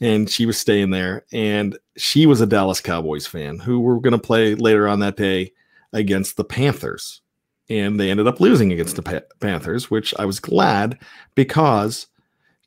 and 0.00 0.28
she 0.28 0.44
was 0.44 0.58
staying 0.58 0.90
there. 0.90 1.24
And 1.32 1.78
she 1.96 2.26
was 2.26 2.40
a 2.40 2.46
Dallas 2.46 2.80
Cowboys 2.80 3.26
fan 3.26 3.58
who 3.58 3.80
were 3.80 4.00
going 4.00 4.12
to 4.12 4.18
play 4.18 4.54
later 4.54 4.86
on 4.86 5.00
that 5.00 5.16
day 5.16 5.52
against 5.92 6.36
the 6.36 6.44
Panthers, 6.44 7.22
and 7.70 7.98
they 7.98 8.10
ended 8.10 8.26
up 8.26 8.40
losing 8.40 8.72
against 8.72 8.96
the 8.96 9.02
Pa- 9.02 9.20
Panthers, 9.40 9.90
which 9.90 10.12
I 10.18 10.24
was 10.24 10.40
glad 10.40 10.98
because 11.36 12.08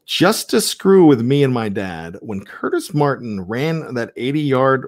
just 0.05 0.49
to 0.49 0.61
screw 0.61 1.05
with 1.05 1.21
me 1.21 1.43
and 1.43 1.53
my 1.53 1.69
dad, 1.69 2.17
when 2.21 2.43
Curtis 2.43 2.93
Martin 2.93 3.41
ran 3.41 3.93
that 3.93 4.13
80 4.15 4.41
yard 4.41 4.87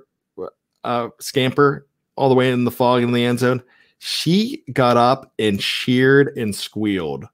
uh, 0.84 1.10
scamper 1.20 1.86
all 2.16 2.30
the 2.30 2.36
way 2.36 2.52
in 2.52 2.64
the 2.64 2.72
fog 2.72 3.04
in 3.04 3.12
the 3.12 3.26
end 3.26 3.40
zone, 3.40 3.62
she 4.00 4.64
got 4.74 4.98
up 4.98 5.32
and 5.38 5.60
cheered 5.60 6.36
and 6.38 6.56
squealed 6.56 7.26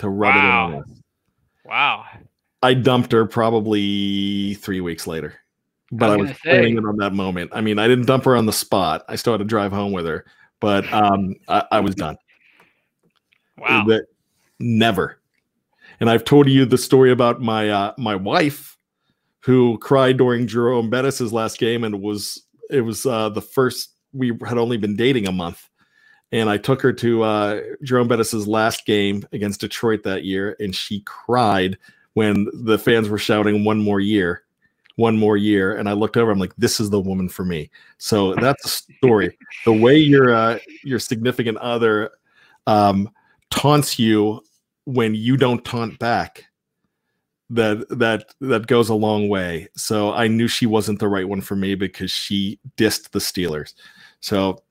to 0.00 0.08
rub 0.08 0.34
it 0.34 0.84
in 0.84 0.99
Wow. 1.70 2.04
I 2.62 2.74
dumped 2.74 3.12
her 3.12 3.24
probably 3.24 4.54
three 4.54 4.80
weeks 4.80 5.06
later, 5.06 5.34
but 5.92 6.10
I 6.10 6.14
I 6.14 6.16
was 6.16 6.28
was, 6.28 6.38
gonna 6.42 6.56
planning 6.56 6.78
it 6.78 6.84
on 6.84 6.96
that 6.96 7.14
moment. 7.14 7.52
I 7.54 7.60
mean, 7.60 7.78
I 7.78 7.86
didn't 7.86 8.06
dump 8.06 8.24
her 8.24 8.36
on 8.36 8.44
the 8.44 8.52
spot. 8.52 9.04
I 9.08 9.14
still 9.14 9.32
had 9.32 9.38
to 9.38 9.44
drive 9.44 9.70
home 9.70 9.92
with 9.92 10.04
her, 10.04 10.26
but 10.58 10.92
um, 10.92 11.36
I, 11.48 11.64
I 11.70 11.80
was 11.80 11.94
done. 11.94 12.18
Wow. 13.56 13.84
That 13.86 14.06
never. 14.58 15.20
And 16.00 16.10
I've 16.10 16.24
told 16.24 16.48
you 16.48 16.64
the 16.64 16.76
story 16.76 17.12
about 17.12 17.40
my 17.40 17.70
uh, 17.70 17.94
my 17.96 18.16
wife 18.16 18.76
who 19.40 19.78
cried 19.78 20.16
during 20.16 20.48
Jerome 20.48 20.90
Bettis's 20.90 21.32
last 21.32 21.58
game, 21.58 21.84
and 21.84 21.94
it 21.94 22.00
was 22.00 22.42
it 22.68 22.80
was 22.80 23.06
uh, 23.06 23.28
the 23.28 23.42
first 23.42 23.94
we 24.12 24.36
had 24.44 24.58
only 24.58 24.76
been 24.76 24.96
dating 24.96 25.28
a 25.28 25.32
month, 25.32 25.69
and 26.32 26.48
I 26.48 26.58
took 26.58 26.80
her 26.82 26.92
to 26.94 27.22
uh, 27.22 27.60
Jerome 27.82 28.08
Bettis's 28.08 28.46
last 28.46 28.86
game 28.86 29.24
against 29.32 29.60
Detroit 29.60 30.02
that 30.04 30.24
year, 30.24 30.56
and 30.60 30.74
she 30.74 31.00
cried 31.00 31.78
when 32.14 32.48
the 32.52 32.78
fans 32.78 33.08
were 33.08 33.18
shouting 33.18 33.64
"one 33.64 33.78
more 33.78 34.00
year." 34.00 34.44
One 34.96 35.16
more 35.16 35.38
year, 35.38 35.76
and 35.76 35.88
I 35.88 35.92
looked 35.92 36.18
over. 36.18 36.30
I'm 36.30 36.38
like, 36.38 36.54
"This 36.58 36.78
is 36.78 36.90
the 36.90 37.00
woman 37.00 37.30
for 37.30 37.44
me." 37.44 37.70
So 37.96 38.34
that's 38.34 38.66
a 38.66 38.68
story. 38.68 39.38
the 39.64 39.72
way 39.72 39.96
your 39.96 40.34
uh, 40.34 40.58
your 40.84 40.98
significant 40.98 41.56
other 41.58 42.10
um, 42.66 43.08
taunts 43.50 43.98
you 43.98 44.42
when 44.84 45.14
you 45.14 45.36
don't 45.36 45.64
taunt 45.64 45.98
back 45.98 46.44
that 47.50 47.86
that 47.90 48.32
that 48.40 48.68
goes 48.68 48.88
a 48.88 48.94
long 48.94 49.28
way 49.28 49.68
so 49.76 50.12
i 50.12 50.28
knew 50.28 50.46
she 50.46 50.66
wasn't 50.66 50.98
the 51.00 51.08
right 51.08 51.28
one 51.28 51.40
for 51.40 51.56
me 51.56 51.74
because 51.74 52.10
she 52.10 52.58
dissed 52.76 53.10
the 53.10 53.18
steelers 53.18 53.74
so 54.20 54.62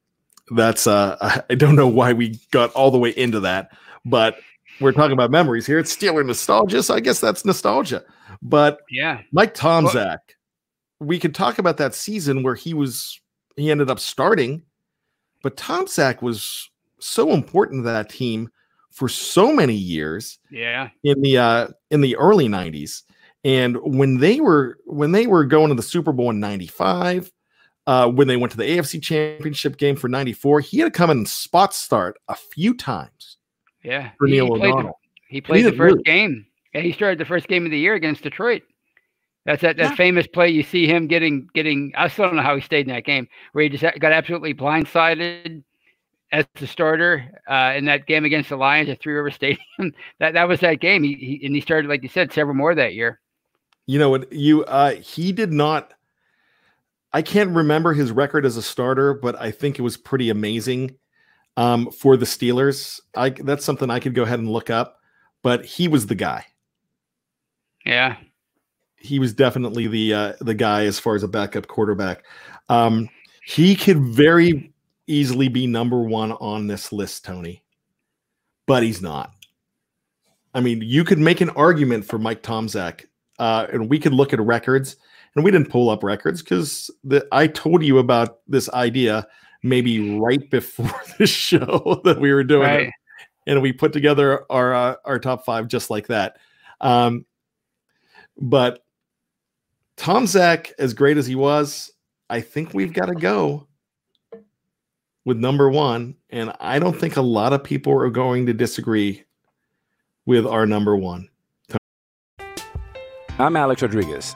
that's 0.51 0.87
uh 0.87 1.41
i 1.49 1.55
don't 1.55 1.75
know 1.75 1.87
why 1.87 2.13
we 2.13 2.39
got 2.51 2.71
all 2.73 2.91
the 2.91 2.97
way 2.97 3.09
into 3.11 3.39
that 3.39 3.71
but 4.05 4.37
we're 4.81 4.91
talking 4.91 5.11
about 5.13 5.29
memories 5.31 5.65
here 5.65 5.77
it's 5.79 5.95
steeler 5.95 6.25
nostalgia 6.25 6.81
so 6.83 6.93
i 6.95 6.99
guess 6.99 7.19
that's 7.19 7.45
nostalgia 7.45 8.03
but 8.41 8.79
Yeah. 8.89 9.21
mike 9.31 9.53
tomczak 9.55 10.19
we 10.99 11.19
could 11.19 11.33
talk 11.35 11.59
about 11.59 11.77
that 11.77 11.93
season 11.95 12.43
where 12.43 12.55
he 12.55 12.73
was 12.73 13.19
he 13.55 13.71
ended 13.71 13.89
up 13.89 13.99
starting 13.99 14.61
but 15.43 15.55
tomczak 15.57 16.21
was 16.21 16.69
so 16.99 17.31
important 17.31 17.79
to 17.85 17.91
that 17.91 18.09
team 18.09 18.49
for 18.91 19.07
so 19.07 19.53
many 19.53 19.75
years 19.75 20.39
Yeah. 20.49 20.89
in 21.03 21.21
the 21.21 21.37
uh 21.37 21.67
in 21.91 22.01
the 22.01 22.15
early 22.17 22.47
90s 22.47 23.03
and 23.45 23.77
when 23.81 24.17
they 24.17 24.41
were 24.41 24.77
when 24.85 25.11
they 25.13 25.27
were 25.27 25.45
going 25.45 25.69
to 25.69 25.75
the 25.75 25.81
super 25.83 26.11
bowl 26.11 26.29
in 26.31 26.39
95 26.39 27.31
uh 27.89 28.07
when 28.07 28.27
they 28.27 28.37
went 28.37 28.51
to 28.51 28.57
the 28.57 28.77
afc 28.77 29.01
championship 29.01 29.77
game 29.77 29.95
for 29.95 30.07
94 30.07 30.59
he 30.61 30.77
had 30.79 30.85
to 30.85 30.91
come 30.91 31.09
in 31.09 31.17
and 31.19 31.27
spot 31.27 31.73
start 31.73 32.17
a 32.27 32.35
few 32.35 32.73
times 32.73 33.37
Yeah. 33.83 34.11
For 34.17 34.27
He- 34.27 34.33
Neil 34.33 34.45
he 34.45 34.51
played, 34.59 34.61
the, 34.61 34.67
O'Donnell. 34.73 34.99
he 35.27 35.41
played 35.41 35.65
the 35.65 35.71
first 35.73 35.95
lose. 35.95 36.03
game. 36.05 36.45
Yeah, 36.73 36.81
he 36.81 36.91
started 36.91 37.17
the 37.19 37.25
first 37.25 37.47
game 37.47 37.65
of 37.65 37.71
the 37.71 37.79
year 37.79 37.95
against 37.95 38.21
Detroit. 38.23 38.61
That's 39.45 39.61
that, 39.63 39.77
that 39.77 39.95
famous 39.97 40.27
play 40.27 40.49
you 40.49 40.61
see 40.63 40.85
him 40.85 41.07
getting 41.07 41.47
getting. 41.55 41.91
I 41.97 42.09
still 42.09 42.25
don't 42.25 42.35
know 42.35 42.43
how 42.43 42.55
he 42.55 42.61
stayed 42.61 42.87
in 42.87 42.93
that 42.93 43.05
game, 43.05 43.27
where 43.53 43.63
he 43.63 43.69
just 43.69 43.83
got 43.99 44.11
absolutely 44.11 44.53
blindsided 44.53 45.63
as 46.31 46.45
the 46.55 46.67
starter 46.67 47.25
uh, 47.49 47.73
in 47.75 47.85
that 47.85 48.05
game 48.05 48.25
against 48.25 48.49
the 48.49 48.57
Lions 48.57 48.89
at 48.89 48.99
Three 49.01 49.13
River 49.13 49.31
Stadium. 49.39 49.93
that 50.19 50.33
that 50.33 50.47
was 50.47 50.59
that 50.59 50.79
game. 50.81 51.01
He, 51.03 51.13
he 51.15 51.45
and 51.45 51.55
he 51.55 51.61
started 51.61 51.87
like 51.89 52.03
you 52.03 52.09
said 52.09 52.31
several 52.33 52.55
more 52.55 52.75
that 52.75 52.93
year. 52.93 53.19
you 53.87 53.97
know 53.97 54.09
what 54.11 54.31
you 54.31 54.63
uh 54.65 54.91
he 54.95 55.31
did 55.31 55.51
not 55.51 55.93
i 57.13 57.21
can't 57.21 57.55
remember 57.55 57.93
his 57.93 58.11
record 58.11 58.45
as 58.45 58.57
a 58.57 58.61
starter 58.61 59.13
but 59.13 59.39
i 59.39 59.51
think 59.51 59.79
it 59.79 59.83
was 59.83 59.97
pretty 59.97 60.29
amazing 60.29 60.95
um, 61.59 61.91
for 61.91 62.15
the 62.15 62.25
Steelers. 62.25 63.01
I 63.15 63.31
that's 63.31 63.65
something 63.65 63.89
I 63.89 63.99
could 63.99 64.15
go 64.15 64.23
ahead 64.23 64.39
and 64.39 64.49
look 64.49 64.69
up, 64.69 64.99
but 65.43 65.65
he 65.65 65.89
was 65.89 66.07
the 66.07 66.15
guy. 66.15 66.45
Yeah, 67.85 68.15
he 68.95 69.19
was 69.19 69.33
definitely 69.33 69.87
the 69.87 70.13
uh, 70.13 70.33
the 70.39 70.53
guy 70.53 70.85
as 70.85 70.99
far 70.99 71.15
as 71.15 71.23
a 71.23 71.27
backup 71.27 71.67
quarterback. 71.67 72.23
Um, 72.69 73.09
he 73.43 73.75
could 73.75 73.99
very 73.99 74.73
easily 75.07 75.49
be 75.49 75.67
number 75.67 76.01
one 76.01 76.31
on 76.33 76.67
this 76.67 76.93
list, 76.93 77.25
Tony, 77.25 77.61
but 78.65 78.81
he's 78.81 79.01
not. 79.01 79.33
I 80.53 80.61
mean, 80.61 80.81
you 80.81 81.03
could 81.03 81.19
make 81.19 81.41
an 81.41 81.49
argument 81.51 82.05
for 82.05 82.17
Mike 82.17 82.41
Tomczak, 82.41 83.05
uh, 83.37 83.67
and 83.71 83.89
we 83.89 83.99
could 83.99 84.13
look 84.13 84.31
at 84.33 84.39
records, 84.39 84.95
and 85.35 85.43
we 85.45 85.51
didn't 85.51 85.69
pull 85.69 85.89
up 85.89 86.03
records 86.03 86.41
because 86.41 86.89
I 87.31 87.47
told 87.47 87.83
you 87.83 87.97
about 87.99 88.39
this 88.47 88.69
idea 88.71 89.27
maybe 89.63 90.17
right 90.19 90.49
before 90.49 90.91
the 91.19 91.27
show 91.27 92.01
that 92.05 92.19
we 92.19 92.33
were 92.33 92.43
doing 92.43 92.61
Right. 92.63 92.87
it, 92.87 92.93
and 93.47 93.61
we 93.61 93.73
put 93.73 93.93
together 93.93 94.45
our 94.49 94.73
uh, 94.73 94.95
our 95.05 95.19
top 95.19 95.45
five 95.45 95.67
just 95.67 95.89
like 95.89 96.07
that. 96.07 96.37
Um, 96.81 97.25
but 98.37 98.83
Tomczak, 99.97 100.71
as 100.79 100.93
great 100.93 101.17
as 101.17 101.27
he 101.27 101.35
was, 101.35 101.91
I 102.29 102.39
think 102.41 102.73
we've 102.73 102.93
got 102.93 103.07
to 103.07 103.15
go 103.15 103.67
with 105.25 105.37
number 105.37 105.69
one. 105.69 106.15
And 106.29 106.53
I 106.61 106.79
don't 106.79 106.97
think 106.97 107.17
a 107.17 107.21
lot 107.21 107.51
of 107.53 107.63
people 107.63 107.91
are 107.93 108.09
going 108.09 108.45
to 108.45 108.53
disagree 108.53 109.25
with 110.25 110.45
our 110.45 110.65
number 110.65 110.95
one. 110.95 111.27
I'm 113.39 113.55
Alex 113.57 113.81
Rodriguez. 113.81 114.35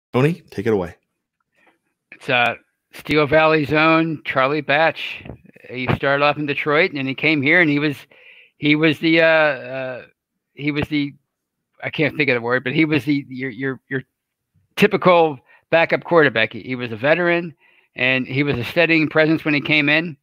Tony, 0.13 0.41
take 0.51 0.67
it 0.67 0.73
away. 0.73 0.95
It's 2.11 2.29
uh, 2.29 2.55
Steel 2.93 3.27
Valley's 3.27 3.71
own 3.71 4.21
Charlie 4.25 4.61
Batch. 4.61 5.23
He 5.69 5.87
started 5.95 6.23
off 6.23 6.37
in 6.37 6.45
Detroit, 6.45 6.89
and 6.89 6.97
then 6.97 7.07
he 7.07 7.15
came 7.15 7.41
here, 7.41 7.61
and 7.61 7.69
he 7.69 7.79
was, 7.79 7.95
he 8.57 8.75
was 8.75 8.99
the, 8.99 9.21
uh, 9.21 9.25
uh, 9.25 10.05
he 10.53 10.71
was 10.71 10.87
the, 10.89 11.13
I 11.83 11.89
can't 11.89 12.15
think 12.17 12.29
of 12.29 12.35
the 12.35 12.41
word, 12.41 12.63
but 12.63 12.73
he 12.73 12.85
was 12.85 13.05
the 13.05 13.25
your 13.27 13.49
your 13.49 13.79
your 13.89 14.03
typical 14.75 15.39
backup 15.71 16.03
quarterback. 16.03 16.53
He, 16.53 16.61
he 16.61 16.75
was 16.75 16.91
a 16.91 16.97
veteran, 16.97 17.55
and 17.95 18.27
he 18.27 18.43
was 18.43 18.57
a 18.57 18.63
steadying 18.63 19.09
presence 19.09 19.45
when 19.45 19.53
he 19.53 19.61
came 19.61 19.89
in. 19.89 20.17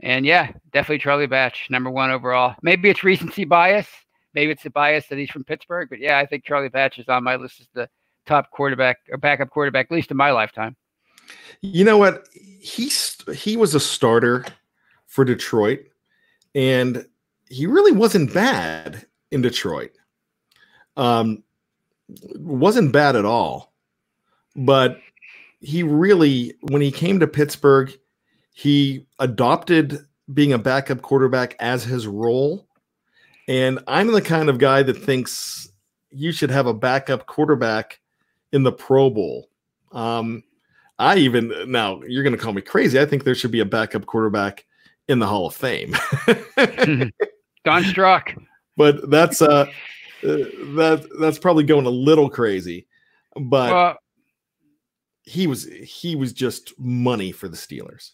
And 0.00 0.26
yeah, 0.26 0.52
definitely 0.72 0.98
Charlie 0.98 1.26
Batch, 1.26 1.68
number 1.70 1.90
one 1.90 2.10
overall. 2.10 2.54
Maybe 2.62 2.90
it's 2.90 3.02
recency 3.02 3.44
bias. 3.44 3.88
Maybe 4.34 4.52
it's 4.52 4.62
the 4.62 4.70
bias 4.70 5.06
that 5.06 5.18
he's 5.18 5.30
from 5.30 5.44
Pittsburgh. 5.44 5.88
But 5.88 6.00
yeah, 6.00 6.18
I 6.18 6.26
think 6.26 6.44
Charlie 6.44 6.68
Batch 6.68 6.98
is 6.98 7.08
on 7.08 7.24
my 7.24 7.36
list 7.36 7.60
as 7.60 7.68
the 7.72 7.88
top 8.26 8.50
quarterback 8.50 8.98
or 9.10 9.18
backup 9.18 9.50
quarterback, 9.50 9.86
at 9.90 9.94
least 9.94 10.10
in 10.10 10.16
my 10.16 10.30
lifetime. 10.30 10.76
You 11.60 11.84
know 11.84 11.98
what? 11.98 12.28
He's 12.60 13.16
he 13.34 13.56
was 13.56 13.74
a 13.74 13.80
starter 13.80 14.44
for 15.06 15.24
Detroit, 15.24 15.80
and 16.54 17.06
he 17.48 17.66
really 17.66 17.92
wasn't 17.92 18.34
bad 18.34 19.06
in 19.30 19.42
Detroit. 19.42 19.92
Um, 20.96 21.42
wasn't 22.36 22.92
bad 22.92 23.16
at 23.16 23.24
all, 23.24 23.72
but 24.54 25.00
he 25.60 25.82
really, 25.82 26.54
when 26.60 26.82
he 26.82 26.92
came 26.92 27.20
to 27.20 27.26
Pittsburgh, 27.26 27.92
he 28.52 29.06
adopted 29.18 29.98
being 30.32 30.52
a 30.52 30.58
backup 30.58 31.02
quarterback 31.02 31.56
as 31.58 31.84
his 31.84 32.06
role. 32.06 32.68
And 33.48 33.78
I'm 33.86 34.12
the 34.12 34.22
kind 34.22 34.48
of 34.48 34.58
guy 34.58 34.82
that 34.82 34.96
thinks 34.96 35.68
you 36.10 36.32
should 36.32 36.50
have 36.50 36.66
a 36.66 36.74
backup 36.74 37.26
quarterback 37.26 38.00
in 38.54 38.62
the 38.62 38.72
Pro 38.72 39.10
Bowl. 39.10 39.50
Um, 39.92 40.44
I 40.98 41.16
even 41.16 41.52
now 41.66 42.00
you're 42.06 42.22
going 42.22 42.36
to 42.36 42.38
call 42.38 42.52
me 42.52 42.62
crazy. 42.62 43.00
I 43.00 43.04
think 43.04 43.24
there 43.24 43.34
should 43.34 43.50
be 43.50 43.60
a 43.60 43.64
backup 43.64 44.06
quarterback 44.06 44.64
in 45.08 45.18
the 45.18 45.26
Hall 45.26 45.48
of 45.48 45.54
Fame. 45.54 45.94
Don 47.64 47.82
Strock. 47.84 48.34
but 48.76 49.10
that's 49.10 49.42
uh, 49.42 49.46
uh 49.46 49.66
that 50.22 51.08
that's 51.18 51.38
probably 51.38 51.64
going 51.64 51.84
a 51.84 51.90
little 51.90 52.30
crazy. 52.30 52.86
But 53.34 53.72
Well, 53.72 53.96
he 55.24 55.48
was 55.48 55.64
he 55.64 56.14
was 56.14 56.32
just 56.32 56.78
money 56.78 57.32
for 57.32 57.48
the 57.48 57.56
Steelers. 57.56 58.12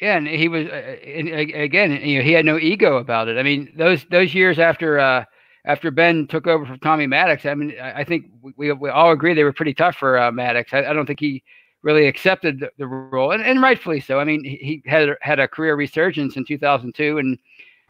yeah, 0.00 0.16
and 0.16 0.28
he 0.28 0.46
was, 0.46 0.66
uh, 0.68 0.96
and 1.04 1.28
again, 1.28 1.90
you 2.06 2.18
know, 2.18 2.24
he 2.24 2.32
had 2.32 2.44
no 2.44 2.56
ego 2.56 2.98
about 2.98 3.26
it. 3.26 3.36
I 3.36 3.42
mean, 3.42 3.72
those 3.76 4.04
those 4.10 4.32
years 4.32 4.60
after 4.60 5.00
uh, 5.00 5.24
after 5.64 5.90
Ben 5.90 6.26
took 6.26 6.46
over 6.46 6.66
from 6.66 6.78
Tommy 6.80 7.06
Maddox, 7.06 7.46
I 7.46 7.54
mean, 7.54 7.74
I 7.80 8.04
think 8.04 8.30
we 8.56 8.72
we 8.72 8.90
all 8.90 9.12
agree 9.12 9.34
they 9.34 9.44
were 9.44 9.52
pretty 9.52 9.74
tough 9.74 9.96
for 9.96 10.18
uh, 10.18 10.32
Maddox. 10.32 10.72
I, 10.72 10.84
I 10.84 10.92
don't 10.92 11.06
think 11.06 11.20
he 11.20 11.42
really 11.82 12.06
accepted 12.06 12.60
the, 12.60 12.70
the 12.78 12.86
role, 12.86 13.32
and, 13.32 13.42
and 13.42 13.62
rightfully 13.62 14.00
so. 14.00 14.18
I 14.18 14.24
mean, 14.24 14.44
he, 14.44 14.56
he 14.56 14.82
had 14.86 15.10
had 15.20 15.38
a 15.38 15.48
career 15.48 15.76
resurgence 15.76 16.36
in 16.36 16.44
2002, 16.44 17.18
and 17.18 17.38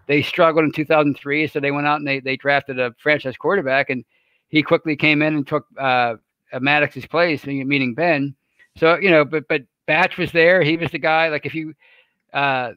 they 0.07 0.23
struggled 0.23 0.65
in 0.65 0.73
2003, 0.73 1.47
so 1.47 1.61
they 1.61 1.71
went 1.71 1.87
out 1.87 1.99
and 1.99 2.07
they 2.07 2.21
they 2.21 2.37
drafted 2.37 2.79
a 2.79 2.95
franchise 2.99 3.37
quarterback, 3.37 3.89
and 3.89 4.05
he 4.49 4.63
quickly 4.63 4.95
came 4.95 5.23
in 5.23 5.35
and 5.35 5.47
took 5.47 5.67
uh, 5.79 6.17
Maddox's 6.61 7.07
place, 7.07 7.47
meaning 7.47 7.69
meaning 7.69 7.95
Ben. 7.95 8.35
So 8.77 8.99
you 8.99 9.11
know, 9.11 9.25
but 9.25 9.49
but 9.49 9.63
Batch 9.87 10.19
was 10.19 10.31
there. 10.33 10.63
He 10.63 10.77
was 10.77 10.91
the 10.91 10.99
guy. 10.99 11.29
Like 11.29 11.47
if 11.47 11.55
you 11.55 11.75
uh, 12.35 12.73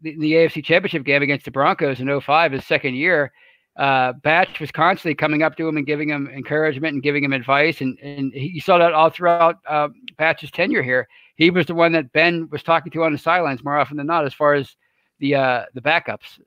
the, 0.00 0.16
the 0.16 0.32
AFC 0.32 0.64
Championship 0.64 1.04
game 1.04 1.22
against 1.22 1.44
the 1.44 1.50
Broncos 1.50 2.00
in 2.00 2.20
05, 2.20 2.52
his 2.52 2.66
second 2.66 2.94
year, 2.94 3.32
uh, 3.76 4.12
Batch 4.12 4.60
was 4.60 4.70
constantly 4.70 5.14
coming 5.14 5.42
up 5.42 5.56
to 5.56 5.66
him 5.66 5.76
and 5.76 5.86
giving 5.86 6.10
him 6.10 6.28
encouragement 6.28 6.94
and 6.94 7.02
giving 7.02 7.24
him 7.24 7.32
advice. 7.32 7.80
And, 7.80 7.98
and 8.00 8.32
he, 8.32 8.60
saw 8.60 8.78
that 8.78 8.92
all 8.92 9.08
throughout 9.08 9.58
uh, 9.66 9.88
Batch's 10.18 10.50
tenure 10.50 10.82
here. 10.82 11.08
He 11.36 11.50
was 11.50 11.66
the 11.66 11.74
one 11.74 11.92
that 11.92 12.12
Ben 12.12 12.48
was 12.50 12.62
talking 12.62 12.92
to 12.92 13.04
on 13.04 13.12
the 13.12 13.18
sidelines 13.18 13.64
more 13.64 13.78
often 13.78 13.96
than 13.96 14.06
not, 14.06 14.26
as 14.26 14.34
far 14.34 14.54
as 14.54 14.76
the 15.18 15.34
uh, 15.34 15.64
the 15.74 15.80
backups. 15.80 16.38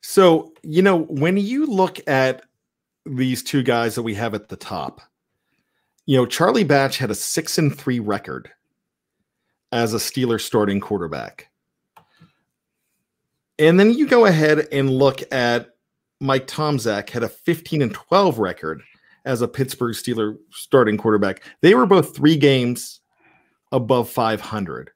So, 0.00 0.52
you 0.62 0.82
know, 0.82 1.02
when 1.04 1.36
you 1.36 1.66
look 1.66 1.98
at 2.08 2.42
these 3.04 3.42
two 3.42 3.62
guys 3.62 3.96
that 3.96 4.02
we 4.02 4.14
have 4.14 4.34
at 4.34 4.48
the 4.48 4.56
top, 4.56 5.00
you 6.06 6.16
know, 6.16 6.26
Charlie 6.26 6.64
Batch 6.64 6.98
had 6.98 7.10
a 7.10 7.14
six 7.14 7.58
and 7.58 7.76
three 7.76 7.98
record 7.98 8.50
as 9.72 9.94
a 9.94 9.98
Steeler 9.98 10.40
starting 10.40 10.80
quarterback. 10.80 11.48
And 13.58 13.78
then 13.78 13.92
you 13.92 14.06
go 14.06 14.26
ahead 14.26 14.68
and 14.72 14.90
look 14.90 15.20
at 15.32 15.72
Mike 16.22 16.46
Tomczak 16.46 17.10
had 17.10 17.24
a 17.24 17.28
15 17.28 17.82
and 17.82 17.92
12 17.92 18.38
record 18.38 18.80
as 19.24 19.42
a 19.42 19.48
Pittsburgh 19.48 19.94
Steeler 19.94 20.36
starting 20.52 20.96
quarterback. 20.96 21.42
They 21.62 21.74
were 21.74 21.84
both 21.84 22.14
three 22.14 22.36
games 22.36 23.00
above 23.72 24.08
500. 24.08 24.90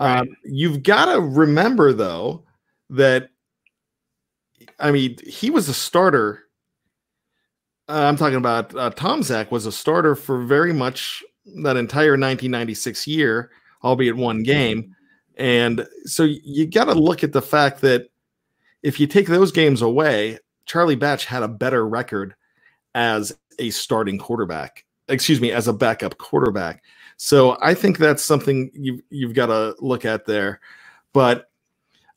Um, 0.00 0.28
you've 0.44 0.82
got 0.82 1.12
to 1.12 1.20
remember, 1.20 1.92
though, 1.92 2.44
that 2.90 3.30
I 4.80 4.90
mean, 4.90 5.16
he 5.24 5.48
was 5.48 5.68
a 5.68 5.74
starter. 5.74 6.44
Uh, 7.88 8.04
I'm 8.04 8.16
talking 8.16 8.36
about 8.36 8.74
uh, 8.74 8.90
Tomczak 8.90 9.52
was 9.52 9.64
a 9.64 9.72
starter 9.72 10.16
for 10.16 10.42
very 10.44 10.72
much 10.72 11.22
that 11.62 11.76
entire 11.76 12.12
1996 12.12 13.06
year, 13.06 13.50
albeit 13.84 14.16
one 14.16 14.42
game. 14.42 14.94
And 15.36 15.86
so 16.04 16.24
you 16.24 16.66
got 16.66 16.86
to 16.86 16.94
look 16.94 17.22
at 17.22 17.32
the 17.32 17.42
fact 17.42 17.80
that 17.82 18.08
if 18.82 18.98
you 18.98 19.06
take 19.06 19.28
those 19.28 19.52
games 19.52 19.82
away, 19.82 20.38
Charlie 20.68 20.96
Batch 20.96 21.24
had 21.24 21.42
a 21.42 21.48
better 21.48 21.88
record 21.88 22.34
as 22.94 23.36
a 23.58 23.70
starting 23.70 24.18
quarterback. 24.18 24.84
Excuse 25.08 25.40
me, 25.40 25.50
as 25.50 25.66
a 25.66 25.72
backup 25.72 26.18
quarterback. 26.18 26.84
So 27.16 27.56
I 27.60 27.74
think 27.74 27.98
that's 27.98 28.22
something 28.22 28.70
you've 28.74 29.00
you've 29.10 29.34
got 29.34 29.46
to 29.46 29.74
look 29.80 30.04
at 30.04 30.26
there. 30.26 30.60
But 31.12 31.50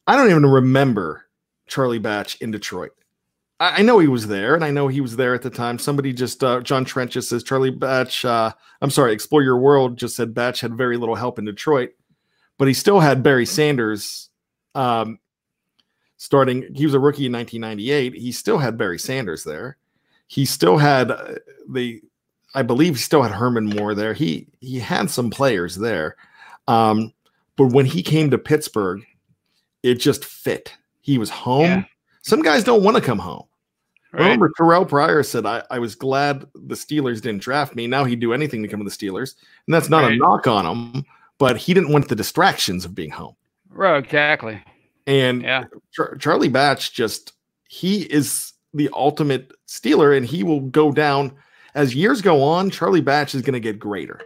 I 0.06 0.16
don't 0.16 0.30
even 0.30 0.45
remember 0.45 1.26
Charlie 1.68 1.99
Batch 1.99 2.36
in 2.41 2.52
Detroit. 2.52 2.91
I, 3.62 3.78
I 3.78 3.82
know 3.82 3.99
he 3.99 4.10
was 4.10 4.28
there, 4.28 4.56
and 4.56 4.66
I 4.66 4.72
know 4.72 4.89
he 4.89 4.99
was 4.99 5.16
there 5.16 5.34
at 5.34 5.41
the 5.41 5.49
time. 5.49 5.80
Somebody 5.80 6.12
just 6.12 6.43
uh, 6.43 6.60
John 6.60 6.84
Trent 6.84 7.12
just 7.12 7.30
says 7.30 7.43
Charlie 7.43 7.72
Batch. 7.72 8.26
Uh, 8.26 8.52
I'm 8.82 8.91
sorry, 8.91 9.14
Explore 9.14 9.43
Your 9.43 9.58
World 9.58 9.97
just 9.97 10.18
said 10.18 10.34
Batch 10.34 10.60
had 10.60 10.76
very 10.76 10.97
little 10.97 11.16
help 11.16 11.39
in 11.39 11.45
Detroit, 11.45 11.91
but 12.58 12.68
he 12.68 12.74
still 12.74 12.99
had 12.99 13.24
Barry 13.24 13.45
Sanders. 13.45 14.30
Um, 14.76 15.20
starting, 16.22 16.72
he 16.76 16.86
was 16.86 16.93
a 16.93 16.99
rookie 16.99 17.26
in 17.26 17.32
1998. 17.34 18.13
He 18.13 18.32
still 18.32 18.59
had 18.59 18.78
Barry 18.78 18.99
Sanders 18.99 19.43
there. 19.43 19.78
He 20.28 20.45
still 20.45 20.78
had 20.78 21.09
uh, 21.09 21.34
the, 21.67 21.99
I 22.53 22.61
believe, 22.61 22.93
he 22.95 23.01
still 23.01 23.24
had 23.24 23.32
Herman 23.32 23.65
Moore 23.65 23.95
there. 23.95 24.13
He 24.13 24.47
he 24.59 24.78
had 24.80 25.09
some 25.09 25.32
players 25.32 25.76
there, 25.76 26.15
um, 26.67 27.11
but 27.57 27.74
when 27.74 27.88
he 27.88 28.03
came 28.03 28.30
to 28.30 28.38
Pittsburgh, 28.38 29.03
it 29.82 29.95
just 29.95 30.24
fit. 30.24 30.74
He 31.01 31.17
was 31.17 31.32
home. 31.32 31.63
Yeah. 31.63 31.84
Some 32.22 32.43
guys 32.43 32.63
don't 32.63 32.84
want 32.84 32.97
to 32.97 33.01
come 33.01 33.17
home. 33.17 33.45
Right. 34.13 34.24
Remember, 34.24 34.51
Terrell 34.55 34.86
Pryor 34.86 35.24
said, 35.24 35.45
I, 35.47 35.63
I 35.72 35.80
was 35.80 35.95
glad 35.95 36.45
the 36.53 36.76
Steelers 36.76 37.22
didn't 37.22 37.41
draft 37.41 37.76
me. 37.76 37.88
Now 37.88 38.03
he'd 38.03 38.19
do 38.19 38.34
anything 38.34 38.61
to 38.61 38.67
come 38.67 38.80
to 38.80 38.84
the 38.84 38.91
Steelers. 38.91 39.36
And 39.65 39.74
that's 39.74 39.89
not 39.89 40.03
Right. 40.03 40.11
a 40.13 40.17
knock 40.17 40.45
on 40.47 40.65
him, 40.65 41.05
but 41.39 41.57
he 41.57 41.74
didn't 41.74 41.91
want 41.91 42.09
the 42.09 42.15
distractions 42.15 42.86
of 42.86 42.93
being 42.93 43.09
home. 43.09 43.36
Right, 43.69 44.03
exactly. 44.03 44.61
And 45.08 45.41
Yeah. 45.41 45.66
Char- 45.91 46.16
Charlie 46.16 46.49
Batch 46.49 46.93
just, 46.93 47.34
he 47.68 48.02
is 48.04 48.54
the 48.74 48.89
ultimate 48.93 49.52
Steeler 49.68 50.16
and 50.16 50.26
he 50.26 50.43
will 50.43 50.62
go 50.62 50.91
down. 50.91 51.34
As 51.76 51.95
years 51.95 52.22
go 52.22 52.43
on, 52.43 52.70
Charlie 52.70 53.02
Batch 53.02 53.34
is 53.36 53.41
going 53.41 53.54
to 53.54 53.60
get 53.60 53.80
greater 53.80 54.22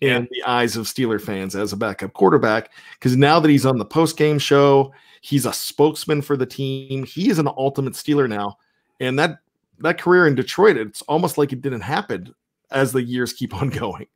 in 0.00 0.26
the 0.32 0.42
eyes 0.44 0.76
of 0.76 0.86
Steeler 0.86 1.20
fans 1.20 1.54
as 1.54 1.72
a 1.72 1.76
backup 1.76 2.12
quarterback 2.12 2.72
because 2.94 3.16
now 3.16 3.38
that 3.38 3.48
he's 3.48 3.64
on 3.64 3.78
the 3.78 3.84
post 3.84 4.16
game 4.16 4.38
show, 4.38 4.92
he's 5.20 5.46
a 5.46 5.52
spokesman 5.52 6.20
for 6.20 6.36
the 6.36 6.46
team. 6.46 7.04
He 7.04 7.30
is 7.30 7.38
an 7.38 7.46
ultimate 7.56 7.92
Steeler 7.92 8.28
now, 8.28 8.58
and 8.98 9.16
that 9.20 9.38
that 9.78 10.00
career 10.00 10.26
in 10.26 10.34
Detroit, 10.34 10.76
it's 10.76 11.02
almost 11.02 11.38
like 11.38 11.52
it 11.52 11.62
didn't 11.62 11.82
happen 11.82 12.34
as 12.72 12.90
the 12.92 13.02
years 13.02 13.32
keep 13.32 13.54
on 13.54 13.68
going. 13.70 14.08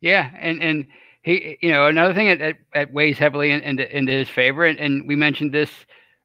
Yeah, 0.00 0.30
and 0.38 0.62
and 0.62 0.86
he, 1.26 1.58
you 1.60 1.72
know, 1.72 1.88
another 1.88 2.14
thing 2.14 2.38
that, 2.38 2.56
that, 2.72 2.92
weighs 2.92 3.18
heavily 3.18 3.50
in, 3.50 3.60
into, 3.62 3.96
into 3.96 4.12
his 4.12 4.28
favor, 4.28 4.64
and, 4.64 4.78
and 4.78 5.08
we 5.08 5.16
mentioned 5.16 5.52
this 5.52 5.70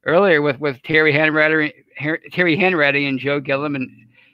earlier 0.06 0.44
with 0.44 0.60
with 0.60 0.82
Terry 0.84 1.12
Hanratty, 1.12 1.74
Terry 2.32 2.56
Hanratty 2.56 3.10
and 3.10 3.18
Joe 3.18 3.40
Gilliam, 3.40 3.76
and 3.76 3.90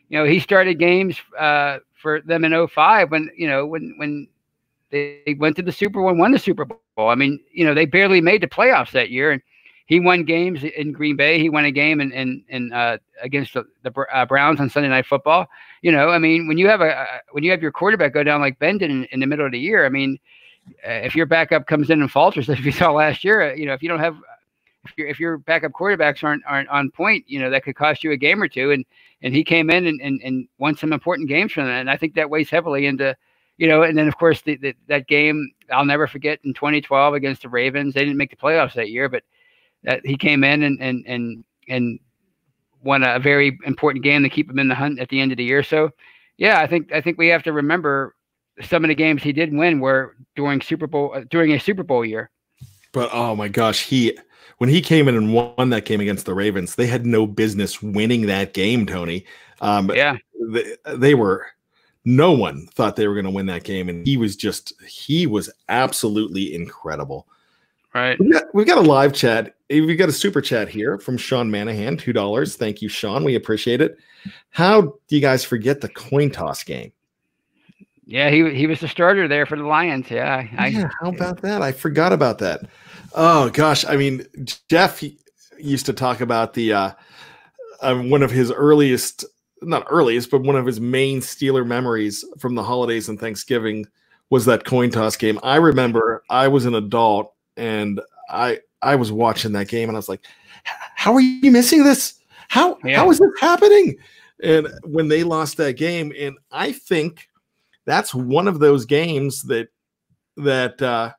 you 0.09 0.17
know, 0.17 0.25
he 0.25 0.41
started 0.41 0.77
games 0.77 1.15
uh, 1.39 1.77
for 2.01 2.21
them 2.21 2.43
in 2.43 2.67
05 2.67 3.11
when 3.11 3.29
you 3.37 3.47
know 3.47 3.65
when 3.65 3.95
when 3.97 4.27
they 4.91 5.37
went 5.39 5.55
to 5.55 5.61
the 5.61 5.71
Super 5.71 6.01
Bowl 6.01 6.13
won 6.13 6.31
the 6.33 6.39
Super 6.39 6.65
Bowl. 6.65 7.07
I 7.07 7.15
mean, 7.15 7.39
you 7.53 7.63
know, 7.63 7.73
they 7.73 7.85
barely 7.85 8.19
made 8.19 8.43
the 8.43 8.47
playoffs 8.47 8.91
that 8.91 9.09
year, 9.09 9.31
and 9.31 9.41
he 9.85 10.01
won 10.01 10.25
games 10.25 10.65
in 10.65 10.91
Green 10.91 11.15
Bay. 11.15 11.39
He 11.39 11.49
won 11.49 11.63
a 11.63 11.71
game 11.71 12.01
in 12.01 12.11
in, 12.11 12.43
in 12.49 12.73
uh, 12.73 12.97
against 13.21 13.53
the, 13.53 13.63
the 13.83 13.93
uh, 14.13 14.25
Browns 14.25 14.59
on 14.59 14.69
Sunday 14.69 14.89
Night 14.89 15.05
Football. 15.05 15.47
You 15.81 15.93
know, 15.93 16.09
I 16.09 16.17
mean, 16.17 16.45
when 16.49 16.57
you 16.57 16.67
have 16.67 16.81
a 16.81 17.21
when 17.31 17.45
you 17.45 17.51
have 17.51 17.61
your 17.61 17.71
quarterback 17.71 18.13
go 18.13 18.23
down 18.23 18.41
like 18.41 18.59
Ben 18.59 18.77
did 18.77 18.91
in, 18.91 19.05
in 19.05 19.21
the 19.21 19.27
middle 19.27 19.45
of 19.45 19.53
the 19.53 19.59
year, 19.59 19.85
I 19.85 19.89
mean, 19.89 20.19
if 20.83 21.15
your 21.15 21.25
backup 21.25 21.67
comes 21.67 21.89
in 21.89 22.01
and 22.01 22.11
falters, 22.11 22.49
as 22.49 22.59
we 22.61 22.71
saw 22.71 22.91
last 22.91 23.23
year, 23.23 23.51
uh, 23.51 23.53
you 23.53 23.65
know, 23.65 23.73
if 23.73 23.81
you 23.81 23.89
don't 23.89 23.99
have 23.99 24.17
if 24.85 24.97
your 24.97 25.07
if 25.07 25.19
your 25.19 25.37
backup 25.37 25.71
quarterbacks 25.71 26.23
aren't 26.23 26.43
aren't 26.45 26.69
on 26.69 26.91
point, 26.91 27.25
you 27.27 27.39
know, 27.39 27.49
that 27.49 27.63
could 27.63 27.75
cost 27.75 28.03
you 28.03 28.11
a 28.11 28.17
game 28.17 28.41
or 28.41 28.47
two. 28.47 28.71
And 28.71 28.85
and 29.21 29.33
he 29.33 29.43
came 29.43 29.69
in 29.69 29.87
and 29.87 29.99
and, 30.01 30.21
and 30.23 30.47
won 30.57 30.77
some 30.77 30.93
important 30.93 31.29
games 31.29 31.51
for 31.51 31.61
them. 31.61 31.69
And 31.69 31.89
I 31.89 31.97
think 31.97 32.15
that 32.15 32.29
weighs 32.29 32.49
heavily 32.49 32.85
into 32.85 33.15
you 33.57 33.67
know, 33.67 33.81
and 33.81 33.97
then 33.97 34.07
of 34.07 34.17
course 34.17 34.41
the, 34.43 34.55
the, 34.57 34.75
that 34.87 35.07
game 35.07 35.51
I'll 35.71 35.85
never 35.85 36.05
forget 36.07 36.39
in 36.43 36.53
2012 36.53 37.13
against 37.15 37.41
the 37.41 37.49
Ravens. 37.49 37.93
They 37.93 38.01
didn't 38.01 38.17
make 38.17 38.29
the 38.29 38.35
playoffs 38.35 38.73
that 38.75 38.91
year, 38.91 39.09
but 39.09 39.23
that 39.83 40.05
he 40.05 40.15
came 40.17 40.43
in 40.43 40.63
and 40.63 40.81
and 40.81 41.03
and 41.07 41.43
and 41.67 41.99
won 42.83 43.03
a 43.03 43.19
very 43.19 43.57
important 43.65 44.03
game 44.03 44.23
to 44.23 44.29
keep 44.29 44.49
him 44.49 44.59
in 44.59 44.67
the 44.67 44.75
hunt 44.75 44.99
at 44.99 45.09
the 45.09 45.19
end 45.19 45.31
of 45.31 45.37
the 45.37 45.43
year. 45.43 45.63
So, 45.63 45.91
yeah, 46.37 46.59
I 46.59 46.67
think 46.67 46.91
I 46.93 47.01
think 47.01 47.17
we 47.17 47.27
have 47.27 47.43
to 47.43 47.53
remember 47.53 48.15
some 48.61 48.83
of 48.83 48.87
the 48.89 48.95
games 48.95 49.23
he 49.23 49.33
did 49.33 49.53
win 49.53 49.79
were 49.79 50.15
during 50.35 50.61
Super 50.61 50.87
Bowl 50.87 51.13
uh, 51.15 51.21
during 51.29 51.53
a 51.53 51.59
Super 51.59 51.83
Bowl 51.83 52.05
year. 52.05 52.29
But 52.91 53.09
oh 53.13 53.35
my 53.35 53.47
gosh, 53.47 53.85
he 53.85 54.17
when 54.57 54.69
he 54.69 54.81
came 54.81 55.07
in 55.07 55.15
and 55.15 55.33
won 55.33 55.69
that 55.69 55.85
game 55.85 56.01
against 56.01 56.25
the 56.25 56.33
Ravens, 56.33 56.75
they 56.75 56.87
had 56.87 57.05
no 57.05 57.27
business 57.27 57.81
winning 57.81 58.25
that 58.27 58.53
game, 58.53 58.85
Tony. 58.85 59.25
Um, 59.61 59.91
yeah, 59.93 60.17
they, 60.49 60.75
they 60.95 61.13
were. 61.13 61.47
No 62.05 62.31
one 62.31 62.67
thought 62.67 62.95
they 62.95 63.05
were 63.05 63.15
going 63.15 63.25
to 63.25 63.31
win 63.31 63.47
that 63.47 63.65
game, 63.65 63.89
and 63.89 64.07
he 64.07 64.15
was 64.15 64.37
just 64.37 64.71
he 64.87 65.27
was 65.27 65.49
absolutely 65.67 66.55
incredible. 66.55 67.27
Right. 67.93 68.17
We've 68.19 68.31
got, 68.31 68.43
we've 68.53 68.67
got 68.67 68.77
a 68.77 68.81
live 68.81 69.11
chat. 69.11 69.55
We've 69.69 69.97
got 69.97 70.07
a 70.07 70.13
super 70.13 70.39
chat 70.39 70.69
here 70.69 70.99
from 70.99 71.17
Sean 71.17 71.51
Manahan, 71.51 71.99
two 71.99 72.13
dollars. 72.13 72.55
Thank 72.55 72.81
you, 72.81 72.87
Sean. 72.87 73.25
We 73.25 73.35
appreciate 73.35 73.81
it. 73.81 73.97
How 74.51 74.81
do 74.81 75.15
you 75.15 75.19
guys 75.19 75.43
forget 75.43 75.81
the 75.81 75.89
coin 75.89 76.29
toss 76.29 76.63
game? 76.63 76.93
Yeah, 78.09 78.29
he 78.29 78.53
he 78.55 78.67
was 78.67 78.79
the 78.79 78.87
starter 78.87 79.27
there 79.27 79.45
for 79.45 79.57
the 79.57 79.65
Lions. 79.65 80.09
Yeah, 80.09 80.47
I, 80.57 80.67
yeah. 80.67 80.89
How 81.01 81.09
about 81.09 81.41
that? 81.41 81.61
I 81.61 81.73
forgot 81.73 82.13
about 82.13 82.37
that. 82.39 82.61
Oh 83.13 83.49
gosh, 83.49 83.83
I 83.85 83.97
mean, 83.97 84.25
Jeff 84.69 85.03
used 85.59 85.85
to 85.87 85.93
talk 85.93 86.21
about 86.21 86.53
the 86.53 86.71
uh, 86.71 86.91
uh, 87.81 87.95
one 87.95 88.23
of 88.23 88.31
his 88.31 88.49
earliest, 88.49 89.25
not 89.61 89.85
earliest, 89.89 90.31
but 90.31 90.41
one 90.41 90.55
of 90.55 90.65
his 90.65 90.79
main 90.79 91.19
Steeler 91.19 91.67
memories 91.67 92.23
from 92.39 92.55
the 92.55 92.63
holidays 92.63 93.09
and 93.09 93.19
Thanksgiving 93.19 93.85
was 94.29 94.45
that 94.45 94.63
coin 94.63 94.89
toss 94.89 95.17
game. 95.17 95.37
I 95.43 95.57
remember 95.57 96.23
I 96.29 96.47
was 96.47 96.65
an 96.65 96.75
adult 96.75 97.33
and 97.57 97.99
I 98.29 98.59
I 98.81 98.95
was 98.95 99.11
watching 99.11 99.51
that 99.51 99.67
game 99.67 99.89
and 99.89 99.97
I 99.97 99.99
was 99.99 100.07
like, 100.07 100.21
"How 100.95 101.13
are 101.13 101.19
you 101.21 101.51
missing 101.51 101.83
this? 101.83 102.19
How 102.47 102.77
Yeah. 102.85 102.99
how 102.99 103.11
is 103.11 103.19
this 103.19 103.31
happening?" 103.41 103.97
And 104.41 104.69
when 104.85 105.09
they 105.09 105.23
lost 105.23 105.57
that 105.57 105.73
game, 105.73 106.13
and 106.17 106.37
I 106.53 106.71
think 106.71 107.27
that's 107.87 108.13
one 108.13 108.47
of 108.47 108.59
those 108.59 108.85
games 108.85 109.41
that 109.43 109.69
that 110.35 110.79
uh, 110.79 111.13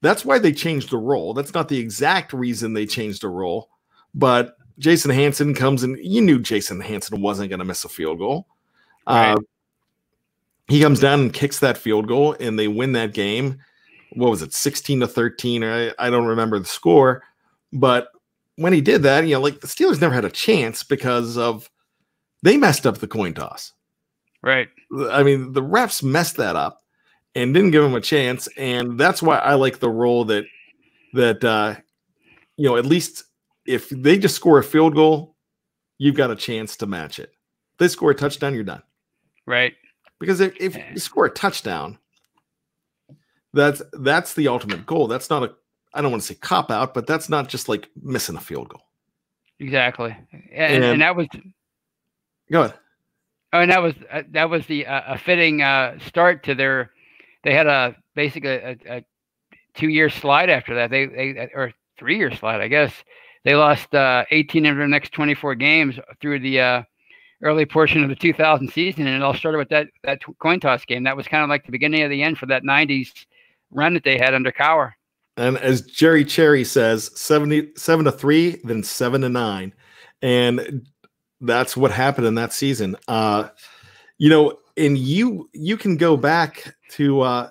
that's 0.00 0.24
why 0.24 0.40
they 0.40 0.52
changed 0.52 0.90
the 0.90 0.98
role. 0.98 1.34
That's 1.34 1.54
not 1.54 1.68
the 1.68 1.78
exact 1.78 2.32
reason 2.32 2.72
they 2.72 2.86
changed 2.86 3.22
the 3.22 3.28
role, 3.28 3.68
but 4.14 4.56
Jason 4.78 5.12
Hanson 5.12 5.54
comes 5.54 5.84
and 5.84 5.96
you 6.02 6.20
knew 6.20 6.40
Jason 6.40 6.80
Hanson 6.80 7.20
wasn't 7.20 7.50
going 7.50 7.60
to 7.60 7.64
miss 7.64 7.84
a 7.84 7.88
field 7.88 8.18
goal. 8.18 8.48
Uh, 9.06 9.36
he 10.66 10.80
comes 10.80 10.98
down 10.98 11.20
and 11.20 11.32
kicks 11.32 11.58
that 11.60 11.78
field 11.78 12.08
goal, 12.08 12.34
and 12.40 12.58
they 12.58 12.66
win 12.66 12.92
that 12.92 13.12
game. 13.12 13.58
What 14.14 14.30
was 14.30 14.42
it, 14.42 14.54
sixteen 14.54 15.00
to 15.00 15.06
thirteen? 15.06 15.62
I, 15.62 15.92
I 15.98 16.10
don't 16.10 16.26
remember 16.26 16.58
the 16.58 16.64
score, 16.64 17.22
but 17.72 18.08
when 18.56 18.72
he 18.72 18.80
did 18.80 19.02
that, 19.02 19.26
you 19.26 19.34
know, 19.34 19.40
like 19.40 19.60
the 19.60 19.66
Steelers 19.66 20.00
never 20.00 20.14
had 20.14 20.24
a 20.24 20.30
chance 20.30 20.82
because 20.82 21.36
of 21.36 21.70
they 22.42 22.56
messed 22.56 22.86
up 22.86 22.98
the 22.98 23.08
coin 23.08 23.34
toss. 23.34 23.72
Right. 24.44 24.68
I 25.10 25.22
mean, 25.22 25.54
the 25.54 25.62
refs 25.62 26.02
messed 26.02 26.36
that 26.36 26.54
up 26.54 26.82
and 27.34 27.54
didn't 27.54 27.70
give 27.70 27.82
him 27.82 27.94
a 27.94 28.00
chance, 28.00 28.46
and 28.58 29.00
that's 29.00 29.22
why 29.22 29.38
I 29.38 29.54
like 29.54 29.78
the 29.78 29.88
role 29.88 30.26
that 30.26 30.44
that 31.14 31.42
uh, 31.42 31.76
you 32.56 32.68
know 32.68 32.76
at 32.76 32.84
least 32.84 33.24
if 33.66 33.88
they 33.88 34.18
just 34.18 34.36
score 34.36 34.58
a 34.58 34.64
field 34.64 34.94
goal, 34.94 35.34
you've 35.96 36.14
got 36.14 36.30
a 36.30 36.36
chance 36.36 36.76
to 36.76 36.86
match 36.86 37.18
it. 37.18 37.30
If 37.72 37.78
they 37.78 37.88
score 37.88 38.10
a 38.10 38.14
touchdown, 38.14 38.54
you're 38.54 38.64
done. 38.64 38.82
Right. 39.46 39.74
Because 40.20 40.40
if, 40.40 40.54
if 40.60 40.76
you 40.76 40.98
score 40.98 41.24
a 41.24 41.30
touchdown, 41.30 41.98
that's 43.54 43.80
that's 43.94 44.34
the 44.34 44.48
ultimate 44.48 44.84
goal. 44.84 45.06
That's 45.06 45.30
not 45.30 45.42
a 45.42 45.54
I 45.94 46.02
don't 46.02 46.10
want 46.10 46.22
to 46.22 46.26
say 46.26 46.34
cop 46.34 46.70
out, 46.70 46.92
but 46.92 47.06
that's 47.06 47.30
not 47.30 47.48
just 47.48 47.68
like 47.68 47.88
missing 48.02 48.36
a 48.36 48.40
field 48.40 48.68
goal. 48.68 48.82
Exactly. 49.58 50.14
And, 50.32 50.44
and, 50.52 50.84
And- 50.84 51.00
that 51.00 51.16
was 51.16 51.28
Go 52.52 52.64
ahead. 52.64 52.78
Oh, 53.54 53.60
and 53.60 53.70
that 53.70 53.80
was 53.80 53.94
uh, 54.10 54.22
that 54.32 54.50
was 54.50 54.66
the 54.66 54.84
uh, 54.84 55.14
a 55.14 55.18
fitting 55.18 55.62
uh, 55.62 55.96
start 56.00 56.42
to 56.44 56.56
their. 56.56 56.90
They 57.44 57.54
had 57.54 57.68
a 57.68 57.94
basically 58.16 58.50
a, 58.50 58.76
a 58.88 59.04
two 59.74 59.88
year 59.88 60.10
slide 60.10 60.50
after 60.50 60.74
that. 60.74 60.90
They 60.90 61.06
they 61.06 61.50
or 61.54 61.72
three 61.96 62.16
year 62.16 62.34
slide, 62.34 62.60
I 62.60 62.66
guess. 62.66 62.92
They 63.44 63.54
lost 63.54 63.94
uh, 63.94 64.24
18 64.32 64.66
of 64.66 64.76
their 64.76 64.88
next 64.88 65.12
24 65.12 65.54
games 65.54 65.96
through 66.20 66.40
the 66.40 66.60
uh, 66.60 66.82
early 67.42 67.64
portion 67.64 68.02
of 68.02 68.08
the 68.08 68.16
2000 68.16 68.72
season, 68.72 69.06
and 69.06 69.14
it 69.14 69.22
all 69.22 69.34
started 69.34 69.58
with 69.58 69.68
that 69.68 69.86
that 70.02 70.20
coin 70.40 70.58
toss 70.58 70.84
game. 70.84 71.04
That 71.04 71.16
was 71.16 71.28
kind 71.28 71.44
of 71.44 71.48
like 71.48 71.64
the 71.64 71.70
beginning 71.70 72.02
of 72.02 72.10
the 72.10 72.24
end 72.24 72.38
for 72.38 72.46
that 72.46 72.64
90s 72.64 73.12
run 73.70 73.94
that 73.94 74.02
they 74.02 74.18
had 74.18 74.34
under 74.34 74.50
Cowher. 74.50 74.94
And 75.36 75.58
as 75.58 75.82
Jerry 75.82 76.24
Cherry 76.24 76.64
says, 76.64 77.12
77 77.14 78.04
to 78.04 78.12
3, 78.12 78.60
then 78.64 78.82
7 78.82 79.20
to 79.20 79.28
9. 79.28 79.74
And 80.22 80.86
that's 81.44 81.76
what 81.76 81.90
happened 81.90 82.26
in 82.26 82.34
that 82.34 82.52
season. 82.52 82.96
Uh 83.08 83.48
you 84.18 84.30
know, 84.30 84.58
and 84.76 84.96
you 84.98 85.48
you 85.52 85.76
can 85.76 85.96
go 85.96 86.16
back 86.16 86.74
to 86.90 87.20
uh 87.20 87.50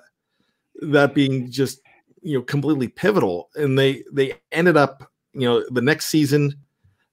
that 0.82 1.14
being 1.14 1.50
just 1.50 1.80
you 2.22 2.38
know 2.38 2.42
completely 2.42 2.88
pivotal 2.88 3.50
and 3.54 3.78
they 3.78 4.04
they 4.12 4.34
ended 4.52 4.76
up, 4.76 5.10
you 5.32 5.48
know, 5.48 5.64
the 5.70 5.82
next 5.82 6.06
season 6.06 6.54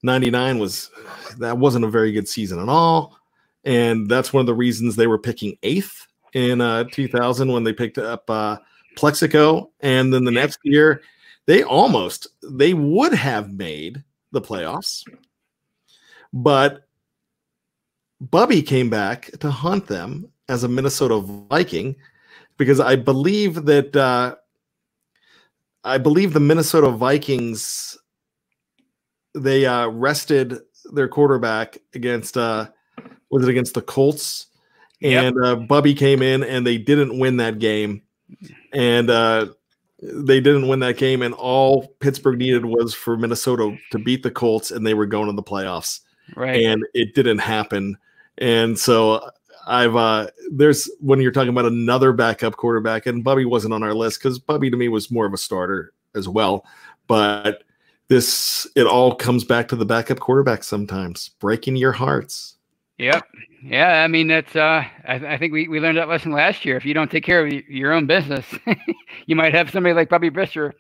99 0.03 0.59
was 0.59 0.89
that 1.38 1.57
wasn't 1.57 1.86
a 1.86 1.89
very 1.89 2.11
good 2.11 2.27
season 2.27 2.59
at 2.59 2.69
all. 2.69 3.17
And 3.63 4.09
that's 4.09 4.34
one 4.34 4.41
of 4.41 4.47
the 4.47 4.53
reasons 4.55 4.95
they 4.95 5.07
were 5.07 5.19
picking 5.19 5.57
eighth 5.63 6.07
in 6.34 6.61
uh 6.61 6.86
2000 6.86 7.51
when 7.51 7.63
they 7.63 7.73
picked 7.73 7.97
up 7.97 8.29
uh 8.29 8.57
Plaxico, 8.95 9.71
and 9.79 10.13
then 10.13 10.25
the 10.25 10.32
next 10.32 10.59
year 10.63 11.01
they 11.45 11.63
almost 11.63 12.27
they 12.43 12.73
would 12.73 13.13
have 13.13 13.53
made 13.53 14.03
the 14.32 14.41
playoffs, 14.41 15.03
but 16.34 16.88
Bubby 18.19 18.61
came 18.61 18.89
back 18.89 19.32
to 19.39 19.49
haunt 19.49 19.88
them 19.88 20.29
as 20.47 20.63
a 20.63 20.67
Minnesota 20.67 21.19
Viking 21.19 21.95
because 22.57 22.79
I 22.79 22.95
believe 22.95 23.65
that 23.65 23.95
uh, 23.95 24.36
I 25.84 25.97
believe 25.97 26.34
the 26.34 26.39
Minnesota 26.39 26.91
Vikings 26.91 27.97
they 29.34 29.65
uh, 29.65 29.88
rested 29.88 30.59
their 30.93 31.07
quarterback 31.07 31.77
against 31.93 32.38
uh, 32.38 32.69
was 33.32 33.43
it 33.43 33.49
against 33.49 33.73
the 33.73 33.82
Colts? 33.82 34.47
And 35.01 35.36
yep. 35.36 35.43
uh, 35.43 35.55
Bubby 35.55 35.95
came 35.95 36.21
in 36.21 36.43
and 36.43 36.67
they 36.67 36.77
didn't 36.77 37.17
win 37.17 37.38
that 37.38 37.57
game. 37.57 38.03
And 38.71 39.09
uh, 39.09 39.47
they 40.01 40.39
didn't 40.39 40.67
win 40.67 40.79
that 40.79 40.97
game 40.97 41.21
and 41.21 41.34
all 41.34 41.88
Pittsburgh 41.99 42.39
needed 42.39 42.65
was 42.65 42.93
for 42.93 43.17
Minnesota 43.17 43.75
to 43.91 43.99
beat 43.99 44.23
the 44.23 44.32
Colts 44.32 44.71
and 44.71 44.86
they 44.86 44.93
were 44.93 45.05
going 45.05 45.27
to 45.27 45.34
the 45.34 45.43
playoffs 45.43 46.01
right 46.36 46.63
and 46.63 46.86
it 46.93 47.13
didn't 47.15 47.39
happen 47.39 47.97
and 48.38 48.77
so 48.77 49.21
I've 49.67 49.95
uh 49.95 50.27
there's 50.51 50.89
when 50.99 51.21
you're 51.21 51.32
talking 51.32 51.49
about 51.49 51.65
another 51.65 52.13
backup 52.13 52.57
quarterback, 52.57 53.05
and 53.05 53.23
Bubby 53.23 53.45
wasn't 53.45 53.73
on 53.73 53.84
our 53.84 53.93
list 53.93 54.19
because 54.21 54.39
Bubby 54.39 54.69
to 54.69 54.77
me 54.77 54.89
was 54.89 55.11
more 55.11 55.25
of 55.25 55.34
a 55.34 55.38
starter 55.38 55.93
as 56.15 56.27
well. 56.27 56.65
But 57.07 57.63
this 58.07 58.67
it 58.75 58.88
all 58.88 59.15
comes 59.15 59.43
back 59.43 59.67
to 59.69 59.75
the 59.75 59.86
backup 59.86 60.19
quarterback 60.19 60.63
sometimes, 60.63 61.29
breaking 61.39 61.75
your 61.75 61.91
hearts. 61.91 62.55
Yep. 62.97 63.23
Yeah, 63.63 64.03
I 64.03 64.07
mean 64.07 64.27
that's 64.27 64.55
uh 64.55 64.84
I, 65.07 65.15
I 65.15 65.38
think 65.38 65.53
we, 65.53 65.67
we 65.67 65.79
learned 65.79 65.97
that 65.97 66.09
lesson 66.09 66.32
last 66.32 66.65
year. 66.65 66.77
If 66.77 66.86
you 66.86 66.93
don't 66.93 67.11
take 67.11 67.23
care 67.23 67.45
of 67.45 67.51
your 67.51 67.93
own 67.93 68.07
business, 68.07 68.45
you 69.25 69.36
might 69.36 69.53
have 69.53 69.71
somebody 69.71 69.93
like 69.93 70.09
Bubby 70.09 70.29
Brister 70.29 70.73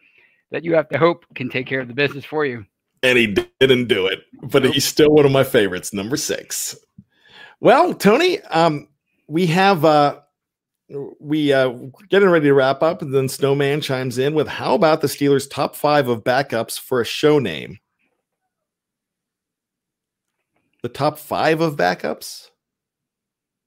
that 0.51 0.63
you 0.65 0.75
have 0.75 0.89
to 0.89 0.97
hope 0.97 1.25
can 1.35 1.49
take 1.49 1.67
care 1.67 1.79
of 1.79 1.87
the 1.87 1.93
business 1.93 2.25
for 2.25 2.45
you. 2.45 2.65
And 3.03 3.17
he 3.17 3.27
didn't 3.59 3.87
do 3.87 4.05
it, 4.05 4.19
but 4.43 4.63
nope. 4.63 4.73
he's 4.73 4.85
still 4.85 5.09
one 5.09 5.25
of 5.25 5.31
my 5.31 5.43
favorites, 5.43 5.91
number 5.91 6.17
six. 6.17 6.75
Well, 7.59 7.93
Tony, 7.95 8.39
um, 8.41 8.87
we 9.27 9.47
have 9.47 9.83
uh, 9.85 10.19
we 11.19 11.53
uh, 11.53 11.69
getting 12.09 12.29
ready 12.29 12.45
to 12.45 12.53
wrap 12.53 12.81
up, 12.83 13.01
and 13.01 13.13
then 13.13 13.29
Snowman 13.29 13.81
chimes 13.81 14.17
in 14.17 14.33
with 14.33 14.47
how 14.47 14.75
about 14.75 15.01
the 15.01 15.07
Steelers' 15.07 15.49
top 15.49 15.75
five 15.75 16.07
of 16.07 16.23
backups 16.23 16.79
for 16.79 17.01
a 17.01 17.05
show 17.05 17.39
name? 17.39 17.79
The 20.81 20.89
top 20.89 21.17
five 21.17 21.61
of 21.61 21.75
backups. 21.75 22.49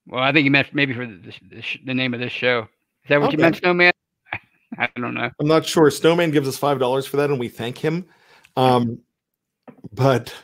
Well, 0.06 0.22
I 0.22 0.32
think 0.32 0.44
you 0.44 0.50
meant 0.50 0.74
maybe 0.74 0.92
for 0.92 1.06
the, 1.06 1.32
the, 1.50 1.64
the 1.86 1.94
name 1.94 2.12
of 2.12 2.20
this 2.20 2.32
show. 2.32 2.68
Is 3.04 3.08
that 3.08 3.20
what 3.20 3.28
okay. 3.28 3.36
you 3.36 3.42
meant, 3.42 3.56
Snowman? 3.56 3.92
I 4.78 4.88
don't 4.96 5.14
know. 5.14 5.30
I'm 5.40 5.46
not 5.46 5.64
sure. 5.64 5.90
Snowman 5.90 6.30
gives 6.30 6.48
us 6.48 6.58
five 6.58 6.78
dollars 6.78 7.06
for 7.06 7.16
that, 7.18 7.30
and 7.30 7.38
we 7.38 7.48
thank 7.48 7.78
him. 7.78 8.06
Um, 8.56 8.98
but 9.92 10.34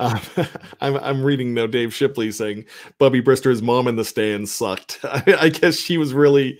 uh, 0.00 0.18
I'm 0.80 0.96
I'm 0.96 1.22
reading 1.22 1.54
now 1.54 1.66
Dave 1.66 1.94
Shipley 1.94 2.30
saying 2.32 2.64
Bubby 2.98 3.20
Brister's 3.20 3.62
mom 3.62 3.86
in 3.88 3.96
the 3.96 4.04
stands 4.04 4.52
sucked. 4.52 5.00
I, 5.04 5.36
I 5.40 5.48
guess 5.48 5.76
she 5.76 5.98
was 5.98 6.12
really 6.12 6.58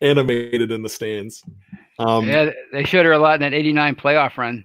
animated 0.00 0.70
in 0.70 0.82
the 0.82 0.88
stands. 0.88 1.44
Um, 1.98 2.26
yeah, 2.26 2.50
they 2.72 2.84
showed 2.84 3.06
her 3.06 3.12
a 3.12 3.18
lot 3.18 3.34
in 3.34 3.40
that 3.42 3.54
'89 3.54 3.94
playoff 3.96 4.36
run. 4.36 4.64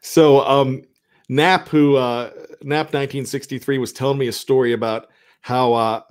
So 0.00 0.44
um, 0.46 0.82
Knapp, 1.28 1.68
who 1.68 1.96
uh, 1.96 2.30
Knapp 2.62 2.86
1963, 2.86 3.78
was 3.78 3.92
telling 3.92 4.18
me 4.18 4.28
a 4.28 4.32
story 4.32 4.72
about 4.72 5.08
how 5.40 5.72
uh, 5.72 6.02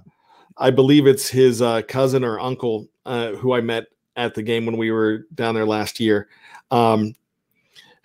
I 0.58 0.72
believe 0.72 1.08
it's 1.08 1.30
his 1.30 1.62
uh, 1.62 1.82
cousin 1.84 2.24
or 2.24 2.40
uncle 2.40 2.88
uh, 3.06 3.32
who 3.34 3.54
I 3.54 3.62
met 3.62 3.86
at 4.16 4.34
the 4.34 4.44
game 4.44 4.66
when 4.66 4.78
we 4.78 4.92
were 4.92 5.26
down 5.36 5.56
there 5.56 5.66
last 5.66 6.00
year. 6.00 6.30
Um, 6.72 7.14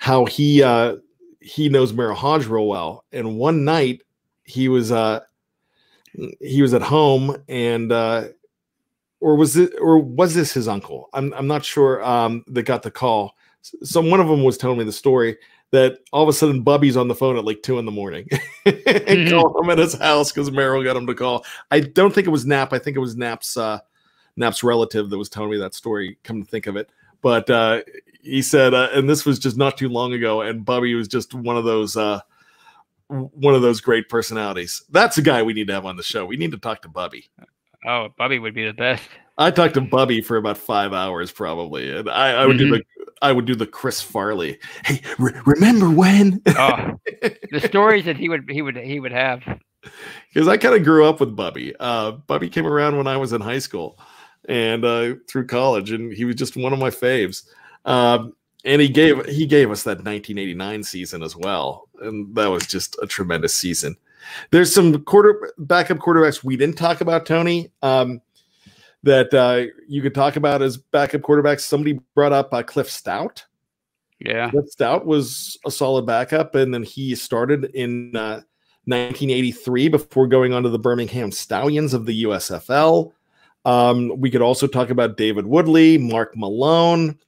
how 0.01 0.25
he 0.25 0.63
uh, 0.63 0.97
he 1.41 1.69
knows 1.69 1.93
Merril 1.93 2.17
Hoge 2.17 2.47
real 2.47 2.67
well. 2.67 3.05
And 3.13 3.37
one 3.37 3.65
night 3.65 4.03
he 4.45 4.69
was 4.69 4.91
uh 4.91 5.21
he 6.41 6.61
was 6.61 6.75
at 6.75 6.83
home 6.83 7.37
and 7.49 7.93
uh 7.93 8.29
or 9.21 9.37
was 9.37 9.57
it 9.57 9.73
or 9.81 9.99
was 9.99 10.35
this 10.35 10.53
his 10.53 10.69
uncle? 10.69 11.09
I'm 11.13 11.33
I'm 11.35 11.47
not 11.47 11.65
sure 11.65 12.03
um 12.05 12.45
that 12.49 12.65
got 12.65 12.83
the 12.83 12.91
call. 12.91 13.37
So 13.83 14.01
one 14.01 14.21
of 14.21 14.29
them 14.29 14.43
was 14.43 14.57
telling 14.57 14.79
me 14.79 14.85
the 14.85 14.93
story 14.93 15.37
that 15.71 15.99
all 16.13 16.23
of 16.23 16.29
a 16.29 16.33
sudden 16.33 16.63
Bubby's 16.63 16.97
on 16.97 17.09
the 17.09 17.15
phone 17.15 17.37
at 17.37 17.45
like 17.45 17.63
two 17.63 17.79
in 17.79 17.85
the 17.85 17.93
morning 17.93 18.27
and 18.65 18.75
mm-hmm. 18.75 19.31
call 19.31 19.63
him 19.63 19.71
at 19.71 19.79
his 19.79 19.95
house 19.95 20.33
because 20.33 20.51
Merril 20.51 20.83
got 20.83 20.97
him 20.97 21.07
to 21.07 21.15
call. 21.15 21.45
I 21.71 21.81
don't 21.81 22.13
think 22.13 22.27
it 22.27 22.31
was 22.31 22.47
Knapp. 22.47 22.73
I 22.73 22.79
think 22.79 22.97
it 22.97 23.01
was 23.01 23.17
Knapp's 23.17 23.57
uh 23.57 23.79
Knapp's 24.37 24.65
relative 24.65 25.11
that 25.11 25.19
was 25.19 25.29
telling 25.29 25.51
me 25.51 25.59
that 25.59 25.75
story, 25.75 26.19
come 26.25 26.43
to 26.43 26.49
think 26.49 26.67
of 26.67 26.77
it. 26.77 26.89
But 27.23 27.51
uh 27.51 27.83
he 28.23 28.43
said, 28.43 28.75
uh, 28.75 28.89
and 28.93 29.09
this 29.09 29.25
was 29.25 29.39
just 29.39 29.57
not 29.57 29.77
too 29.77 29.89
long 29.89 30.13
ago, 30.13 30.43
and 30.43 30.65
Bubby 30.65 30.95
was 30.95 31.09
just 31.09 31.35
one 31.35 31.57
of 31.57 31.65
those 31.65 31.97
uh, 31.97 32.21
one 33.09 33.55
of 33.55 33.63
those 33.63 33.81
great 33.81 34.09
personalities. 34.09 34.83
That's 34.91 35.19
a 35.19 35.23
guy 35.23 35.43
we 35.43 35.53
need 35.53 35.67
to 35.69 35.75
have 35.75 35.87
on 35.87 35.97
the 35.97 36.03
show. 36.03 36.25
We 36.25 36.37
need 36.37 36.53
to 36.53 36.59
talk 36.59 36.83
to 36.83 36.89
Bubby. 36.89 37.29
Oh, 37.87 38.09
Bubby 38.17 38.39
would 38.39 38.55
be 38.55 38.67
the 38.67 38.75
best. 38.75 39.03
I 39.39 39.51
talked 39.51 39.75
to 39.75 39.81
Bubby 39.81 40.21
for 40.21 40.37
about 40.37 40.59
five 40.59 40.93
hours 40.93 41.33
probably, 41.33 41.91
and 41.91 42.11
I, 42.11 42.43
I 42.43 42.47
would 42.47 42.57
mm-hmm. 42.57 42.73
do 42.73 42.79
the 42.79 42.85
I 43.23 43.33
would 43.33 43.47
do 43.47 43.55
the 43.55 43.67
Chris 43.67 44.01
Farley. 44.01 44.59
Hey, 44.85 45.01
re- 45.19 45.41
remember 45.45 45.91
when? 45.91 46.43
oh, 46.47 46.99
the 47.51 47.61
stories 47.61 48.05
that 48.05 48.17
he 48.17 48.29
would 48.29 48.51
he 48.51 48.63
would 48.63 48.77
he 48.77 49.01
would 49.01 49.13
have. 49.13 49.43
Because 50.33 50.47
I 50.47 50.59
kind 50.59 50.75
of 50.75 50.85
grew 50.85 51.07
up 51.07 51.21
with 51.21 51.35
Bubby. 51.35 51.75
Uh, 51.81 52.13
Bubby 52.13 52.51
came 52.51 52.67
around 52.67 52.99
when 52.99 53.07
I 53.07 53.17
was 53.17 53.33
in 53.33 53.41
high 53.41 53.59
school 53.59 53.99
and 54.49 54.85
uh, 54.85 55.15
through 55.29 55.47
college, 55.47 55.91
and 55.91 56.13
he 56.13 56.25
was 56.25 56.37
just 56.37 56.57
one 56.57 56.73
of 56.73 56.79
my 56.79 56.91
faves. 56.91 57.45
Um, 57.85 58.35
and 58.65 58.81
he 58.81 58.89
gave 58.89 59.25
he 59.27 59.47
gave 59.47 59.71
us 59.71 59.85
that 59.85 59.99
1989 60.05 60.83
season 60.83 61.23
as 61.23 61.37
well, 61.37 61.89
and 62.01 62.35
that 62.35 62.49
was 62.49 62.67
just 62.67 62.97
a 63.03 63.07
tremendous 63.07 63.55
season. 63.55 63.97
There's 64.51 64.73
some 64.73 65.03
quarter 65.05 65.53
backup 65.59 65.99
quarterbacks 65.99 66.45
we 66.45 66.57
didn't 66.57 66.77
talk 66.77 67.01
about, 67.01 67.27
Tony. 67.27 67.73
Um, 67.83 68.21
that 69.03 69.33
uh, 69.33 69.73
you 69.89 70.03
could 70.03 70.15
talk 70.15 70.37
about 70.37 70.61
as 70.61 70.77
backup 70.77 71.23
quarterbacks. 71.23 71.61
Somebody 71.61 71.99
brought 72.15 72.33
up 72.33 72.53
uh, 72.53 72.63
Cliff 72.63 72.89
Stoudt. 72.89 73.45
Yeah, 74.19 74.51
Cliff 74.51 74.67
Stoudt 74.77 75.07
was 75.07 75.59
a 75.65 75.71
solid 75.71 76.05
backup, 76.05 76.55
and 76.55 76.73
then 76.75 76.83
he 76.83 77.15
started 77.15 77.67
in 77.75 78.15
uh, 78.15 78.43
1983 78.85 79.89
before 79.89 80.27
going 80.27 80.53
on 80.53 80.63
to 80.65 80.69
the 80.69 80.79
Birmingham 80.79 81.33
Stallions 81.33 81.95
of 81.95 82.05
the 82.05 82.25
USFL. 82.25 83.13
Um, 83.65 84.19
we 84.19 84.31
could 84.31 84.43
also 84.43 84.67
talk 84.67 84.91
about 84.91 85.17
David 85.17 85.47
Woodley, 85.47 85.99
Mark 85.99 86.37
Malone. 86.37 87.19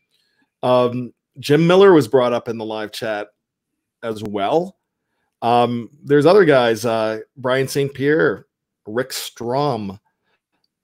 Um, 0.62 1.12
Jim 1.38 1.66
Miller 1.66 1.92
was 1.92 2.08
brought 2.08 2.32
up 2.32 2.48
in 2.48 2.58
the 2.58 2.64
live 2.64 2.92
chat 2.92 3.28
as 4.02 4.22
well. 4.22 4.76
Um, 5.40 5.90
there's 6.02 6.26
other 6.26 6.44
guys, 6.44 6.84
uh, 6.84 7.20
Brian 7.36 7.68
St. 7.68 7.92
Pierre, 7.92 8.46
Rick 8.86 9.12
Strom. 9.12 9.98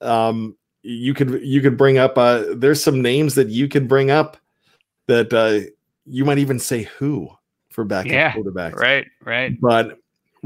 Um, 0.00 0.56
you 0.82 1.14
could 1.14 1.40
you 1.42 1.60
could 1.60 1.76
bring 1.76 1.98
up 1.98 2.16
uh, 2.16 2.44
there's 2.56 2.82
some 2.82 3.02
names 3.02 3.34
that 3.34 3.48
you 3.48 3.68
could 3.68 3.88
bring 3.88 4.10
up 4.10 4.36
that 5.06 5.32
uh, 5.32 5.68
you 6.04 6.24
might 6.24 6.38
even 6.38 6.58
say 6.58 6.84
who 6.98 7.28
for 7.70 7.84
backup 7.84 8.12
yeah, 8.12 8.32
quarterbacks. 8.32 8.74
Right, 8.74 9.06
right. 9.24 9.60
But 9.60 9.98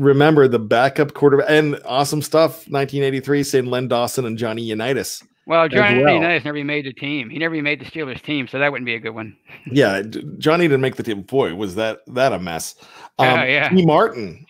remember 0.02 0.48
the 0.48 0.58
backup 0.58 1.14
quarterback 1.14 1.46
and 1.48 1.80
awesome 1.84 2.22
stuff 2.22 2.68
1983 2.68 3.42
saying 3.42 3.66
Len 3.66 3.88
Dawson 3.88 4.24
and 4.24 4.36
Johnny 4.36 4.62
Unitas 4.62 5.22
well, 5.46 5.68
Johnny 5.68 6.02
well. 6.02 6.14
Unitas 6.14 6.44
never 6.44 6.62
made 6.62 6.86
the 6.86 6.92
team. 6.92 7.28
He 7.28 7.38
never 7.38 7.60
made 7.62 7.80
the 7.80 7.84
Steelers 7.84 8.22
team, 8.22 8.46
so 8.46 8.58
that 8.58 8.70
wouldn't 8.70 8.86
be 8.86 8.94
a 8.94 9.00
good 9.00 9.10
one. 9.10 9.36
yeah, 9.66 10.02
Johnny 10.38 10.64
didn't 10.64 10.80
make 10.80 10.96
the 10.96 11.02
team. 11.02 11.22
Boy, 11.22 11.54
was 11.54 11.74
that 11.74 12.00
that 12.08 12.32
a 12.32 12.38
mess. 12.38 12.76
Um, 13.18 13.40
uh, 13.40 13.44
yeah. 13.44 13.68
Tee 13.68 13.84
Martin. 13.84 14.46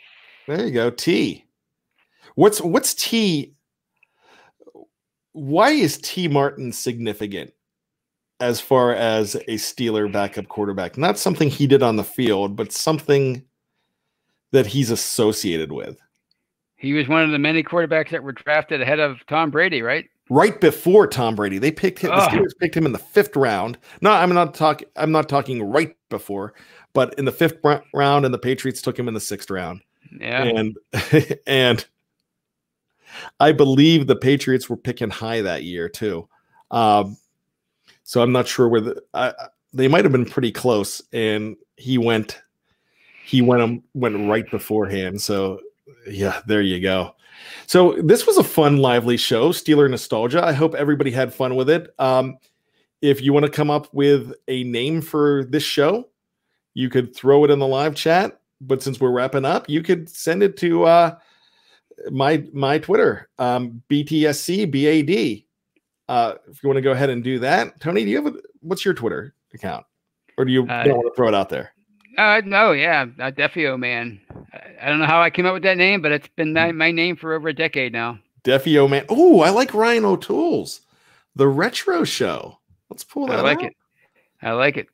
There 0.46 0.66
you 0.66 0.72
go. 0.72 0.90
T. 0.90 1.46
What's 2.34 2.61
what's 2.61 2.94
T? 2.94 3.55
Why 5.32 5.70
is 5.70 5.98
Tee 5.98 6.28
Martin 6.28 6.72
significant 6.72 7.53
as 8.38 8.61
far 8.61 8.94
as 8.94 9.34
a 9.34 9.55
Steeler 9.55 10.12
backup 10.12 10.48
quarterback? 10.48 10.98
Not 10.98 11.18
something 11.18 11.48
he 11.48 11.66
did 11.66 11.82
on 11.82 11.96
the 11.96 12.05
field, 12.05 12.55
but 12.55 12.70
something 12.70 13.42
that 14.53 14.66
he's 14.66 14.90
associated 14.90 15.72
with. 15.72 15.98
He 16.76 16.92
was 16.92 17.09
one 17.09 17.22
of 17.22 17.30
the 17.30 17.38
many 17.38 17.62
quarterbacks 17.62 18.11
that 18.11 18.22
were 18.22 18.32
drafted 18.32 18.80
ahead 18.80 18.98
of 19.00 19.24
Tom 19.26 19.50
Brady, 19.50 19.82
right? 19.82 20.07
right 20.32 20.61
before 20.61 21.07
Tom 21.07 21.34
Brady. 21.34 21.59
They 21.59 21.70
picked 21.70 21.98
him. 21.98 22.11
The 22.11 22.22
Steelers 22.22 22.59
picked 22.59 22.76
him 22.76 22.86
in 22.86 22.92
the 22.92 22.98
fifth 22.98 23.36
round. 23.36 23.78
No, 24.00 24.11
I'm 24.11 24.32
not 24.32 24.55
talking. 24.55 24.88
I'm 24.96 25.12
not 25.12 25.28
talking 25.28 25.62
right 25.62 25.94
before, 26.09 26.55
but 26.92 27.14
in 27.18 27.24
the 27.24 27.32
fifth 27.32 27.59
round, 27.94 28.24
and 28.24 28.32
the 28.32 28.38
Patriots 28.38 28.82
took 28.82 28.98
him 28.98 29.09
in 29.09 29.14
the 29.14 29.20
sixth 29.20 29.50
round. 29.50 29.82
Yeah, 30.18 30.44
and 30.44 30.76
and 31.46 31.86
I 33.38 33.53
believe 33.53 34.07
the 34.07 34.16
Patriots 34.16 34.68
were 34.68 34.76
picking 34.76 35.11
high 35.11 35.42
that 35.42 35.64
year 35.64 35.88
too. 35.88 36.28
Um, 36.70 37.16
so 38.05 38.22
I'm 38.22 38.32
not 38.32 38.48
sure 38.48 38.68
where 38.68 38.80
the 38.80 39.03
I, 39.14 39.32
they 39.72 39.88
might 39.88 40.05
have 40.05 40.12
been 40.12 40.26
pretty 40.26 40.53
close, 40.53 41.03
and 41.12 41.57
he 41.76 41.98
went. 41.98 42.40
He 43.25 43.43
went 43.43 43.83
went 43.95 44.29
right 44.29 44.51
beforehand. 44.51 45.20
So 45.20 45.61
yeah, 46.07 46.41
there 46.47 46.62
you 46.62 46.81
go. 46.81 47.14
So 47.66 47.93
this 48.03 48.27
was 48.27 48.37
a 48.37 48.45
fun, 48.45 48.79
lively 48.79 49.16
show, 49.16 49.51
Steeler 49.51 49.89
nostalgia. 49.91 50.45
I 50.45 50.53
hope 50.53 50.75
everybody 50.75 51.11
had 51.11 51.33
fun 51.33 51.57
with 51.57 51.70
it. 51.70 51.95
Um, 51.99 52.39
if 53.01 53.20
you 53.20 53.33
want 53.33 53.47
to 53.47 53.51
come 53.51 53.70
up 53.70 53.93
with 53.93 54.33
a 54.49 54.64
name 54.64 55.01
for 55.01 55.45
this 55.45 55.62
show, 55.62 56.09
you 56.75 56.89
could 56.89 57.14
throw 57.14 57.45
it 57.45 57.51
in 57.51 57.59
the 57.59 57.66
live 57.66 57.95
chat. 57.95 58.41
But 58.61 58.83
since 58.83 59.01
we're 59.01 59.11
wrapping 59.11 59.45
up, 59.45 59.68
you 59.68 59.83
could 59.83 60.09
send 60.09 60.43
it 60.43 60.57
to 60.59 60.85
uh, 60.85 61.16
my 62.11 62.45
my 62.53 62.79
Twitter, 62.79 63.29
um, 63.39 63.83
BTSCBAD. 63.91 65.45
Uh, 66.09 66.35
if 66.49 66.62
you 66.62 66.68
want 66.68 66.77
to 66.77 66.83
go 66.83 66.93
ahead 66.93 67.11
and 67.11 67.25
do 67.25 67.39
that, 67.41 67.81
Tony, 67.81 68.05
do 68.05 68.11
you 68.11 68.23
have 68.23 68.35
a, 68.35 68.39
what's 68.61 68.85
your 68.85 68.95
Twitter 68.95 69.35
account, 69.55 69.85
or 70.39 70.45
do 70.45 70.53
you 70.53 70.62
Uh, 70.68 70.85
don't 70.85 70.97
want 70.97 71.12
to 71.12 71.16
throw 71.16 71.29
it 71.29 71.35
out 71.35 71.49
there? 71.49 71.73
Uh, 72.18 72.42
no, 72.44 72.72
yeah, 72.72 73.06
uh, 73.18 73.30
Defeo 73.30 73.78
man. 73.78 74.20
I, 74.52 74.86
I 74.86 74.88
don't 74.88 74.98
know 74.98 75.06
how 75.06 75.22
I 75.22 75.30
came 75.30 75.46
up 75.46 75.54
with 75.54 75.62
that 75.62 75.78
name, 75.78 76.02
but 76.02 76.12
it's 76.12 76.28
been 76.36 76.52
my, 76.52 76.72
my 76.72 76.90
name 76.90 77.16
for 77.16 77.34
over 77.34 77.48
a 77.48 77.54
decade 77.54 77.92
now. 77.92 78.18
Defeo 78.44 78.88
man. 78.88 79.04
Oh, 79.08 79.40
I 79.40 79.50
like 79.50 79.72
Ryan 79.72 80.04
O'Toole's 80.04 80.82
the 81.36 81.48
retro 81.48 82.04
show. 82.04 82.58
Let's 82.90 83.04
pull 83.04 83.26
that. 83.28 83.38
I 83.38 83.42
like 83.42 83.58
out. 83.58 83.64
it. 83.64 83.76
I 84.42 84.52
like 84.52 84.76
it. 84.76 84.88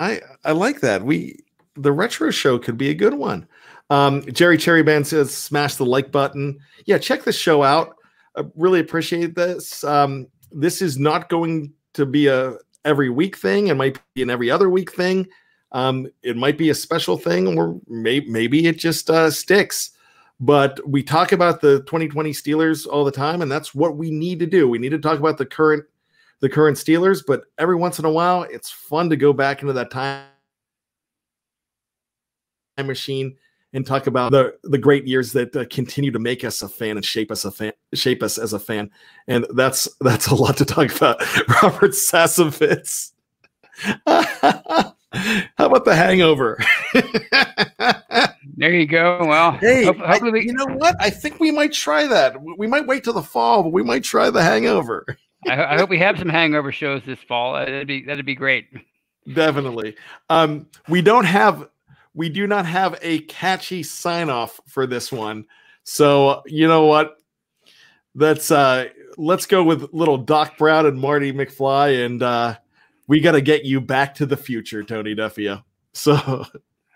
I 0.00 0.20
I 0.44 0.52
like 0.52 0.80
that. 0.80 1.02
We 1.02 1.44
the 1.76 1.92
retro 1.92 2.30
show 2.30 2.58
could 2.58 2.78
be 2.78 2.90
a 2.90 2.94
good 2.94 3.14
one. 3.14 3.46
Um, 3.90 4.22
Jerry 4.32 4.56
Cherry 4.56 4.82
Band 4.82 5.06
says 5.06 5.34
smash 5.34 5.76
the 5.76 5.86
like 5.86 6.12
button. 6.12 6.58
Yeah, 6.86 6.98
check 6.98 7.24
the 7.24 7.32
show 7.32 7.62
out. 7.62 7.96
I 8.36 8.44
really 8.56 8.80
appreciate 8.80 9.34
this. 9.34 9.84
Um, 9.84 10.26
this 10.52 10.82
is 10.82 10.98
not 10.98 11.28
going 11.28 11.72
to 11.94 12.06
be 12.06 12.26
a 12.26 12.56
every 12.84 13.10
week 13.10 13.36
thing. 13.36 13.68
It 13.68 13.74
might 13.74 14.00
be 14.14 14.22
an 14.22 14.30
every 14.30 14.50
other 14.50 14.70
week 14.70 14.92
thing. 14.92 15.26
Um, 15.74 16.06
it 16.22 16.36
might 16.36 16.56
be 16.56 16.70
a 16.70 16.74
special 16.74 17.18
thing, 17.18 17.58
or 17.58 17.78
may, 17.88 18.20
maybe 18.20 18.66
it 18.66 18.78
just 18.78 19.10
uh, 19.10 19.30
sticks. 19.30 19.90
But 20.40 20.80
we 20.88 21.02
talk 21.02 21.32
about 21.32 21.60
the 21.60 21.80
2020 21.80 22.30
Steelers 22.30 22.86
all 22.86 23.04
the 23.04 23.12
time, 23.12 23.42
and 23.42 23.50
that's 23.50 23.74
what 23.74 23.96
we 23.96 24.10
need 24.10 24.38
to 24.38 24.46
do. 24.46 24.68
We 24.68 24.78
need 24.78 24.90
to 24.90 24.98
talk 24.98 25.18
about 25.18 25.36
the 25.36 25.46
current 25.46 25.84
the 26.40 26.48
current 26.48 26.76
Steelers, 26.76 27.22
but 27.26 27.44
every 27.58 27.76
once 27.76 27.98
in 27.98 28.04
a 28.04 28.10
while, 28.10 28.42
it's 28.42 28.70
fun 28.70 29.08
to 29.10 29.16
go 29.16 29.32
back 29.32 29.62
into 29.62 29.72
that 29.72 29.90
time 29.90 30.24
machine 32.78 33.36
and 33.72 33.86
talk 33.86 34.06
about 34.06 34.30
the 34.30 34.54
the 34.64 34.78
great 34.78 35.06
years 35.06 35.32
that 35.32 35.54
uh, 35.56 35.64
continue 35.70 36.10
to 36.10 36.18
make 36.18 36.44
us 36.44 36.62
a 36.62 36.68
fan 36.68 36.96
and 36.96 37.04
shape 37.04 37.30
us 37.30 37.44
a 37.44 37.50
fan, 37.50 37.72
shape 37.94 38.22
us 38.22 38.38
as 38.38 38.52
a 38.52 38.58
fan. 38.58 38.90
And 39.26 39.46
that's 39.54 39.88
that's 40.00 40.28
a 40.28 40.34
lot 40.34 40.56
to 40.58 40.64
talk 40.64 40.94
about. 40.94 41.20
Robert 41.62 41.92
Sassovitz. 41.92 43.12
How 45.56 45.66
about 45.66 45.84
the 45.84 45.94
Hangover? 45.94 46.58
There 48.56 48.72
you 48.72 48.86
go. 48.86 49.18
Well, 49.26 49.52
Hey, 49.52 49.84
hopefully 49.84 50.30
we, 50.30 50.46
you 50.46 50.52
know 50.52 50.66
what? 50.66 50.94
I 51.00 51.10
think 51.10 51.40
we 51.40 51.50
might 51.50 51.72
try 51.72 52.06
that. 52.06 52.36
We 52.56 52.66
might 52.66 52.86
wait 52.86 53.04
till 53.04 53.12
the 53.12 53.22
fall, 53.22 53.62
but 53.64 53.72
we 53.72 53.82
might 53.82 54.04
try 54.04 54.30
the 54.30 54.42
Hangover. 54.42 55.04
I, 55.48 55.74
I 55.74 55.76
hope 55.78 55.90
we 55.90 55.98
have 55.98 56.18
some 56.18 56.28
hangover 56.28 56.72
shows 56.72 57.02
this 57.04 57.18
fall. 57.20 57.54
Uh, 57.54 57.64
That'd 57.64 57.86
be 57.88 58.02
that'd 58.04 58.24
be 58.24 58.34
great. 58.34 58.68
Definitely. 59.32 59.96
Um, 60.30 60.66
we 60.88 61.02
don't 61.02 61.24
have, 61.24 61.68
we 62.14 62.28
do 62.28 62.46
not 62.46 62.66
have 62.66 62.98
a 63.02 63.20
catchy 63.20 63.82
sign 63.82 64.30
off 64.30 64.60
for 64.66 64.86
this 64.86 65.10
one. 65.10 65.46
So 65.82 66.42
you 66.46 66.68
know 66.68 66.86
what? 66.86 67.16
Let's 68.14 68.50
uh, 68.50 68.86
let's 69.16 69.46
go 69.46 69.64
with 69.64 69.92
little 69.92 70.18
Doc 70.18 70.56
Brown 70.56 70.86
and 70.86 70.98
Marty 70.98 71.32
McFly, 71.32 72.04
and 72.06 72.22
uh, 72.22 72.56
we 73.06 73.20
got 73.20 73.32
to 73.32 73.40
get 73.40 73.64
you 73.64 73.80
back 73.80 74.14
to 74.16 74.26
the 74.26 74.36
future, 74.36 74.82
Tony 74.82 75.14
Defeo. 75.14 75.62
So, 75.92 76.46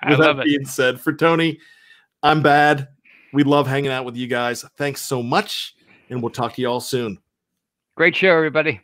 I 0.03 0.11
with 0.11 0.19
love 0.19 0.37
that 0.37 0.43
it. 0.43 0.47
being 0.47 0.67
said, 0.67 1.01
for 1.01 1.13
Tony, 1.13 1.59
I'm 2.23 2.43
bad. 2.43 2.89
We 3.33 3.45
love 3.45 3.67
hanging 3.67 3.91
out 3.91 4.05
with 4.05 4.17
you 4.17 4.27
guys. 4.27 4.65
Thanks 4.77 5.03
so 5.03 5.23
much, 5.23 5.77
and 6.11 6.23
we'll 6.23 6.31
talk 6.31 6.55
to 6.55 6.63
you 6.63 6.69
all 6.69 6.81
soon. 6.81 7.19
Great 7.97 8.17
show, 8.17 8.35
everybody. 8.35 8.81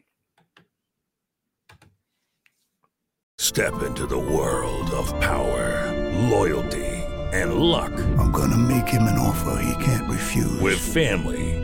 Step 3.39 3.83
into 3.83 4.07
the 4.07 4.19
world 4.19 4.91
of 4.91 5.09
power, 5.21 6.11
loyalty, 6.31 6.85
and 7.33 7.55
luck. 7.55 7.93
I'm 8.19 8.31
gonna 8.33 8.57
make 8.57 8.89
him 8.89 9.03
an 9.03 9.19
offer 9.19 9.61
he 9.63 9.85
can't 9.85 10.11
refuse. 10.11 10.61
With 10.61 10.79
family, 10.79 11.64